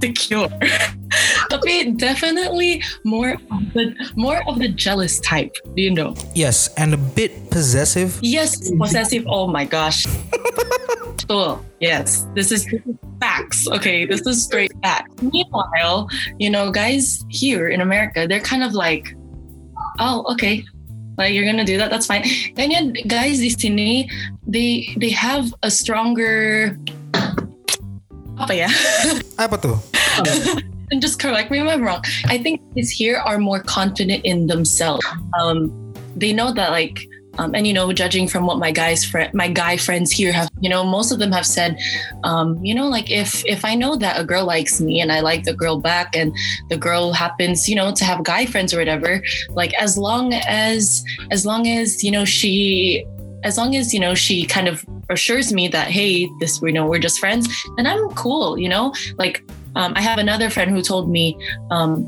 insecure. 0.00 0.48
Tapi 1.50 1.96
definitely 1.96 2.82
more 3.04 3.32
of 3.32 3.62
the 3.72 3.94
more 4.16 4.44
of 4.46 4.58
the 4.58 4.68
jealous 4.68 5.20
type. 5.20 5.54
Do 5.74 5.82
you 5.82 5.90
know? 5.90 6.14
Yes, 6.34 6.68
and 6.76 6.94
a 6.94 7.00
bit 7.00 7.50
possessive. 7.50 8.18
Yes, 8.22 8.70
possessive. 8.70 9.24
Oh 9.26 9.46
my 9.48 9.64
gosh. 9.64 10.06
Betul. 11.18 11.64
Yes, 11.80 12.26
this 12.34 12.52
is, 12.52 12.64
this 12.66 12.84
is 12.86 12.96
facts. 13.20 13.68
Okay, 13.68 14.04
this 14.04 14.26
is 14.26 14.44
straight 14.44 14.72
facts. 14.82 15.10
Meanwhile, 15.22 16.08
you 16.38 16.50
know, 16.50 16.70
guys 16.70 17.24
here 17.28 17.68
in 17.68 17.80
America, 17.80 18.26
they're 18.28 18.44
kind 18.44 18.62
of 18.62 18.72
like, 18.72 19.14
oh, 19.98 20.24
okay, 20.32 20.64
like 21.16 21.34
you're 21.34 21.44
gonna 21.44 21.64
do 21.64 21.76
that, 21.78 21.90
that's 21.90 22.06
fine. 22.06 22.24
Then 22.54 22.70
yun, 22.70 22.92
guys 23.08 23.40
di 23.40 23.50
sini, 23.50 24.08
they 24.46 24.94
they 24.96 25.10
have 25.10 25.52
a 25.62 25.70
stronger 25.70 26.78
apa 28.42 28.54
ya? 28.54 28.68
Apa 29.34 29.58
tuh? 29.58 29.76
and 30.90 31.02
just 31.02 31.18
correct 31.18 31.50
me 31.50 31.60
if 31.60 31.68
I'm 31.68 31.82
wrong. 31.82 32.02
I 32.26 32.38
think 32.38 32.62
kids 32.74 32.90
here 32.90 33.18
are 33.18 33.38
more 33.38 33.60
confident 33.60 34.24
in 34.24 34.46
themselves. 34.46 35.04
Um, 35.38 35.92
they 36.16 36.32
know 36.32 36.52
that 36.52 36.70
like, 36.70 37.06
um, 37.38 37.54
and 37.54 37.66
you 37.66 37.72
know, 37.72 37.92
judging 37.92 38.26
from 38.26 38.46
what 38.46 38.58
my 38.58 38.72
guys 38.72 39.04
friend, 39.04 39.32
my 39.32 39.48
guy 39.48 39.76
friends 39.76 40.10
here 40.10 40.32
have, 40.32 40.50
you 40.60 40.68
know, 40.68 40.82
most 40.82 41.12
of 41.12 41.20
them 41.20 41.30
have 41.30 41.46
said, 41.46 41.78
um, 42.24 42.58
you 42.64 42.74
know, 42.74 42.88
like 42.88 43.10
if 43.10 43.46
if 43.46 43.64
I 43.64 43.76
know 43.76 43.94
that 43.96 44.18
a 44.18 44.24
girl 44.24 44.44
likes 44.44 44.80
me 44.80 45.00
and 45.00 45.12
I 45.12 45.20
like 45.20 45.44
the 45.44 45.54
girl 45.54 45.78
back, 45.78 46.16
and 46.16 46.34
the 46.68 46.76
girl 46.76 47.12
happens, 47.12 47.68
you 47.68 47.76
know, 47.76 47.92
to 47.94 48.04
have 48.04 48.24
guy 48.24 48.46
friends 48.46 48.74
or 48.74 48.78
whatever, 48.78 49.22
like 49.50 49.72
as 49.74 49.96
long 49.96 50.34
as 50.34 51.04
as 51.30 51.46
long 51.46 51.68
as 51.68 52.02
you 52.02 52.10
know 52.10 52.24
she 52.24 53.06
as 53.44 53.56
long 53.56 53.76
as 53.76 53.92
you 53.94 54.00
know 54.00 54.14
she 54.14 54.44
kind 54.44 54.68
of 54.68 54.84
assures 55.10 55.52
me 55.52 55.68
that 55.68 55.88
hey 55.88 56.28
this 56.40 56.60
you 56.62 56.72
know 56.72 56.86
we're 56.86 56.98
just 56.98 57.18
friends 57.18 57.48
then 57.76 57.86
i'm 57.86 58.08
cool 58.10 58.58
you 58.58 58.68
know 58.68 58.92
like 59.16 59.42
um, 59.76 59.92
i 59.96 60.00
have 60.00 60.18
another 60.18 60.50
friend 60.50 60.70
who 60.70 60.82
told 60.82 61.10
me 61.10 61.36
um, 61.70 62.06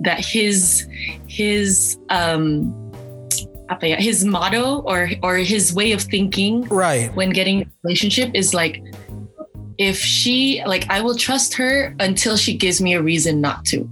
that 0.00 0.24
his 0.24 0.86
his 1.26 1.98
um 2.10 2.78
his 3.80 4.24
motto 4.24 4.80
or 4.80 5.10
or 5.22 5.36
his 5.36 5.74
way 5.74 5.92
of 5.92 6.02
thinking 6.02 6.62
Right. 6.68 7.14
when 7.14 7.30
getting 7.30 7.62
a 7.62 7.66
relationship 7.82 8.30
is 8.34 8.52
like 8.52 8.82
if 9.78 9.96
she 9.98 10.62
like 10.66 10.86
I 10.90 11.00
will 11.00 11.16
trust 11.16 11.54
her 11.54 11.94
until 11.98 12.36
she 12.36 12.56
gives 12.56 12.80
me 12.80 12.94
a 12.94 13.02
reason 13.02 13.40
not 13.40 13.64
to. 13.66 13.88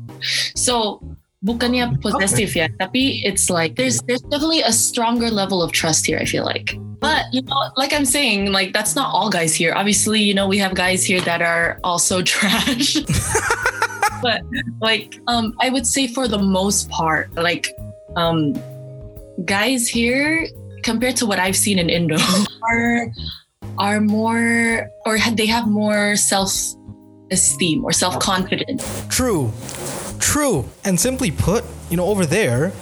So 0.55 1.03
bukannya 1.45 2.01
possessive 2.01 2.53
ya, 2.53 2.68
tapi 2.78 3.24
it's 3.24 3.49
like 3.49 3.76
there's 3.76 4.01
there's 4.05 4.20
definitely 4.28 4.61
a 4.61 4.72
stronger 4.72 5.30
level 5.30 5.62
of 5.62 5.72
trust 5.72 6.05
here. 6.05 6.18
I 6.20 6.24
feel 6.24 6.45
like, 6.45 6.76
but 7.01 7.24
you 7.32 7.43
know, 7.43 7.57
like 7.76 7.93
I'm 7.93 8.05
saying, 8.05 8.53
like 8.53 8.72
that's 8.72 8.95
not 8.95 9.09
all 9.12 9.30
guys 9.30 9.55
here. 9.55 9.72
Obviously, 9.72 10.20
you 10.20 10.34
know, 10.34 10.47
we 10.47 10.59
have 10.59 10.74
guys 10.74 11.05
here 11.05 11.20
that 11.22 11.41
are 11.41 11.80
also 11.82 12.22
trash. 12.26 12.97
but 14.22 14.43
like, 14.80 15.18
um, 15.26 15.57
I 15.61 15.70
would 15.70 15.86
say 15.86 16.07
for 16.07 16.28
the 16.28 16.38
most 16.38 16.88
part, 16.91 17.34
like, 17.34 17.72
um, 18.16 18.53
guys 19.45 19.88
here 19.88 20.47
compared 20.82 21.16
to 21.16 21.26
what 21.26 21.38
I've 21.38 21.57
seen 21.57 21.78
in 21.78 21.88
Indo 21.88 22.16
are 22.62 23.09
are 23.78 24.01
more 24.01 24.91
or 25.07 25.18
they 25.32 25.47
have 25.47 25.66
more 25.68 26.16
self 26.16 26.53
esteem 27.30 27.84
or 27.84 27.93
self 27.93 28.18
confidence. 28.18 28.84
True. 29.09 29.53
True. 30.20 30.68
And 30.84 31.00
simply 31.00 31.30
put, 31.30 31.64
you 31.90 31.96
know, 31.96 32.06
over 32.06 32.24
there, 32.24 32.72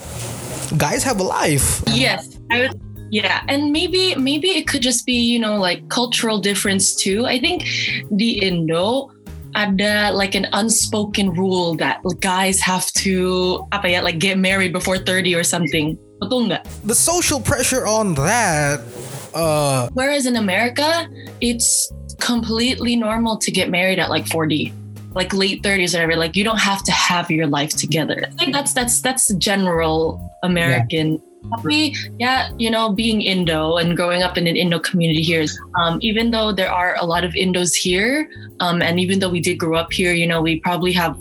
guys 0.76 1.03
have 1.05 1.20
a 1.20 1.22
life. 1.22 1.82
Yes, 1.86 2.39
I 2.51 2.61
would. 2.61 2.80
Yeah, 3.11 3.41
and 3.49 3.72
maybe 3.72 4.14
maybe 4.16 4.49
it 4.49 4.68
could 4.68 4.82
just 4.82 5.07
be 5.07 5.14
you 5.14 5.39
know 5.39 5.57
like 5.57 5.89
cultural 5.89 6.39
difference 6.39 6.95
too. 6.95 7.24
I 7.24 7.41
think 7.41 7.64
the 8.12 8.36
Indo 8.45 9.09
ada 9.57 10.12
like 10.12 10.34
an 10.34 10.47
unspoken 10.53 11.32
rule 11.32 11.74
that 11.76 12.05
guys 12.20 12.61
have 12.61 12.84
to 13.01 13.66
apa 13.72 13.89
ya 13.89 14.01
like 14.01 14.18
get 14.18 14.36
married 14.36 14.72
before 14.72 14.99
30 14.99 15.34
or 15.34 15.43
something. 15.43 15.97
Betul 16.20 16.53
nggak? 16.53 16.66
The 16.84 16.95
social 16.95 17.41
pressure 17.41 17.86
on 17.86 18.12
that, 18.20 18.82
uh, 19.32 19.89
Whereas 19.95 20.26
in 20.26 20.36
America, 20.36 21.09
it's 21.41 21.89
completely 22.18 22.97
normal 22.97 23.39
to 23.39 23.51
get 23.51 23.70
married 23.70 23.99
at 23.99 24.11
like 24.11 24.26
40, 24.26 24.74
like 25.15 25.33
late 25.33 25.63
30s 25.63 25.95
or 25.95 25.99
whatever. 25.99 26.17
Like 26.17 26.37
you 26.37 26.45
don't 26.45 26.61
have 26.61 26.83
to 26.85 26.93
have 26.93 27.31
your 27.31 27.47
life 27.47 27.71
together. 27.71 28.25
I 28.27 28.31
think 28.37 28.53
that's 28.53 28.73
that's 28.73 29.01
that's 29.01 29.33
general 29.35 30.21
American. 30.43 31.23
Tapi, 31.55 31.95
yeah, 32.19 32.51
you 32.59 32.69
know, 32.69 32.93
being 32.93 33.23
Indo 33.23 33.77
and 33.77 33.97
growing 33.97 34.23
up 34.23 34.37
in 34.37 34.47
an 34.47 34.57
Indo 34.57 34.79
community 34.79 35.23
here, 35.23 35.47
um, 35.79 35.99
even 36.03 36.31
though 36.31 36.53
there 36.53 36.71
are 36.71 36.97
a 37.01 37.07
lot 37.07 37.25
of 37.25 37.33
Indos 37.33 37.75
here, 37.75 38.29
um, 38.61 38.83
and 38.83 38.99
even 38.99 39.21
though 39.21 39.31
we 39.31 39.41
did 39.41 39.57
grow 39.57 39.79
up 39.79 39.93
here, 39.93 40.13
you 40.13 40.27
know, 40.27 40.43
we 40.43 40.61
probably 40.61 40.93
have, 40.93 41.17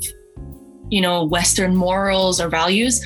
you 0.89 1.01
know, 1.01 1.23
Western 1.23 1.75
morals 1.75 2.41
or 2.41 2.49
values 2.49 2.99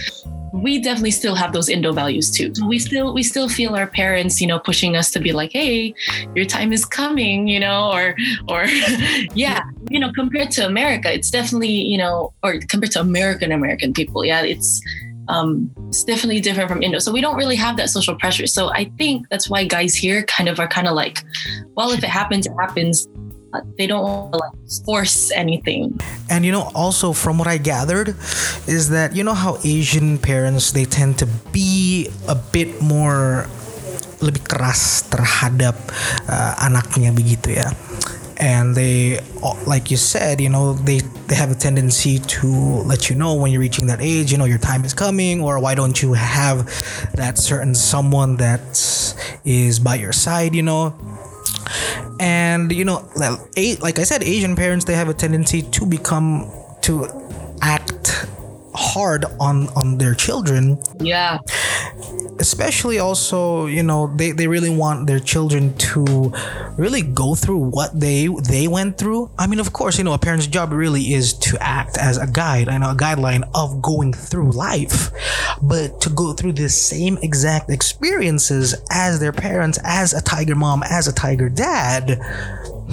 we 0.54 0.80
definitely 0.80 1.12
still 1.12 1.36
have 1.36 1.54
those 1.54 1.70
Indo 1.70 1.94
values 1.94 2.30
too. 2.30 2.52
We 2.68 2.80
still 2.80 3.14
we 3.14 3.24
still 3.24 3.48
feel 3.48 3.76
our 3.76 3.88
parents, 3.88 4.42
you 4.42 4.48
know, 4.48 4.60
pushing 4.60 4.96
us 4.96 5.12
to 5.12 5.20
be 5.20 5.32
like, 5.32 5.52
hey, 5.54 5.94
your 6.36 6.46
time 6.46 6.74
is 6.74 6.86
coming, 6.86 7.48
you 7.48 7.60
know, 7.60 7.92
or 7.92 8.16
or 8.48 8.66
yeah, 9.34 9.62
you 9.90 10.00
know, 10.00 10.12
compared 10.14 10.52
to 10.52 10.66
America, 10.66 11.12
it's 11.12 11.32
definitely, 11.32 11.72
you 11.72 11.98
know, 11.98 12.34
or 12.44 12.60
compared 12.68 12.92
to 12.92 13.00
American 13.00 13.52
American 13.52 13.94
people, 13.94 14.26
yeah, 14.26 14.42
it's 14.42 14.82
um 15.28 15.72
it's 15.88 16.04
definitely 16.04 16.42
different 16.42 16.70
from 16.70 16.82
Indo. 16.82 17.00
So 17.00 17.12
we 17.12 17.22
don't 17.22 17.38
really 17.38 17.56
have 17.56 17.78
that 17.78 17.90
social 17.90 18.16
pressure. 18.16 18.48
So 18.48 18.72
I 18.74 18.92
think 18.98 19.30
that's 19.30 19.50
why 19.50 19.64
guys 19.64 19.96
here 19.96 20.24
kind 20.24 20.50
of 20.50 20.60
are 20.60 20.68
kind 20.68 20.88
of 20.88 20.94
like, 20.94 21.24
well, 21.76 21.92
if 21.92 22.04
it 22.04 22.10
happens, 22.10 22.46
it 22.48 22.54
happens. 22.60 23.08
They 23.78 23.88
don't 23.88 24.32
like 24.32 24.56
force 24.86 25.32
anything. 25.36 26.00
and 26.32 26.46
you 26.46 26.52
know, 26.52 26.72
also 26.74 27.12
from 27.12 27.38
what 27.38 27.48
I 27.48 27.58
gathered, 27.58 28.16
is 28.66 28.90
that 28.90 29.16
you 29.16 29.24
know 29.24 29.34
how 29.34 29.60
Asian 29.64 30.18
parents 30.18 30.72
they 30.72 30.86
tend 30.86 31.20
to 31.20 31.28
be 31.52 32.08
a 32.28 32.36
bit 32.36 32.82
more 32.82 33.52
lebih 34.24 34.48
keras 34.48 35.04
terhadap 35.12 35.76
uh, 36.32 36.56
anaknya 36.64 37.12
begitu 37.12 37.60
ya. 37.60 37.68
And 38.42 38.74
they, 38.74 39.22
like 39.70 39.94
you 39.94 40.02
said, 40.02 40.42
you 40.42 40.50
know, 40.50 40.74
they 40.74 41.06
they 41.30 41.38
have 41.38 41.54
a 41.54 41.60
tendency 41.60 42.18
to 42.42 42.82
let 42.90 43.06
you 43.06 43.14
know 43.14 43.38
when 43.38 43.54
you're 43.54 43.62
reaching 43.62 43.86
that 43.86 44.02
age, 44.02 44.34
you 44.34 44.38
know, 44.42 44.50
your 44.50 44.58
time 44.58 44.82
is 44.82 44.98
coming, 44.98 45.46
or 45.46 45.62
why 45.62 45.78
don't 45.78 46.02
you 46.02 46.18
have 46.18 46.66
that 47.14 47.38
certain 47.38 47.78
someone 47.78 48.42
that 48.42 48.66
is 49.46 49.78
by 49.78 49.94
your 49.94 50.10
side, 50.10 50.58
you 50.58 50.66
know, 50.66 50.98
and 52.20 52.72
you 52.72 52.86
know 52.86 53.08
like 53.82 54.00
i 54.00 54.04
said 54.04 54.24
asian 54.24 54.56
parents 54.56 54.86
they 54.86 54.96
have 54.96 55.10
a 55.10 55.14
tendency 55.14 55.62
to 55.62 55.86
become 55.86 56.50
to 56.82 57.21
hard 58.74 59.26
on 59.40 59.68
on 59.70 59.98
their 59.98 60.14
children 60.14 60.78
Yeah. 61.00 61.40
especially 62.40 63.00
also 63.00 63.66
you 63.66 63.84
know 63.84 64.12
they, 64.16 64.32
they 64.32 64.48
really 64.48 64.70
want 64.70 65.08
their 65.08 65.20
children 65.20 65.76
to 65.78 66.32
really 66.78 67.02
go 67.02 67.36
through 67.36 67.58
what 67.60 67.98
they 68.00 68.28
they 68.50 68.68
went 68.68 68.98
through 68.98 69.30
i 69.38 69.46
mean 69.46 69.60
of 69.60 69.74
course 69.74 69.98
you 69.98 70.04
know 70.04 70.14
a 70.14 70.18
parent's 70.18 70.48
job 70.48 70.72
really 70.72 71.14
is 71.14 71.34
to 71.34 71.58
act 71.62 71.98
as 71.98 72.18
a 72.18 72.28
guide 72.28 72.68
and 72.70 72.84
a 72.84 72.94
guideline 72.96 73.44
of 73.54 73.82
going 73.82 74.14
through 74.14 74.52
life 74.52 75.12
but 75.62 76.00
to 76.02 76.10
go 76.10 76.34
through 76.34 76.54
the 76.54 76.70
same 76.70 77.18
exact 77.22 77.70
experiences 77.70 78.76
as 78.90 79.20
their 79.20 79.34
parents 79.34 79.78
as 79.84 80.14
a 80.14 80.22
tiger 80.22 80.56
mom 80.56 80.82
as 80.84 81.08
a 81.08 81.14
tiger 81.14 81.50
dad 81.50 82.20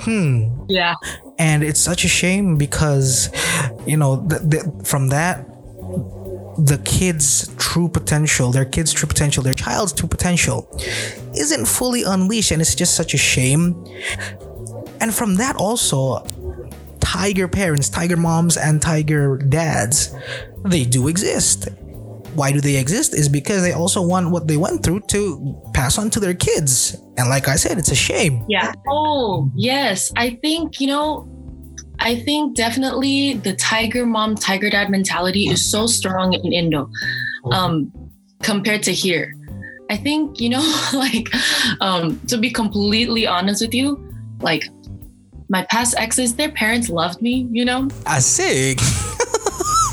Hmm. 0.03 0.49
Yeah. 0.69 0.95
and 1.41 1.65
it's 1.65 1.81
such 1.81 2.05
a 2.05 2.09
shame 2.09 2.57
because 2.57 3.31
you 3.85 3.97
know 3.97 4.25
th- 4.29 4.43
th- 4.49 4.65
from 4.85 5.09
that 5.09 5.45
the 6.59 6.79
kids 6.85 7.55
true 7.57 7.89
potential 7.89 8.51
their 8.51 8.65
kids 8.65 8.93
true 8.93 9.07
potential 9.07 9.43
their 9.45 9.55
child's 9.55 9.93
true 9.93 10.09
potential 10.09 10.69
isn't 11.37 11.67
fully 11.67 12.03
unleashed 12.03 12.51
and 12.51 12.61
it's 12.61 12.75
just 12.75 12.95
such 12.97 13.15
a 13.15 13.17
shame 13.17 13.85
and 15.01 15.15
from 15.15 15.37
that 15.37 15.55
also 15.57 16.27
tiger 17.01 17.47
parents 17.47 17.89
tiger 17.89 18.17
moms 18.17 18.57
and 18.57 18.83
tiger 18.83 19.39
dads 19.39 20.13
they 20.65 20.85
do 20.85 21.07
exist 21.07 21.69
why 22.35 22.51
do 22.53 22.61
they 22.61 22.77
exist 22.77 23.15
is 23.15 23.29
because 23.29 23.63
they 23.63 23.73
also 23.73 24.03
want 24.03 24.31
what 24.31 24.47
they 24.49 24.57
went 24.57 24.83
through 24.83 25.01
to 25.01 25.57
pass 25.75 25.97
on 25.97 26.11
to 26.11 26.19
their 26.21 26.35
kids 26.35 26.97
and 27.17 27.29
like 27.29 27.47
i 27.47 27.55
said 27.55 27.79
it's 27.79 27.93
a 27.93 27.95
shame 27.95 28.45
Yeah. 28.49 28.73
Oh, 28.89 29.51
yes. 29.55 30.13
I 30.17 30.31
think, 30.43 30.81
you 30.81 30.89
know, 30.89 31.29
I 32.01 32.17
think 32.17 32.57
definitely 32.57 33.35
the 33.35 33.55
tiger 33.57 34.07
mom, 34.07 34.35
tiger 34.35 34.71
dad 34.71 34.91
mentality 34.91 35.49
is 35.49 35.65
so 35.65 35.87
strong 35.87 36.33
in 36.35 36.53
Indo 36.53 36.91
um, 37.53 37.93
compared 38.43 38.83
to 38.85 38.93
here. 38.93 39.35
I 39.91 39.97
think, 39.97 40.41
you 40.41 40.51
know, 40.51 40.83
like, 40.95 41.29
um, 41.81 42.21
to 42.29 42.37
be 42.37 42.51
completely 42.51 43.27
honest 43.27 43.63
with 43.63 43.75
you, 43.75 44.05
like, 44.41 44.69
my 45.49 45.65
past 45.65 45.95
exes, 45.97 46.37
their 46.37 46.51
parents 46.51 46.91
loved 46.91 47.23
me, 47.23 47.49
you 47.51 47.65
know? 47.65 47.89
asik 48.05 48.79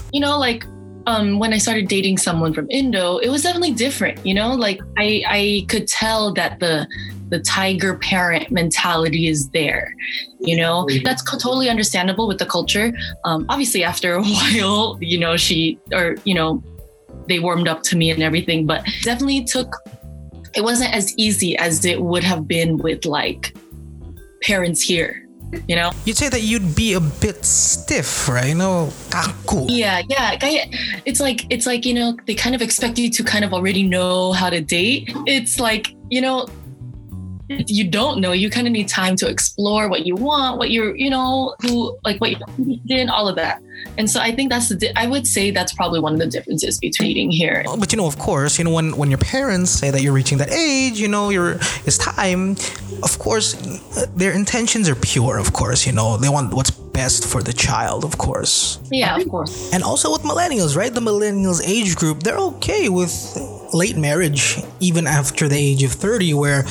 you 0.13 0.19
know, 0.19 0.37
like 0.37 0.65
um, 1.07 1.39
when 1.39 1.53
I 1.53 1.57
started 1.57 1.87
dating 1.87 2.17
someone 2.17 2.53
from 2.53 2.69
Indo, 2.69 3.17
it 3.17 3.29
was 3.29 3.43
definitely 3.43 3.73
different. 3.73 4.25
You 4.25 4.33
know, 4.33 4.53
like 4.53 4.79
I 4.97 5.23
I 5.27 5.65
could 5.67 5.87
tell 5.87 6.33
that 6.33 6.59
the 6.59 6.87
the 7.29 7.39
tiger 7.39 7.95
parent 7.95 8.51
mentality 8.51 9.27
is 9.27 9.49
there. 9.49 9.95
You 10.39 10.57
know, 10.57 10.87
that's 11.03 11.21
co- 11.21 11.37
totally 11.37 11.69
understandable 11.69 12.27
with 12.27 12.37
the 12.37 12.45
culture. 12.45 12.93
Um, 13.23 13.45
obviously, 13.49 13.83
after 13.83 14.15
a 14.15 14.23
while, 14.23 14.97
you 15.01 15.17
know, 15.17 15.37
she 15.37 15.79
or 15.91 16.15
you 16.23 16.35
know, 16.35 16.63
they 17.27 17.39
warmed 17.39 17.67
up 17.67 17.83
to 17.83 17.97
me 17.97 18.11
and 18.11 18.21
everything, 18.21 18.65
but 18.65 18.85
definitely 19.03 19.43
took. 19.43 19.75
It 20.55 20.63
wasn't 20.63 20.93
as 20.93 21.13
easy 21.17 21.57
as 21.57 21.83
it 21.83 22.01
would 22.01 22.23
have 22.23 22.47
been 22.47 22.77
with 22.77 23.05
like 23.05 23.55
parents 24.41 24.81
here. 24.81 25.21
You 25.67 25.75
know. 25.75 25.91
You'd 26.05 26.17
say 26.17 26.29
that 26.29 26.41
you'd 26.41 26.75
be 26.75 26.93
a 26.93 26.99
bit 26.99 27.45
stiff, 27.45 28.27
right? 28.27 28.49
You 28.49 28.55
know, 28.55 28.89
kaku. 29.09 29.65
Yeah, 29.69 30.01
yeah. 30.09 30.37
It's 31.05 31.19
like 31.19 31.45
it's 31.49 31.65
like 31.65 31.85
you 31.85 31.93
know 31.93 32.17
they 32.25 32.35
kind 32.35 32.55
of 32.55 32.61
expect 32.61 32.97
you 32.97 33.09
to 33.09 33.23
kind 33.23 33.45
of 33.45 33.53
already 33.53 33.83
know 33.83 34.33
how 34.33 34.49
to 34.49 34.61
date. 34.61 35.11
It's 35.25 35.59
like 35.59 35.95
you 36.09 36.21
know 36.21 36.47
you 37.49 37.87
don't 37.87 38.19
know. 38.19 38.31
You 38.31 38.49
kind 38.49 38.67
of 38.67 38.73
need 38.73 38.87
time 38.87 39.15
to 39.17 39.27
explore 39.27 39.87
what 39.89 40.05
you 40.05 40.15
want, 40.15 40.57
what 40.57 40.71
you're 40.71 40.95
you 40.95 41.09
know 41.09 41.55
who 41.61 41.97
like 42.03 42.19
what 42.21 42.31
you're 42.31 42.79
in, 42.87 43.09
all 43.09 43.27
of 43.27 43.35
that. 43.35 43.61
And 43.97 44.09
so 44.09 44.19
I 44.19 44.33
think 44.33 44.51
that's 44.51 44.69
the 44.69 44.75
di- 44.75 44.93
I 44.95 45.07
would 45.07 45.27
say 45.27 45.51
that's 45.51 45.73
probably 45.73 45.99
one 45.99 46.13
of 46.13 46.19
the 46.19 46.27
differences 46.27 46.79
between 46.79 47.11
eating 47.11 47.31
here. 47.31 47.63
But 47.77 47.91
you 47.91 47.97
know, 47.97 48.07
of 48.07 48.17
course, 48.17 48.57
you 48.57 48.63
know 48.63 48.71
when 48.71 48.95
when 48.97 49.09
your 49.09 49.17
parents 49.19 49.71
say 49.71 49.91
that 49.91 50.01
you're 50.01 50.13
reaching 50.13 50.37
that 50.39 50.51
age, 50.51 50.99
you 50.99 51.07
know, 51.07 51.29
you're 51.29 51.53
it's 51.85 51.97
time. 51.97 52.55
Of 53.03 53.19
course, 53.19 53.53
their 54.15 54.31
intentions 54.31 54.89
are 54.89 54.95
pure. 54.95 55.37
Of 55.37 55.53
course, 55.53 55.85
you 55.85 55.91
know 55.93 56.17
they 56.17 56.29
want 56.29 56.53
what's 56.53 56.71
best 56.71 57.25
for 57.27 57.41
the 57.43 57.53
child. 57.53 58.03
Of 58.03 58.17
course. 58.17 58.79
Yeah, 58.91 59.17
of 59.17 59.27
course. 59.29 59.71
And 59.73 59.83
also 59.83 60.11
with 60.11 60.21
millennials, 60.23 60.75
right? 60.77 60.93
The 60.93 61.01
millennials 61.01 61.61
age 61.65 61.95
group, 61.95 62.23
they're 62.23 62.37
okay 62.55 62.89
with 62.89 63.13
late 63.73 63.97
marriage 63.97 64.57
even 64.79 65.05
after 65.05 65.49
the 65.49 65.57
age 65.57 65.83
of 65.83 65.91
30 65.91 66.33
where 66.33 66.63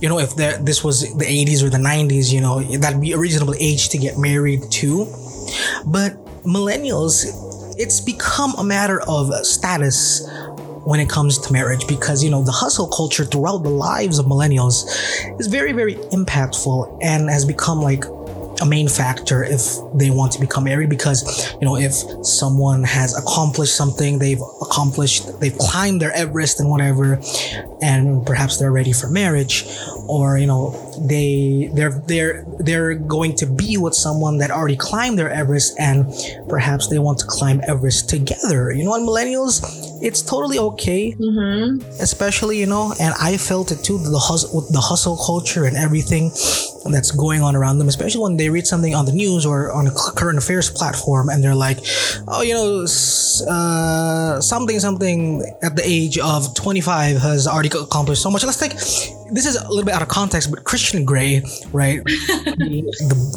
you 0.00 0.08
know 0.08 0.18
if 0.20 0.36
there- 0.36 0.58
this 0.58 0.84
was 0.84 1.00
the 1.16 1.24
80s 1.26 1.62
or 1.62 1.70
the 1.70 1.78
90s 1.78 2.30
you 2.32 2.40
know 2.40 2.62
that'd 2.78 3.00
be 3.00 3.10
a 3.12 3.18
reasonable 3.18 3.54
age 3.58 3.88
to 3.88 3.98
get 3.98 4.16
married 4.16 4.60
too 4.70 5.06
but 5.86 6.12
millennials 6.44 7.24
it's 7.78 8.00
become 8.00 8.54
a 8.58 8.62
matter 8.64 9.00
of 9.08 9.32
status 9.44 10.22
when 10.84 11.00
it 11.00 11.08
comes 11.08 11.38
to 11.38 11.52
marriage 11.52 11.86
because 11.86 12.22
you 12.22 12.30
know 12.30 12.42
the 12.42 12.52
hustle 12.52 12.88
culture 12.88 13.24
throughout 13.24 13.62
the 13.62 13.70
lives 13.70 14.18
of 14.18 14.26
millennials 14.26 14.84
is 15.38 15.46
very 15.46 15.72
very 15.72 15.94
impactful 16.12 16.98
and 17.02 17.28
has 17.30 17.44
become 17.44 17.80
like 17.80 18.04
a 18.60 18.66
main 18.66 18.88
factor 18.88 19.42
if 19.42 19.78
they 19.94 20.10
want 20.10 20.30
to 20.32 20.40
become 20.40 20.64
married 20.64 20.88
because 20.88 21.52
you 21.60 21.66
know 21.66 21.76
if 21.76 21.92
someone 22.24 22.84
has 22.84 23.16
accomplished 23.16 23.74
something 23.74 24.18
they've 24.18 24.42
accomplished 24.60 25.40
they've 25.40 25.58
climbed 25.58 26.00
their 26.00 26.12
everest 26.12 26.60
and 26.60 26.70
whatever 26.70 27.20
and 27.82 28.24
perhaps 28.24 28.58
they're 28.58 28.70
ready 28.72 28.92
for 28.92 29.08
marriage 29.08 29.66
or 30.06 30.38
you 30.38 30.46
know 30.46 30.70
they 31.08 31.70
they're 31.74 32.02
they're 32.06 32.44
they're 32.58 32.94
going 32.94 33.34
to 33.36 33.46
be 33.46 33.76
with 33.76 33.94
someone 33.94 34.38
that 34.38 34.50
already 34.50 34.76
climbed 34.76 35.18
their 35.18 35.30
everest 35.30 35.74
and 35.78 36.06
perhaps 36.48 36.88
they 36.88 36.98
want 36.98 37.18
to 37.18 37.26
climb 37.26 37.60
everest 37.66 38.08
together. 38.08 38.72
You 38.72 38.84
know 38.84 38.94
and 38.94 39.06
millennials? 39.06 39.62
It's 40.02 40.22
totally 40.22 40.58
okay. 40.58 41.12
Mm-hmm. 41.12 41.80
especially 42.00 42.58
you 42.58 42.66
know 42.66 42.94
and 43.00 43.14
i 43.20 43.36
felt 43.36 43.70
it 43.70 43.84
too 43.84 43.98
the 43.98 44.18
hustle 44.18 44.62
the 44.70 44.80
hustle 44.80 45.16
culture 45.16 45.64
and 45.64 45.76
everything 45.76 46.30
that's 46.90 47.10
going 47.10 47.42
on 47.42 47.54
around 47.54 47.78
them 47.78 47.88
especially 47.88 48.20
when 48.20 48.36
they 48.36 48.50
read 48.50 48.66
something 48.66 48.94
on 48.94 49.04
the 49.04 49.12
news 49.12 49.46
or 49.46 49.72
on 49.72 49.86
a 49.86 49.90
current 50.16 50.38
affairs 50.38 50.70
platform 50.70 51.28
and 51.28 51.42
they're 51.42 51.54
like 51.54 51.78
oh 52.28 52.42
you 52.42 52.54
know 52.54 52.86
uh, 53.48 54.40
something 54.40 54.78
something 54.80 55.42
at 55.62 55.76
the 55.76 55.82
age 55.84 56.18
of 56.18 56.54
25 56.54 57.16
has 57.18 57.46
already 57.46 57.68
accomplished 57.68 58.22
so 58.22 58.30
much. 58.30 58.44
Let's 58.44 58.58
take 58.58 58.72
this 59.32 59.46
is 59.46 59.56
a 59.56 59.68
little 59.68 59.84
bit 59.84 59.94
out 59.94 60.02
of 60.02 60.08
context 60.08 60.50
but 60.50 60.64
christian 60.64 61.04
grey 61.04 61.42
right 61.72 62.02
the, 62.04 62.82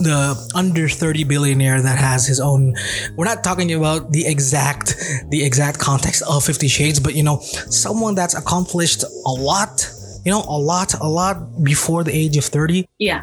the 0.01 0.51
under 0.55 0.87
30 0.89 1.23
billionaire 1.23 1.81
that 1.81 1.97
has 1.97 2.25
his 2.27 2.39
own 2.39 2.75
we're 3.15 3.25
not 3.25 3.43
talking 3.43 3.73
about 3.73 4.11
the 4.11 4.25
exact 4.25 4.95
the 5.29 5.43
exact 5.43 5.79
context 5.79 6.21
of 6.29 6.43
50 6.43 6.67
shades 6.67 6.99
but 6.99 7.15
you 7.15 7.23
know 7.23 7.39
someone 7.69 8.15
that's 8.15 8.35
accomplished 8.35 9.03
a 9.03 9.29
lot 9.31 9.89
you 10.25 10.31
know 10.31 10.43
a 10.47 10.57
lot 10.57 10.93
a 10.99 11.07
lot 11.07 11.63
before 11.63 12.03
the 12.03 12.11
age 12.15 12.35
of 12.37 12.43
30 12.45 12.87
Yeah. 12.99 13.21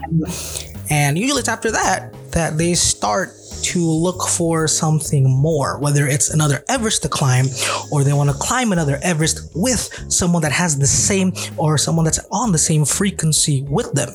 and 0.91 1.19
usually 1.19 1.41
it's 1.41 1.49
after 1.49 1.71
that 1.73 2.15
that 2.33 2.57
they 2.59 2.75
start 2.75 3.31
to 3.63 3.79
look 3.79 4.29
for 4.29 4.69
something 4.69 5.29
more, 5.29 5.79
whether 5.79 6.07
it's 6.07 6.33
another 6.33 6.65
Everest 6.69 7.03
to 7.03 7.09
climb 7.09 7.47
or 7.91 8.05
they 8.05 8.13
want 8.13 8.31
to 8.31 8.37
climb 8.37 8.73
another 8.73 8.99
Everest 9.03 9.51
with 9.55 9.89
someone 10.09 10.43
that 10.43 10.53
has 10.53 10.79
the 10.79 10.87
same 10.87 11.33
or 11.57 11.79
someone 11.79 12.05
that's 12.05 12.21
on 12.31 12.53
the 12.53 12.59
same 12.59 12.85
frequency 12.85 13.63
with 13.69 13.93
them. 13.93 14.11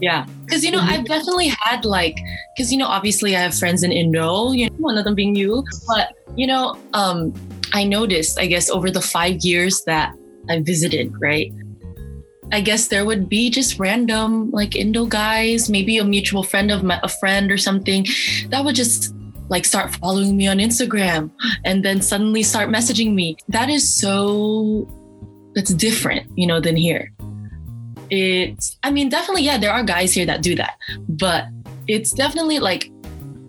Yeah, 0.00 0.26
because 0.44 0.64
you 0.64 0.70
know 0.70 0.80
I've 0.80 1.04
definitely 1.04 1.52
had 1.60 1.84
like, 1.84 2.16
because 2.56 2.72
you 2.72 2.78
know 2.78 2.86
obviously 2.86 3.36
I 3.36 3.40
have 3.40 3.54
friends 3.54 3.82
in 3.82 3.92
Indo, 3.92 4.52
you 4.52 4.70
know 4.70 4.76
one 4.78 4.96
of 4.96 5.04
them 5.04 5.14
being 5.14 5.34
you, 5.34 5.64
but 5.86 6.14
you 6.36 6.46
know 6.46 6.76
um 6.94 7.32
I 7.72 7.84
noticed 7.84 8.38
I 8.38 8.46
guess 8.46 8.70
over 8.70 8.90
the 8.90 9.02
five 9.02 9.38
years 9.40 9.82
that 9.86 10.14
I 10.48 10.60
visited, 10.60 11.12
right? 11.20 11.52
I 12.54 12.60
guess 12.60 12.88
there 12.88 13.04
would 13.04 13.28
be 13.28 13.50
just 13.50 13.78
random 13.78 14.50
like 14.50 14.76
Indo 14.76 15.06
guys, 15.06 15.68
maybe 15.68 15.98
a 15.98 16.04
mutual 16.04 16.42
friend 16.42 16.70
of 16.70 16.82
my, 16.82 17.00
a 17.02 17.08
friend 17.08 17.50
or 17.50 17.58
something, 17.58 18.06
that 18.48 18.64
would 18.64 18.74
just 18.74 19.14
like 19.48 19.64
start 19.64 19.94
following 19.96 20.36
me 20.36 20.46
on 20.46 20.58
Instagram 20.58 21.30
and 21.64 21.84
then 21.84 22.00
suddenly 22.00 22.42
start 22.42 22.70
messaging 22.70 23.14
me. 23.14 23.36
That 23.48 23.68
is 23.68 23.92
so 23.92 24.88
that's 25.54 25.74
different, 25.74 26.30
you 26.36 26.46
know, 26.46 26.60
than 26.60 26.76
here 26.76 27.12
it's 28.10 28.78
i 28.82 28.90
mean 28.90 29.08
definitely 29.08 29.42
yeah 29.42 29.56
there 29.56 29.72
are 29.72 29.82
guys 29.82 30.12
here 30.12 30.26
that 30.26 30.42
do 30.42 30.54
that 30.54 30.76
but 31.08 31.46
it's 31.88 32.12
definitely 32.12 32.58
like 32.58 32.90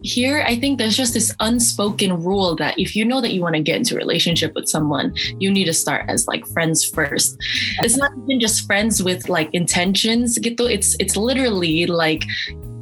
here 0.06 0.44
i 0.48 0.56
think 0.56 0.78
there's 0.78 0.96
just 0.96 1.14
this 1.14 1.34
unspoken 1.42 2.14
rule 2.22 2.56
that 2.56 2.78
if 2.78 2.96
you 2.96 3.04
know 3.04 3.20
that 3.20 3.34
you 3.34 3.42
want 3.42 3.56
to 3.56 3.62
get 3.62 3.78
into 3.78 3.96
a 3.96 3.98
relationship 3.98 4.54
with 4.54 4.70
someone 4.70 5.14
you 5.40 5.50
need 5.52 5.66
to 5.66 5.74
start 5.74 6.06
as 6.08 6.28
like 6.28 6.46
friends 6.48 6.86
first. 6.86 7.38
It's 7.82 7.98
not 7.98 8.12
even 8.24 8.40
just 8.40 8.66
friends 8.66 9.02
with 9.02 9.30
like 9.30 9.50
intentions 9.54 10.38
gitu. 10.40 10.70
it's 10.70 10.96
it's 11.00 11.16
literally 11.18 11.86
like 11.86 12.24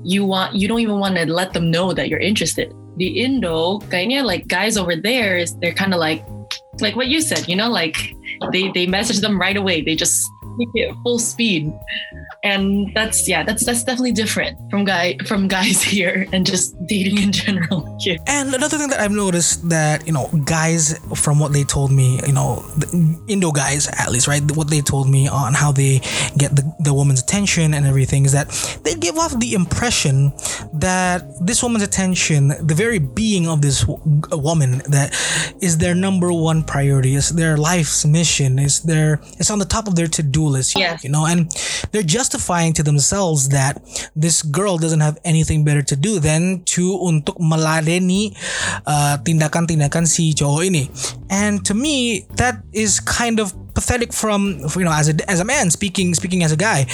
you 0.03 0.25
want 0.25 0.55
you 0.55 0.67
don't 0.67 0.79
even 0.79 0.99
want 0.99 1.15
to 1.15 1.25
let 1.25 1.53
them 1.53 1.71
know 1.71 1.93
that 1.93 2.09
you're 2.09 2.19
interested. 2.19 2.73
The 2.97 3.07
indo 3.25 3.79
kayaknya 3.89 4.23
like 4.23 4.47
guys 4.47 4.77
over 4.77 4.95
there 4.95 5.37
is 5.37 5.55
they're 5.57 5.73
kind 5.73 5.93
of 5.93 5.99
like 5.99 6.25
like 6.81 6.95
what 6.95 7.07
you 7.07 7.21
said 7.21 7.47
you 7.47 7.55
know 7.55 7.69
like 7.69 7.97
they 8.51 8.69
they 8.73 8.85
message 8.85 9.19
them 9.19 9.39
right 9.39 9.57
away. 9.57 9.81
They 9.81 9.95
just 9.95 10.29
it 10.73 10.95
full 11.03 11.19
speed 11.19 11.71
and 12.43 12.91
that's 12.93 13.27
yeah 13.27 13.43
that's 13.43 13.65
that's 13.65 13.83
definitely 13.83 14.11
different 14.11 14.57
from 14.69 14.83
guy 14.83 15.17
from 15.25 15.47
guys 15.53 15.81
here 15.81 16.27
and 16.33 16.45
just 16.45 16.75
dating 16.87 17.21
in 17.21 17.31
general 17.31 17.97
here 17.99 18.17
And 18.27 18.53
another 18.53 18.77
thing 18.77 18.89
that 18.89 18.99
I've 18.99 19.11
noticed 19.11 19.69
that, 19.69 20.05
you 20.07 20.13
know, 20.13 20.29
guys, 20.45 20.97
from 21.15 21.39
what 21.39 21.53
they 21.53 21.63
told 21.63 21.91
me, 21.91 22.19
you 22.25 22.33
know, 22.33 22.63
Indo 23.27 23.51
guys 23.51 23.87
at 23.87 24.11
least, 24.11 24.27
right? 24.27 24.41
What 24.55 24.69
they 24.69 24.81
told 24.81 25.09
me 25.09 25.27
on 25.27 25.53
how 25.53 25.71
they 25.71 25.99
get 26.37 26.55
the, 26.55 26.63
the 26.79 26.93
woman's 26.93 27.21
attention 27.21 27.73
and 27.73 27.85
everything 27.85 28.25
is 28.25 28.31
that 28.31 28.49
they 28.83 28.95
give 28.95 29.17
off 29.17 29.37
the 29.39 29.53
impression 29.53 30.33
that 30.73 31.23
this 31.45 31.61
woman's 31.63 31.83
attention, 31.83 32.49
the 32.65 32.75
very 32.75 32.99
being 32.99 33.47
of 33.47 33.61
this 33.61 33.85
woman, 34.31 34.81
that 34.89 35.13
is 35.61 35.77
their 35.77 35.95
number 35.95 36.31
one 36.31 36.63
priority, 36.63 37.15
is 37.15 37.29
their 37.29 37.57
life's 37.57 38.05
mission, 38.05 38.59
is 38.59 38.81
their, 38.81 39.19
it's 39.39 39.51
on 39.51 39.59
the 39.59 39.65
top 39.65 39.87
of 39.87 39.95
their 39.95 40.07
list, 40.49 40.75
Yes. 40.77 41.03
you 41.03 41.09
know, 41.09 41.25
and 41.25 41.51
they're 41.91 42.03
justifying 42.05 42.73
to 42.73 42.83
themselves 42.83 43.49
that 43.49 43.81
this 44.15 44.41
girl 44.41 44.77
doesn't 44.77 45.01
have 45.01 45.17
anything 45.23 45.63
better 45.63 45.81
to 45.81 45.95
do 45.95 46.19
than 46.19 46.63
to 46.75 46.97
untuk 46.99 47.37
meladeni 47.39 48.33
uh, 48.87 49.17
tindakan-tindakan 49.21 50.07
si 50.07 50.33
cowok 50.33 50.63
ini. 50.67 50.89
And 51.29 51.63
to 51.65 51.73
me, 51.73 52.25
that 52.35 52.61
is 52.73 52.99
kind 52.99 53.39
of 53.39 53.53
pathetic 53.73 54.13
from 54.13 54.61
you 54.77 54.85
know 54.85 54.93
as 54.93 55.09
a 55.09 55.17
as 55.29 55.39
a 55.41 55.45
man 55.47 55.71
speaking 55.73 56.13
speaking 56.13 56.43
as 56.45 56.53
a 56.53 56.59
guy, 56.59 56.85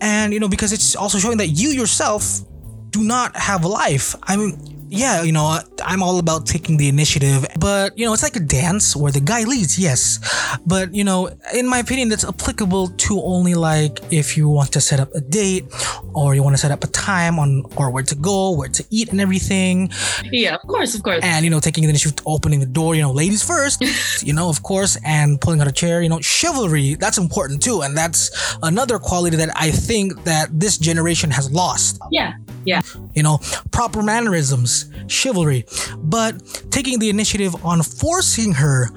and 0.00 0.32
you 0.32 0.38
know 0.38 0.48
because 0.48 0.72
it's 0.72 0.94
also 0.94 1.18
showing 1.18 1.38
that 1.38 1.50
you 1.54 1.70
yourself 1.74 2.42
do 2.90 3.02
not 3.02 3.34
have 3.36 3.64
a 3.64 3.70
life. 3.70 4.14
I 4.22 4.36
mean, 4.36 4.54
yeah, 4.92 5.22
you 5.22 5.32
know, 5.32 5.58
I'm 5.84 6.02
all 6.02 6.18
about 6.18 6.46
taking 6.46 6.76
the 6.76 6.88
initiative, 6.88 7.46
but 7.58 7.96
you 7.98 8.04
know, 8.04 8.12
it's 8.12 8.22
like 8.22 8.36
a 8.36 8.40
dance 8.40 8.94
where 8.94 9.10
the 9.10 9.20
guy 9.20 9.44
leads, 9.44 9.78
yes. 9.78 10.20
But 10.66 10.94
you 10.94 11.02
know, 11.02 11.30
in 11.54 11.66
my 11.66 11.78
opinion, 11.78 12.10
that's 12.10 12.24
applicable 12.24 12.88
to 12.88 13.22
only 13.22 13.54
like 13.54 14.00
if 14.10 14.36
you 14.36 14.48
want 14.48 14.72
to 14.72 14.80
set 14.80 15.00
up 15.00 15.10
a 15.14 15.20
date 15.20 15.64
or 16.12 16.34
you 16.34 16.42
want 16.42 16.54
to 16.54 16.60
set 16.60 16.70
up 16.70 16.84
a 16.84 16.88
time 16.88 17.38
on 17.38 17.64
or 17.76 17.90
where 17.90 18.02
to 18.02 18.14
go, 18.14 18.50
where 18.52 18.68
to 18.68 18.84
eat 18.90 19.10
and 19.10 19.20
everything. 19.20 19.90
yeah 20.30 20.54
of 20.54 20.62
course 20.68 20.94
of 20.94 21.02
course 21.02 21.20
And 21.22 21.44
you 21.44 21.50
know, 21.50 21.60
taking 21.60 21.84
the 21.84 21.90
initiative, 21.90 22.22
opening 22.26 22.60
the 22.60 22.66
door, 22.66 22.94
you 22.94 23.02
know, 23.02 23.12
ladies 23.12 23.42
first, 23.42 23.82
you 24.22 24.34
know, 24.34 24.50
of 24.50 24.62
course, 24.62 24.98
and 25.04 25.40
pulling 25.40 25.60
out 25.62 25.68
a 25.68 25.72
chair, 25.72 26.02
you 26.02 26.08
know, 26.08 26.20
chivalry, 26.20 26.94
that's 26.96 27.18
important 27.18 27.62
too. 27.62 27.80
And 27.80 27.96
that's 27.96 28.30
another 28.62 28.98
quality 28.98 29.36
that 29.38 29.50
I 29.56 29.70
think 29.70 30.24
that 30.24 30.48
this 30.52 30.76
generation 30.76 31.30
has 31.30 31.50
lost. 31.50 31.98
yeah 32.10 32.34
Yeah. 32.64 32.82
You 33.14 33.22
know, 33.22 33.38
proper 33.70 34.02
mannerisms, 34.02 34.86
chivalry. 35.08 35.64
But 35.98 36.40
taking 36.70 36.98
the 36.98 37.10
initiative 37.10 37.54
on 37.64 37.82
forcing 37.82 38.52
her 38.54 38.90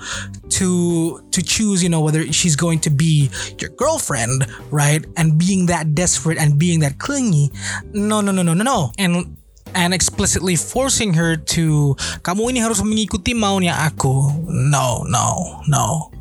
to 0.49 1.21
to 1.31 1.41
choose, 1.41 1.83
you 1.83 1.89
know, 1.89 2.01
whether 2.01 2.31
she's 2.31 2.55
going 2.55 2.79
to 2.81 2.89
be 2.89 3.29
your 3.59 3.69
girlfriend, 3.71 4.47
right? 4.71 5.05
And 5.17 5.37
being 5.37 5.67
that 5.67 5.95
desperate 5.95 6.37
and 6.37 6.57
being 6.57 6.79
that 6.81 6.99
clingy. 6.99 7.51
No, 7.93 8.21
no, 8.21 8.31
no, 8.31 8.41
no, 8.41 8.53
no, 8.53 8.63
no. 8.63 8.91
And 8.97 9.37
and 9.73 9.93
explicitly 9.93 10.55
forcing 10.55 11.13
her 11.13 11.35
to 11.35 11.95
kamu 12.23 12.55
ini 12.55 12.63
harus 12.63 12.79
mengikuti 12.79 13.35
maunya 13.35 13.75
aku. 13.75 14.31
No, 14.47 15.03
no, 15.03 15.59
no. 15.67 16.11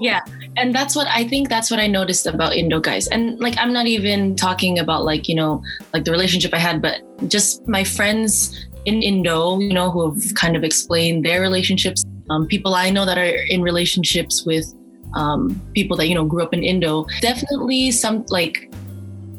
Yeah. 0.00 0.20
And 0.56 0.74
that's 0.74 0.96
what 0.96 1.06
I 1.08 1.24
think 1.24 1.48
that's 1.48 1.70
what 1.70 1.80
I 1.80 1.86
noticed 1.86 2.26
about 2.26 2.54
Indo 2.54 2.80
guys. 2.80 3.08
And 3.08 3.38
like 3.38 3.54
I'm 3.58 3.72
not 3.72 3.86
even 3.86 4.36
talking 4.36 4.78
about 4.78 5.04
like, 5.04 5.28
you 5.28 5.34
know, 5.34 5.62
like 5.92 6.04
the 6.04 6.10
relationship 6.10 6.54
I 6.54 6.58
had, 6.58 6.80
but 6.80 7.02
just 7.28 7.66
my 7.68 7.84
friends 7.84 8.66
in 8.84 9.02
Indo, 9.02 9.58
you 9.58 9.72
know, 9.72 9.90
who 9.90 10.10
have 10.10 10.34
kind 10.34 10.56
of 10.56 10.64
explained 10.64 11.24
their 11.24 11.40
relationships. 11.40 12.04
Um, 12.30 12.46
people 12.46 12.74
I 12.74 12.90
know 12.90 13.04
that 13.04 13.18
are 13.18 13.24
in 13.24 13.62
relationships 13.62 14.44
with 14.44 14.74
um, 15.14 15.60
people 15.74 15.96
that, 15.98 16.08
you 16.08 16.14
know, 16.14 16.24
grew 16.24 16.42
up 16.42 16.54
in 16.54 16.64
Indo. 16.64 17.06
Definitely 17.20 17.90
some 17.90 18.24
like 18.28 18.72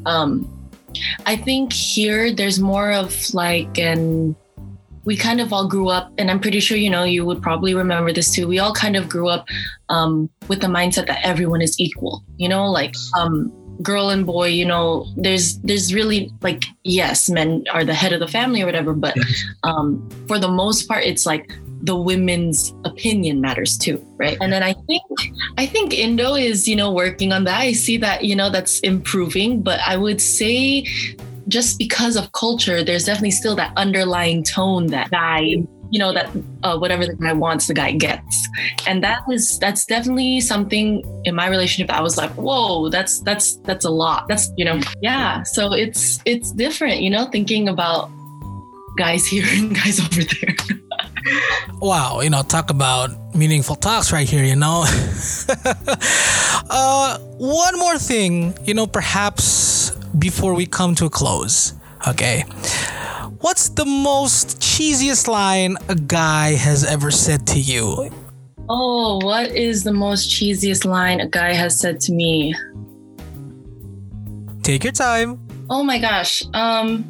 um 0.06 0.54
I 1.26 1.36
think 1.36 1.72
here 1.72 2.32
there's 2.32 2.58
more 2.58 2.92
of 2.92 3.34
like 3.34 3.78
an 3.78 4.34
we 5.04 5.16
kind 5.16 5.40
of 5.40 5.52
all 5.52 5.66
grew 5.66 5.88
up, 5.88 6.12
and 6.18 6.30
I'm 6.30 6.40
pretty 6.40 6.60
sure 6.60 6.76
you 6.76 6.90
know 6.90 7.04
you 7.04 7.24
would 7.24 7.42
probably 7.42 7.74
remember 7.74 8.12
this 8.12 8.30
too. 8.30 8.46
We 8.46 8.58
all 8.58 8.74
kind 8.74 8.96
of 8.96 9.08
grew 9.08 9.28
up 9.28 9.46
um, 9.88 10.30
with 10.48 10.60
the 10.60 10.66
mindset 10.66 11.06
that 11.06 11.20
everyone 11.24 11.62
is 11.62 11.78
equal. 11.78 12.22
You 12.36 12.48
know, 12.48 12.70
like 12.70 12.94
um, 13.16 13.52
girl 13.82 14.10
and 14.10 14.26
boy. 14.26 14.48
You 14.48 14.66
know, 14.66 15.06
there's 15.16 15.58
there's 15.58 15.94
really 15.94 16.32
like 16.42 16.64
yes, 16.84 17.28
men 17.28 17.64
are 17.72 17.84
the 17.84 17.94
head 17.94 18.12
of 18.12 18.20
the 18.20 18.28
family 18.28 18.62
or 18.62 18.66
whatever, 18.66 18.92
but 18.92 19.16
um, 19.62 20.08
for 20.26 20.38
the 20.38 20.48
most 20.48 20.88
part, 20.88 21.04
it's 21.04 21.26
like 21.26 21.52
the 21.82 21.96
women's 21.96 22.74
opinion 22.84 23.40
matters 23.40 23.78
too 23.78 24.04
right 24.16 24.36
and 24.40 24.52
then 24.52 24.62
i 24.62 24.72
think 24.72 25.02
i 25.58 25.64
think 25.64 25.94
indo 25.94 26.34
is 26.34 26.66
you 26.66 26.74
know 26.74 26.92
working 26.92 27.32
on 27.32 27.44
that 27.44 27.60
i 27.60 27.72
see 27.72 27.96
that 27.96 28.24
you 28.24 28.34
know 28.34 28.50
that's 28.50 28.80
improving 28.80 29.62
but 29.62 29.78
i 29.86 29.96
would 29.96 30.20
say 30.20 30.84
just 31.48 31.78
because 31.78 32.16
of 32.16 32.30
culture 32.32 32.84
there's 32.84 33.04
definitely 33.04 33.30
still 33.30 33.56
that 33.56 33.72
underlying 33.76 34.42
tone 34.42 34.86
that 34.88 35.10
guy 35.10 35.56
you 35.90 35.98
know 35.98 36.12
that 36.12 36.30
uh, 36.62 36.78
whatever 36.78 37.06
the 37.06 37.14
guy 37.14 37.32
wants 37.32 37.66
the 37.66 37.74
guy 37.74 37.92
gets. 37.92 38.48
And 38.86 39.02
that 39.02 39.22
is 39.30 39.58
that's 39.58 39.86
definitely 39.86 40.40
something 40.40 41.02
in 41.24 41.34
my 41.34 41.48
relationship 41.48 41.94
i 41.94 42.00
was 42.00 42.16
like 42.16 42.30
whoa 42.32 42.88
that's 42.90 43.20
that's 43.20 43.56
that's 43.58 43.84
a 43.84 43.90
lot. 43.90 44.28
That's 44.28 44.50
you 44.56 44.64
know 44.64 44.80
yeah. 45.00 45.42
So 45.42 45.72
it's 45.72 46.20
it's 46.24 46.52
different 46.52 47.00
you 47.00 47.10
know 47.10 47.26
thinking 47.26 47.68
about 47.68 48.10
guys 48.96 49.26
here 49.26 49.44
and 49.48 49.74
guys 49.74 50.00
over 50.00 50.22
there. 50.22 50.56
Wow, 51.80 52.20
you 52.20 52.30
know, 52.30 52.42
talk 52.42 52.70
about 52.70 53.34
meaningful 53.34 53.76
talks 53.76 54.12
right 54.12 54.28
here, 54.28 54.44
you 54.44 54.56
know. 54.56 54.84
uh, 56.70 57.18
one 57.36 57.78
more 57.78 57.98
thing, 57.98 58.56
you 58.64 58.74
know, 58.74 58.86
perhaps 58.86 59.77
before 60.18 60.54
we 60.54 60.66
come 60.66 60.94
to 60.96 61.06
a 61.06 61.10
close, 61.10 61.74
okay? 62.06 62.44
What's 63.40 63.68
the 63.68 63.84
most 63.84 64.58
cheesiest 64.58 65.28
line 65.28 65.76
a 65.88 65.94
guy 65.94 66.54
has 66.54 66.84
ever 66.84 67.10
said 67.10 67.46
to 67.48 67.60
you? 67.60 68.10
Oh, 68.68 69.24
what 69.24 69.50
is 69.52 69.84
the 69.84 69.92
most 69.92 70.28
cheesiest 70.28 70.84
line 70.84 71.20
a 71.20 71.28
guy 71.28 71.52
has 71.52 71.78
said 71.78 72.00
to 72.00 72.12
me? 72.12 72.54
Take 74.62 74.84
your 74.84 74.92
time. 74.92 75.40
Oh 75.70 75.82
my 75.82 75.98
gosh. 75.98 76.42
Um 76.52 77.04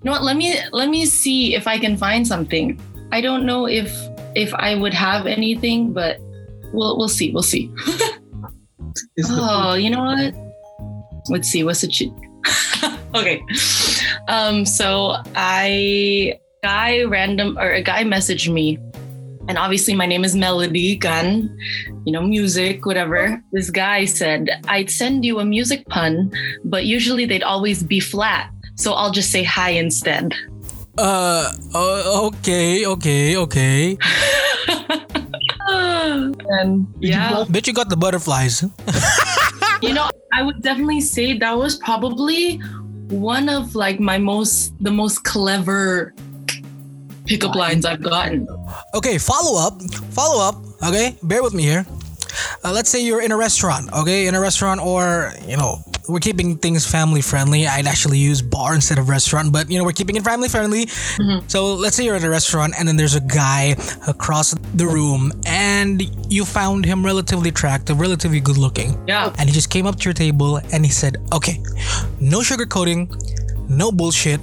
You 0.00 0.04
know 0.04 0.12
what? 0.12 0.22
Let 0.22 0.36
me 0.36 0.56
let 0.72 0.88
me 0.88 1.06
see 1.06 1.54
if 1.54 1.66
I 1.66 1.78
can 1.78 1.96
find 1.96 2.26
something. 2.26 2.80
I 3.12 3.20
don't 3.20 3.44
know 3.44 3.66
if 3.66 3.92
if 4.34 4.54
I 4.54 4.74
would 4.74 4.94
have 4.94 5.26
anything, 5.26 5.92
but 5.92 6.20
we'll 6.72 6.96
we'll 6.96 7.08
see. 7.08 7.32
We'll 7.32 7.42
see. 7.42 7.70
oh, 9.28 9.74
you 9.74 9.90
know 9.90 10.04
what? 10.04 10.34
Let's 11.28 11.48
see. 11.48 11.64
What's 11.64 11.82
the 11.82 11.88
cheat? 11.88 12.12
okay. 13.14 13.42
Um. 14.28 14.64
So 14.64 15.16
I 15.34 16.38
guy 16.62 17.02
random 17.04 17.58
or 17.58 17.70
a 17.70 17.82
guy 17.82 18.04
messaged 18.04 18.52
me, 18.52 18.78
and 19.48 19.58
obviously 19.58 19.94
my 19.94 20.06
name 20.06 20.24
is 20.24 20.34
Melody 20.34 20.96
Gun. 20.96 21.56
You 22.04 22.12
know, 22.12 22.22
music, 22.22 22.86
whatever. 22.86 23.42
This 23.52 23.70
guy 23.70 24.04
said 24.04 24.48
I'd 24.68 24.90
send 24.90 25.24
you 25.24 25.40
a 25.40 25.44
music 25.44 25.86
pun, 25.88 26.32
but 26.64 26.84
usually 26.84 27.26
they'd 27.26 27.42
always 27.42 27.82
be 27.82 28.00
flat. 28.00 28.50
So 28.76 28.92
I'll 28.92 29.10
just 29.10 29.30
say 29.30 29.42
hi 29.42 29.70
instead. 29.70 30.34
Uh, 30.96 31.52
uh 31.74 32.26
okay, 32.26 32.86
okay, 32.86 33.36
okay. 33.36 33.98
and 35.68 36.86
yeah, 37.00 37.44
Bet 37.48 37.66
you 37.66 37.72
got 37.72 37.88
the 37.88 37.96
butterflies. 37.96 38.62
you 39.82 39.92
know, 39.92 40.10
I 40.32 40.42
would 40.42 40.62
definitely 40.62 41.00
say 41.00 41.38
that 41.38 41.56
was 41.56 41.76
probably 41.76 42.56
one 43.08 43.48
of 43.48 43.74
like 43.74 44.00
my 44.00 44.18
most 44.18 44.72
the 44.82 44.90
most 44.90 45.24
clever 45.24 46.14
pickup 47.26 47.54
lines 47.54 47.84
I've 47.84 48.02
gotten. 48.02 48.48
Okay, 48.94 49.18
follow 49.18 49.60
up. 49.60 49.80
Follow 50.10 50.42
up. 50.42 50.56
Okay, 50.82 51.16
bear 51.22 51.42
with 51.42 51.54
me 51.54 51.62
here. 51.62 51.86
Uh, 52.64 52.72
let's 52.72 52.88
say 52.88 53.02
you're 53.02 53.22
in 53.22 53.32
a 53.32 53.36
restaurant, 53.36 53.92
okay, 53.92 54.26
in 54.26 54.34
a 54.34 54.40
restaurant, 54.40 54.80
or 54.80 55.32
you 55.46 55.56
know, 55.56 55.78
we're 56.08 56.20
keeping 56.20 56.56
things 56.56 56.90
family 56.90 57.20
friendly. 57.20 57.66
I'd 57.66 57.86
actually 57.86 58.18
use 58.18 58.40
bar 58.40 58.74
instead 58.74 58.98
of 58.98 59.08
restaurant, 59.08 59.52
but 59.52 59.70
you 59.70 59.78
know, 59.78 59.84
we're 59.84 59.92
keeping 59.92 60.16
it 60.16 60.24
family 60.24 60.48
friendly. 60.48 60.86
Mm-hmm. 60.86 61.46
So 61.48 61.74
let's 61.74 61.96
say 61.96 62.04
you're 62.04 62.16
at 62.16 62.24
a 62.24 62.30
restaurant 62.30 62.74
and 62.78 62.88
then 62.88 62.96
there's 62.96 63.14
a 63.14 63.20
guy 63.20 63.76
across 64.06 64.54
the 64.74 64.86
room 64.86 65.32
and 65.46 66.02
you 66.32 66.44
found 66.44 66.86
him 66.86 67.04
relatively 67.04 67.50
attractive, 67.50 68.00
relatively 68.00 68.40
good 68.40 68.56
looking. 68.56 68.98
Yeah. 69.06 69.34
And 69.38 69.48
he 69.48 69.54
just 69.54 69.70
came 69.70 69.86
up 69.86 69.96
to 69.96 70.04
your 70.04 70.14
table 70.14 70.60
and 70.72 70.84
he 70.84 70.90
said, 70.90 71.18
okay, 71.32 71.58
no 72.20 72.40
sugarcoating, 72.40 73.68
no 73.68 73.92
bullshit, 73.92 74.40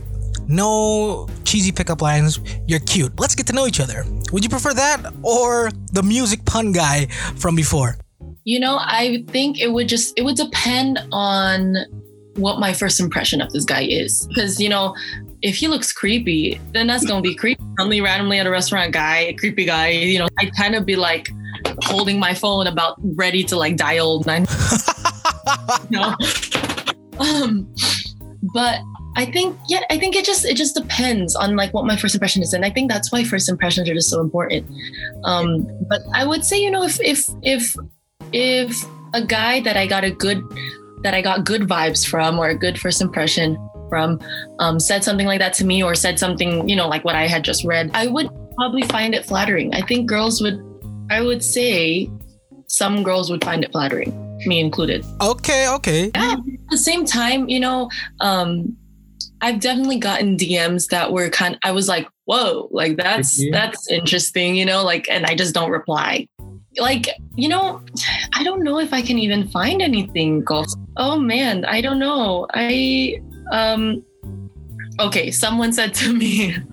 no 0.47 1.27
cheesy 1.43 1.71
pickup 1.71 2.01
lines. 2.01 2.39
You're 2.67 2.79
cute. 2.81 3.19
Let's 3.19 3.33
get 3.33 3.47
to 3.47 3.53
know 3.53 3.65
each 3.65 3.79
other. 3.79 4.05
Would 4.31 4.43
you 4.43 4.49
prefer 4.49 4.73
that 4.75 5.13
or 5.23 5.71
the 5.91 6.03
music 6.03 6.45
pun 6.45 6.71
guy 6.71 7.07
from 7.37 7.55
before? 7.55 7.97
You 8.45 8.59
know, 8.59 8.77
I 8.79 9.23
think 9.29 9.59
it 9.59 9.73
would 9.73 9.89
just 9.89 10.13
it 10.17 10.23
would 10.23 10.35
depend 10.35 10.99
on 11.11 11.75
what 12.35 12.59
my 12.59 12.73
first 12.73 12.99
impression 12.99 13.41
of 13.41 13.51
this 13.51 13.65
guy 13.65 13.81
is. 13.81 14.27
Because, 14.27 14.59
you 14.59 14.69
know, 14.69 14.95
if 15.41 15.55
he 15.55 15.67
looks 15.67 15.91
creepy, 15.91 16.59
then 16.71 16.85
that's 16.85 17.05
gonna 17.05 17.21
be 17.21 17.33
creepy. 17.41 17.63
Randomly, 17.77 18.01
randomly 18.01 18.39
at 18.39 18.45
a 18.45 18.51
restaurant 18.51 18.93
guy, 18.93 19.17
a 19.17 19.33
creepy 19.33 19.65
guy, 19.65 19.89
you 19.89 20.19
know, 20.19 20.27
I'd 20.39 20.55
kind 20.55 20.75
of 20.75 20.85
be 20.85 20.95
like 20.95 21.29
holding 21.83 22.19
my 22.19 22.35
phone 22.35 22.67
about 22.67 22.97
ready 23.15 23.43
to 23.45 23.55
like 23.55 23.77
dial 23.77 24.23
nine. 24.25 24.45
you 25.89 25.99
know? 25.99 26.15
um, 27.19 27.73
but 28.53 28.79
I 29.15 29.25
think 29.25 29.57
yeah, 29.67 29.81
I 29.89 29.97
think 29.97 30.15
it 30.15 30.25
just 30.25 30.45
it 30.45 30.55
just 30.55 30.75
depends 30.75 31.35
on 31.35 31.55
like 31.55 31.73
what 31.73 31.85
my 31.85 31.97
first 31.97 32.13
impression 32.13 32.43
is, 32.43 32.53
and 32.53 32.65
I 32.65 32.69
think 32.69 32.91
that's 32.91 33.11
why 33.11 33.23
first 33.23 33.49
impressions 33.49 33.89
are 33.89 33.93
just 33.93 34.09
so 34.09 34.21
important. 34.21 34.67
Um, 35.23 35.65
but 35.89 36.01
I 36.13 36.25
would 36.25 36.43
say 36.43 36.61
you 36.61 36.69
know 36.69 36.83
if 36.83 36.99
if 37.01 37.27
if 37.41 37.75
if 38.35 38.85
a 39.13 39.23
guy 39.25 39.61
that 39.61 39.77
I 39.77 39.87
got 39.87 40.03
a 40.03 40.11
good 40.11 40.43
that 41.03 41.13
I 41.13 41.21
got 41.21 41.45
good 41.45 41.61
vibes 41.63 42.05
from 42.05 42.37
or 42.37 42.49
a 42.49 42.57
good 42.57 42.77
first 42.79 43.01
impression 43.01 43.57
from 43.89 44.19
um, 44.59 44.79
said 44.79 45.03
something 45.03 45.27
like 45.27 45.39
that 45.39 45.53
to 45.53 45.65
me 45.65 45.81
or 45.83 45.95
said 45.95 46.19
something 46.19 46.67
you 46.67 46.75
know 46.75 46.87
like 46.87 47.05
what 47.05 47.15
I 47.15 47.27
had 47.27 47.43
just 47.43 47.63
read, 47.63 47.91
I 47.93 48.07
would 48.07 48.27
probably 48.55 48.81
find 48.83 49.13
it 49.15 49.25
flattering. 49.25 49.73
I 49.73 49.81
think 49.81 50.07
girls 50.07 50.41
would, 50.41 50.59
I 51.09 51.21
would 51.21 51.43
say, 51.43 52.09
some 52.67 53.03
girls 53.03 53.29
would 53.29 53.43
find 53.43 53.63
it 53.63 53.71
flattering, 53.71 54.11
me 54.45 54.59
included 54.59 55.05
Okay, 55.21 55.67
okay. 55.69 56.11
at 56.15 56.39
the 56.69 56.77
same 56.77 57.05
time, 57.05 57.47
you 57.47 57.59
know, 57.59 57.89
um, 58.21 58.75
I've 59.41 59.59
definitely 59.59 59.99
gotten 59.99 60.35
DMs 60.37 60.87
that 60.89 61.11
were 61.11 61.29
kind. 61.29 61.57
I 61.63 61.71
was 61.71 61.87
like, 61.87 62.07
"Whoa, 62.25 62.67
like 62.71 62.97
that's 62.97 63.39
Mhm. 63.41 63.51
that's 63.51 63.89
interesting," 63.91 64.55
you 64.55 64.65
know, 64.65 64.83
like, 64.83 65.07
and 65.09 65.25
I 65.25 65.35
just 65.35 65.53
don't 65.53 65.69
reply. 65.71 66.27
Like, 66.77 67.07
you 67.35 67.49
know, 67.49 67.81
I 68.33 68.43
don't 68.43 68.63
know 68.63 68.79
if 68.79 68.93
I 68.93 69.01
can 69.01 69.17
even 69.17 69.47
find 69.49 69.81
anything. 69.81 70.41
Golf. 70.41 70.67
Oh 70.97 71.17
man, 71.17 71.65
I 71.65 71.81
don't 71.81 71.99
know. 71.99 72.47
I 72.53 73.21
um. 73.51 74.03
Okay, 74.99 75.29
someone 75.31 75.73
said 75.73 75.93
to 75.95 76.13
me. 76.13 76.55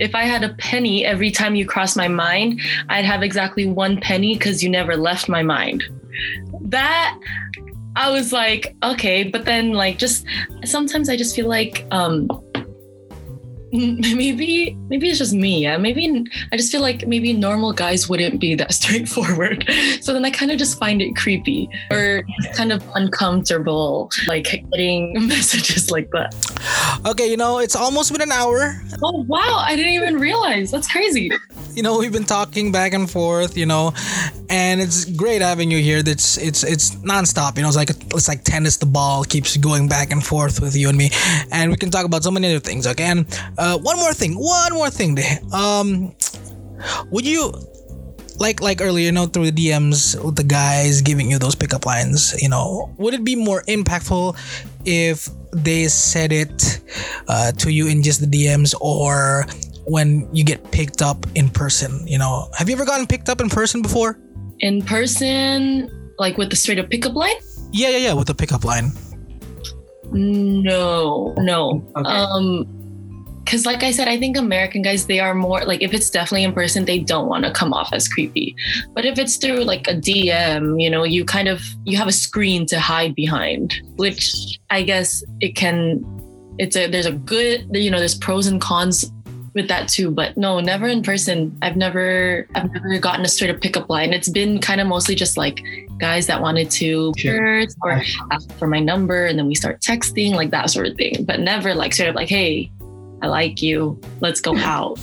If 0.00 0.14
I 0.14 0.24
had 0.24 0.42
a 0.42 0.54
penny 0.54 1.04
every 1.04 1.30
time 1.30 1.54
you 1.54 1.66
crossed 1.66 1.96
my 1.96 2.08
mind, 2.08 2.60
I'd 2.88 3.04
have 3.04 3.22
exactly 3.22 3.66
one 3.66 4.00
penny 4.00 4.34
because 4.34 4.62
you 4.62 4.68
never 4.68 4.96
left 4.96 5.28
my 5.28 5.42
mind. 5.42 5.84
That 6.62 7.18
I 7.96 8.10
was 8.10 8.32
like, 8.32 8.76
okay, 8.82 9.24
but 9.24 9.44
then 9.44 9.72
like 9.72 9.98
just 9.98 10.24
sometimes 10.64 11.08
I 11.08 11.16
just 11.16 11.34
feel 11.36 11.48
like 11.48 11.86
um 11.90 12.28
maybe 14.16 14.76
maybe 14.88 15.08
it's 15.08 15.18
just 15.18 15.32
me 15.32 15.62
yeah 15.62 15.76
maybe 15.76 16.24
i 16.52 16.56
just 16.56 16.72
feel 16.72 16.80
like 16.80 17.06
maybe 17.06 17.32
normal 17.32 17.72
guys 17.72 18.08
wouldn't 18.08 18.40
be 18.40 18.54
that 18.54 18.72
straightforward 18.80 19.64
so 20.00 20.12
then 20.12 20.24
i 20.24 20.30
kind 20.30 20.50
of 20.50 20.58
just 20.58 20.78
find 20.78 21.00
it 21.00 21.14
creepy 21.14 21.68
or 21.90 22.22
kind 22.54 22.72
of 22.72 22.82
uncomfortable 22.96 24.10
like 24.26 24.44
getting 24.72 25.12
messages 25.28 25.90
like 25.90 26.10
that 26.10 26.34
Okay, 27.06 27.30
you 27.30 27.38
know, 27.38 27.58
it's 27.60 27.74
almost 27.74 28.12
been 28.12 28.20
an 28.20 28.32
hour. 28.32 28.74
oh 29.02 29.24
wow 29.28 29.62
i 29.66 29.74
didn't 29.76 29.92
even 29.92 30.18
realize 30.18 30.70
that's 30.70 30.90
crazy 30.90 31.30
You 31.72 31.84
know, 31.84 31.98
we've 31.98 32.12
been 32.12 32.24
talking 32.24 32.72
back 32.72 32.92
and 32.94 33.08
forth, 33.08 33.56
you 33.56 33.64
know, 33.64 33.92
and 34.50 34.80
it's 34.80 35.04
great 35.04 35.40
having 35.40 35.70
you 35.70 35.78
here. 35.78 36.02
That's 36.02 36.36
it's 36.36 36.64
it's 36.64 36.96
nonstop. 36.96 37.56
You 37.56 37.62
know, 37.62 37.68
it's 37.68 37.76
like 37.76 37.90
it's 37.90 38.26
like 38.26 38.42
tennis. 38.42 38.76
The 38.76 38.86
ball 38.86 39.22
keeps 39.22 39.56
going 39.56 39.86
back 39.86 40.10
and 40.10 40.18
forth 40.22 40.60
with 40.60 40.74
you 40.76 40.88
and 40.88 40.98
me, 40.98 41.10
and 41.52 41.70
we 41.70 41.76
can 41.76 41.88
talk 41.88 42.04
about 42.04 42.24
so 42.24 42.30
many 42.32 42.48
other 42.50 42.58
things. 42.58 42.88
Okay, 42.88 43.04
and 43.04 43.24
uh, 43.60 43.78
one 43.78 43.98
more 43.98 44.12
thing, 44.14 44.34
one 44.34 44.72
more 44.72 44.88
thing. 44.90 45.18
Um, 45.52 46.16
would 47.10 47.26
you 47.26 47.52
like 48.38 48.60
like 48.60 48.80
earlier, 48.80 49.04
you 49.04 49.12
know, 49.12 49.26
through 49.26 49.50
the 49.50 49.68
DMs 49.68 50.16
with 50.24 50.36
the 50.36 50.44
guys 50.44 51.02
giving 51.02 51.30
you 51.30 51.38
those 51.38 51.54
pickup 51.54 51.84
lines? 51.84 52.34
You 52.40 52.48
know, 52.48 52.92
would 52.96 53.12
it 53.12 53.22
be 53.22 53.36
more 53.36 53.62
impactful 53.68 54.36
if 54.86 55.28
they 55.52 55.88
said 55.88 56.32
it 56.32 56.80
uh, 57.28 57.52
to 57.52 57.70
you 57.70 57.86
in 57.86 58.02
just 58.02 58.20
the 58.20 58.26
DMs 58.26 58.74
or 58.80 59.46
when 59.84 60.28
you 60.32 60.42
get 60.42 60.72
picked 60.72 61.02
up 61.02 61.26
in 61.34 61.50
person? 61.50 62.06
You 62.06 62.18
know, 62.18 62.48
have 62.56 62.68
you 62.68 62.74
ever 62.74 62.86
gotten 62.86 63.06
picked 63.06 63.28
up 63.28 63.40
in 63.40 63.48
person 63.50 63.82
before? 63.82 64.18
in 64.60 64.82
person 64.82 65.90
like 66.18 66.36
with 66.36 66.50
the 66.50 66.56
straight 66.56 66.78
up 66.78 66.90
pickup 66.90 67.14
line 67.14 67.32
Yeah, 67.72 67.88
yeah, 67.88 67.98
yeah, 67.98 68.12
with 68.12 68.26
the 68.26 68.34
pickup 68.34 68.64
line. 68.64 68.92
No, 70.12 71.34
no. 71.38 71.86
Okay. 71.96 72.10
Um, 72.10 72.66
because 73.44 73.66
like 73.66 73.82
I 73.82 73.90
said, 73.90 74.08
I 74.08 74.18
think 74.18 74.36
American 74.36 74.82
guys 74.82 75.06
they 75.06 75.20
are 75.20 75.34
more 75.34 75.64
like 75.64 75.82
if 75.82 75.92
it's 75.92 76.10
definitely 76.10 76.44
in 76.44 76.52
person, 76.52 76.84
they 76.84 76.98
don't 76.98 77.28
want 77.28 77.44
to 77.44 77.50
come 77.50 77.72
off 77.72 77.92
as 77.92 78.08
creepy. 78.08 78.54
But 78.94 79.04
if 79.04 79.18
it's 79.18 79.36
through 79.36 79.64
like 79.64 79.88
a 79.88 79.94
DM, 79.94 80.80
you 80.80 80.90
know, 80.90 81.04
you 81.04 81.24
kind 81.24 81.48
of 81.48 81.62
you 81.84 81.96
have 81.96 82.08
a 82.08 82.12
screen 82.12 82.66
to 82.66 82.78
hide 82.78 83.14
behind, 83.14 83.80
which 83.96 84.58
I 84.70 84.82
guess 84.82 85.24
it 85.40 85.56
can. 85.56 86.04
It's 86.58 86.76
a 86.76 86.86
there's 86.86 87.06
a 87.06 87.12
good 87.12 87.68
you 87.72 87.90
know 87.90 87.98
there's 87.98 88.16
pros 88.16 88.46
and 88.46 88.60
cons 88.60 89.10
with 89.54 89.68
that 89.68 89.88
too. 89.88 90.10
But 90.10 90.36
no, 90.36 90.60
never 90.60 90.86
in 90.86 91.02
person. 91.02 91.56
I've 91.62 91.76
never 91.76 92.46
I've 92.54 92.72
never 92.72 92.98
gotten 92.98 93.24
a 93.24 93.28
straight 93.28 93.50
up 93.50 93.60
pickup 93.60 93.88
line. 93.88 94.12
It's 94.12 94.28
been 94.28 94.60
kind 94.60 94.80
of 94.80 94.86
mostly 94.86 95.14
just 95.14 95.36
like 95.36 95.62
guys 95.98 96.26
that 96.26 96.40
wanted 96.40 96.70
to 96.70 97.12
shirts 97.16 97.76
or 97.82 98.02
ask 98.32 98.50
for 98.58 98.66
my 98.66 98.80
number 98.80 99.26
and 99.26 99.38
then 99.38 99.46
we 99.46 99.54
start 99.54 99.80
texting 99.80 100.32
like 100.32 100.50
that 100.50 100.70
sort 100.70 100.86
of 100.86 100.96
thing 100.96 101.24
but 101.26 101.38
never 101.40 101.74
like 101.74 101.92
sort 101.92 102.08
of 102.08 102.14
like 102.14 102.28
hey 102.28 102.70
i 103.22 103.26
like 103.26 103.62
you 103.62 104.00
let's 104.20 104.40
go 104.40 104.56
out 104.76 104.98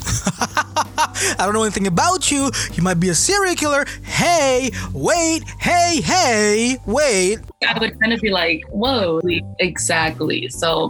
I 1.40 1.46
don't 1.46 1.54
know 1.54 1.64
anything 1.64 1.88
about 1.88 2.32
you. 2.32 2.52
You 2.74 2.84
might 2.84 3.00
be 3.00 3.10
a 3.10 3.16
serial 3.16 3.56
killer. 3.56 3.86
Hey, 4.04 4.70
wait, 4.94 5.44
hey, 5.60 6.02
hey, 6.04 6.78
wait. 6.86 7.40
i 7.68 7.78
would 7.80 8.00
kind 8.00 8.14
of 8.14 8.22
be 8.22 8.30
like 8.30 8.64
whoa 8.70 9.20
exactly 9.60 10.48
so 10.50 10.90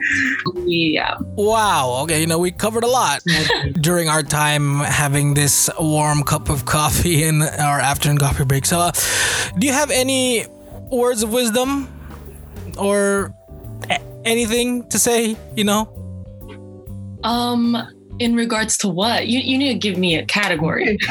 yeah 0.66 1.16
Wow. 1.38 2.00
Okay, 2.04 2.20
you 2.22 2.28
know, 2.28 2.40
we 2.40 2.52
covered 2.52 2.84
a 2.84 2.88
lot 2.88 3.22
during 3.80 4.10
our 4.10 4.24
time 4.24 4.80
having 4.80 5.34
this 5.34 5.70
warm 5.80 6.24
cup 6.24 6.50
of 6.50 6.66
coffee 6.66 7.24
in 7.24 7.42
our 7.42 7.80
afternoon 7.80 8.18
coffee 8.18 8.44
break. 8.44 8.66
So, 8.66 8.80
uh, 8.80 8.92
do 9.58 9.68
you 9.68 9.74
have 9.74 9.92
any 9.92 10.46
words 10.92 11.24
of 11.24 11.32
wisdom 11.32 11.88
or 12.78 13.34
anything 14.26 14.90
to 14.90 15.00
say? 15.00 15.38
You 15.56 15.64
know, 15.64 15.97
um 17.28 17.78
in 18.20 18.36
regards 18.36 18.78
to 18.80 18.88
what? 18.88 19.28
You, 19.28 19.40
you 19.40 19.58
need 19.58 19.74
to 19.74 19.80
give 19.80 19.98
me 19.98 20.16
a 20.16 20.26
category. 20.26 20.98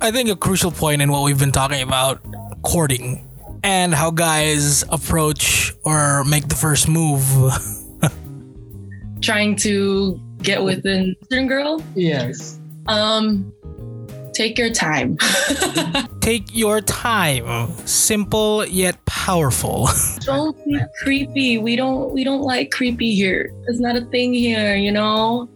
I 0.00 0.10
think 0.10 0.30
a 0.30 0.36
crucial 0.36 0.70
point 0.70 1.02
in 1.02 1.10
what 1.10 1.24
we've 1.24 1.38
been 1.38 1.52
talking 1.52 1.82
about 1.82 2.24
courting 2.62 3.28
and 3.62 3.92
how 3.92 4.10
guys 4.10 4.82
approach 4.88 5.74
or 5.84 6.24
make 6.24 6.48
the 6.48 6.54
first 6.54 6.88
move. 6.88 7.22
trying 9.20 9.56
to 9.56 10.20
get 10.42 10.62
with 10.62 10.86
a 10.86 11.14
certain 11.30 11.48
girl? 11.48 11.82
Yes. 11.94 12.58
um 12.86 13.52
take 14.32 14.58
your 14.58 14.70
time 14.70 15.16
Take 16.26 16.50
your 16.50 16.82
time. 16.82 17.70
Simple 17.86 18.66
yet 18.66 18.98
powerful. 19.06 19.86
don't 20.26 20.58
be 20.66 20.74
creepy. 20.98 21.54
We 21.62 21.78
don't 21.78 22.10
we 22.10 22.26
don't 22.26 22.42
like 22.42 22.74
creepy 22.74 23.14
here. 23.14 23.54
It's 23.70 23.78
not 23.78 23.94
a 23.94 24.02
thing 24.10 24.34
here, 24.34 24.74
you 24.74 24.90
know. 24.90 25.46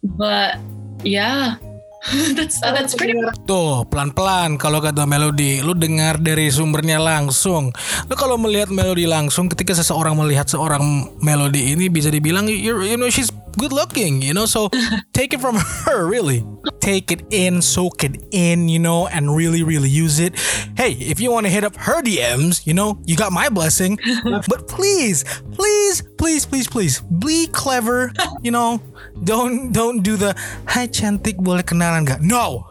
But 0.00 0.56
yeah, 1.04 1.60
that's 2.40 2.56
uh, 2.64 2.72
that's 2.72 2.96
pretty 2.96 3.20
much 3.20 3.36
Tuh, 3.44 3.84
pelan-pelan 3.84 4.56
kalau 4.56 4.80
kata 4.80 5.04
Melody, 5.04 5.60
lu 5.60 5.76
dengar 5.76 6.16
dari 6.16 6.48
sumbernya 6.48 6.96
langsung. 6.96 7.68
Lu 8.08 8.14
kalau 8.16 8.40
melihat 8.40 8.72
Melody 8.72 9.04
langsung, 9.04 9.52
ketika 9.52 9.76
seseorang 9.76 10.16
melihat 10.16 10.48
seorang 10.48 11.12
Melody 11.20 11.76
ini 11.76 11.92
bisa 11.92 12.08
dibilang 12.08 12.48
you 12.48 12.80
you 12.80 12.96
know 12.96 13.12
she's 13.12 13.28
good 13.54 13.72
looking, 13.72 14.22
you 14.22 14.34
know. 14.34 14.46
So 14.46 14.68
take 15.12 15.32
it 15.32 15.40
from 15.40 15.56
her, 15.56 16.06
really. 16.06 16.44
Take 16.80 17.10
it 17.10 17.24
in, 17.30 17.62
soak 17.62 18.04
it 18.04 18.24
in, 18.30 18.68
you 18.68 18.78
know, 18.78 19.06
and 19.06 19.34
really 19.34 19.62
really 19.62 19.88
use 19.88 20.18
it. 20.18 20.38
Hey, 20.76 20.92
if 20.92 21.20
you 21.20 21.30
want 21.30 21.46
to 21.46 21.52
hit 21.52 21.64
up 21.64 21.76
her 21.76 22.02
DMs, 22.02 22.66
you 22.66 22.74
know, 22.74 23.00
you 23.04 23.16
got 23.16 23.32
my 23.32 23.48
blessing. 23.48 23.98
but 24.24 24.68
please, 24.68 25.24
please, 25.52 26.02
please, 26.18 26.46
please, 26.46 26.66
please, 26.66 27.00
be 27.00 27.46
clever, 27.48 28.12
you 28.42 28.50
know. 28.50 28.80
Don't 29.22 29.72
don't 29.72 30.02
do 30.02 30.16
the 30.16 30.34
Hai 30.66 30.88
cantik 30.88 31.38
boleh 31.38 31.62
kenalan 31.62 32.02
gak? 32.02 32.20
No. 32.20 32.66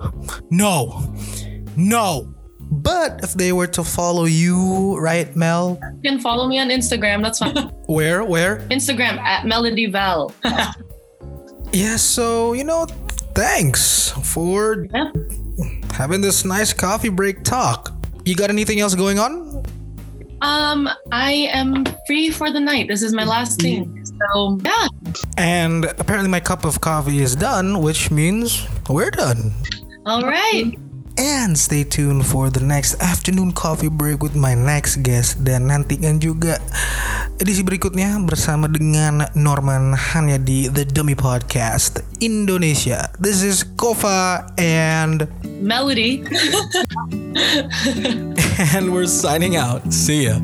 No. 0.51 0.99
No. 1.77 2.32
But 2.81 3.23
if 3.23 3.33
they 3.33 3.51
were 3.53 3.67
to 3.67 3.83
follow 3.83 4.25
you, 4.25 4.97
right, 4.97 5.33
Mel? 5.35 5.79
you 6.01 6.11
can 6.11 6.19
follow 6.19 6.47
me 6.47 6.59
on 6.59 6.69
Instagram. 6.69 7.21
That's 7.21 7.39
fine. 7.39 7.55
Where? 7.85 8.23
Where? 8.23 8.59
Instagram 8.71 9.17
at 9.19 9.45
Melody 9.45 9.85
Val. 9.87 10.33
Yeah, 11.73 11.95
so, 11.95 12.53
you 12.53 12.63
know, 12.63 12.85
thanks 13.33 14.11
for 14.11 14.85
Yeah. 14.93 15.09
having 15.93 16.21
this 16.21 16.45
nice 16.45 16.71
coffee 16.71 17.09
break 17.09 17.43
talk. 17.43 17.91
You 18.25 18.35
got 18.35 18.51
anything 18.51 18.79
else 18.79 18.93
going 18.93 19.17
on? 19.17 19.65
um, 20.43 20.87
I 21.11 21.49
am 21.51 21.83
free 22.05 22.29
for 22.29 22.51
the 22.51 22.59
night. 22.59 22.89
This 22.89 23.01
is 23.01 23.11
my 23.13 23.23
last 23.23 23.59
thing. 23.61 24.05
So 24.05 24.59
yeah. 24.63 24.87
And 25.37 25.85
apparently 25.97 26.29
my 26.29 26.41
cup 26.41 26.63
of 26.63 26.79
coffee 26.81 27.23
is 27.23 27.35
done, 27.35 27.81
which 27.81 28.11
means 28.11 28.67
we're 28.89 29.09
done. 29.09 29.51
All 30.05 30.21
right. 30.21 30.77
And 31.17 31.53
stay 31.53 31.83
tuned 31.83 32.25
for 32.25 32.49
the 32.49 32.59
next 32.59 32.97
afternoon 32.97 33.53
coffee 33.53 33.87
break 33.87 34.25
with 34.25 34.33
my 34.33 34.57
next 34.57 35.05
guest 35.05 35.45
dan 35.45 35.69
nantikan 35.69 36.17
juga 36.17 36.57
edisi 37.37 37.61
berikutnya 37.61 38.17
bersama 38.25 38.65
dengan 38.65 39.29
Norman 39.37 39.93
hanya 39.93 40.41
di 40.41 40.65
The 40.73 40.89
Dummy 40.89 41.13
Podcast 41.13 42.01
Indonesia. 42.17 43.13
This 43.21 43.45
is 43.45 43.61
Kofa 43.61 44.49
and 44.57 45.29
Melody. 45.61 46.25
and 48.73 48.89
we're 48.89 49.05
signing 49.05 49.53
out. 49.53 49.85
See 49.93 50.25
ya. 50.25 50.41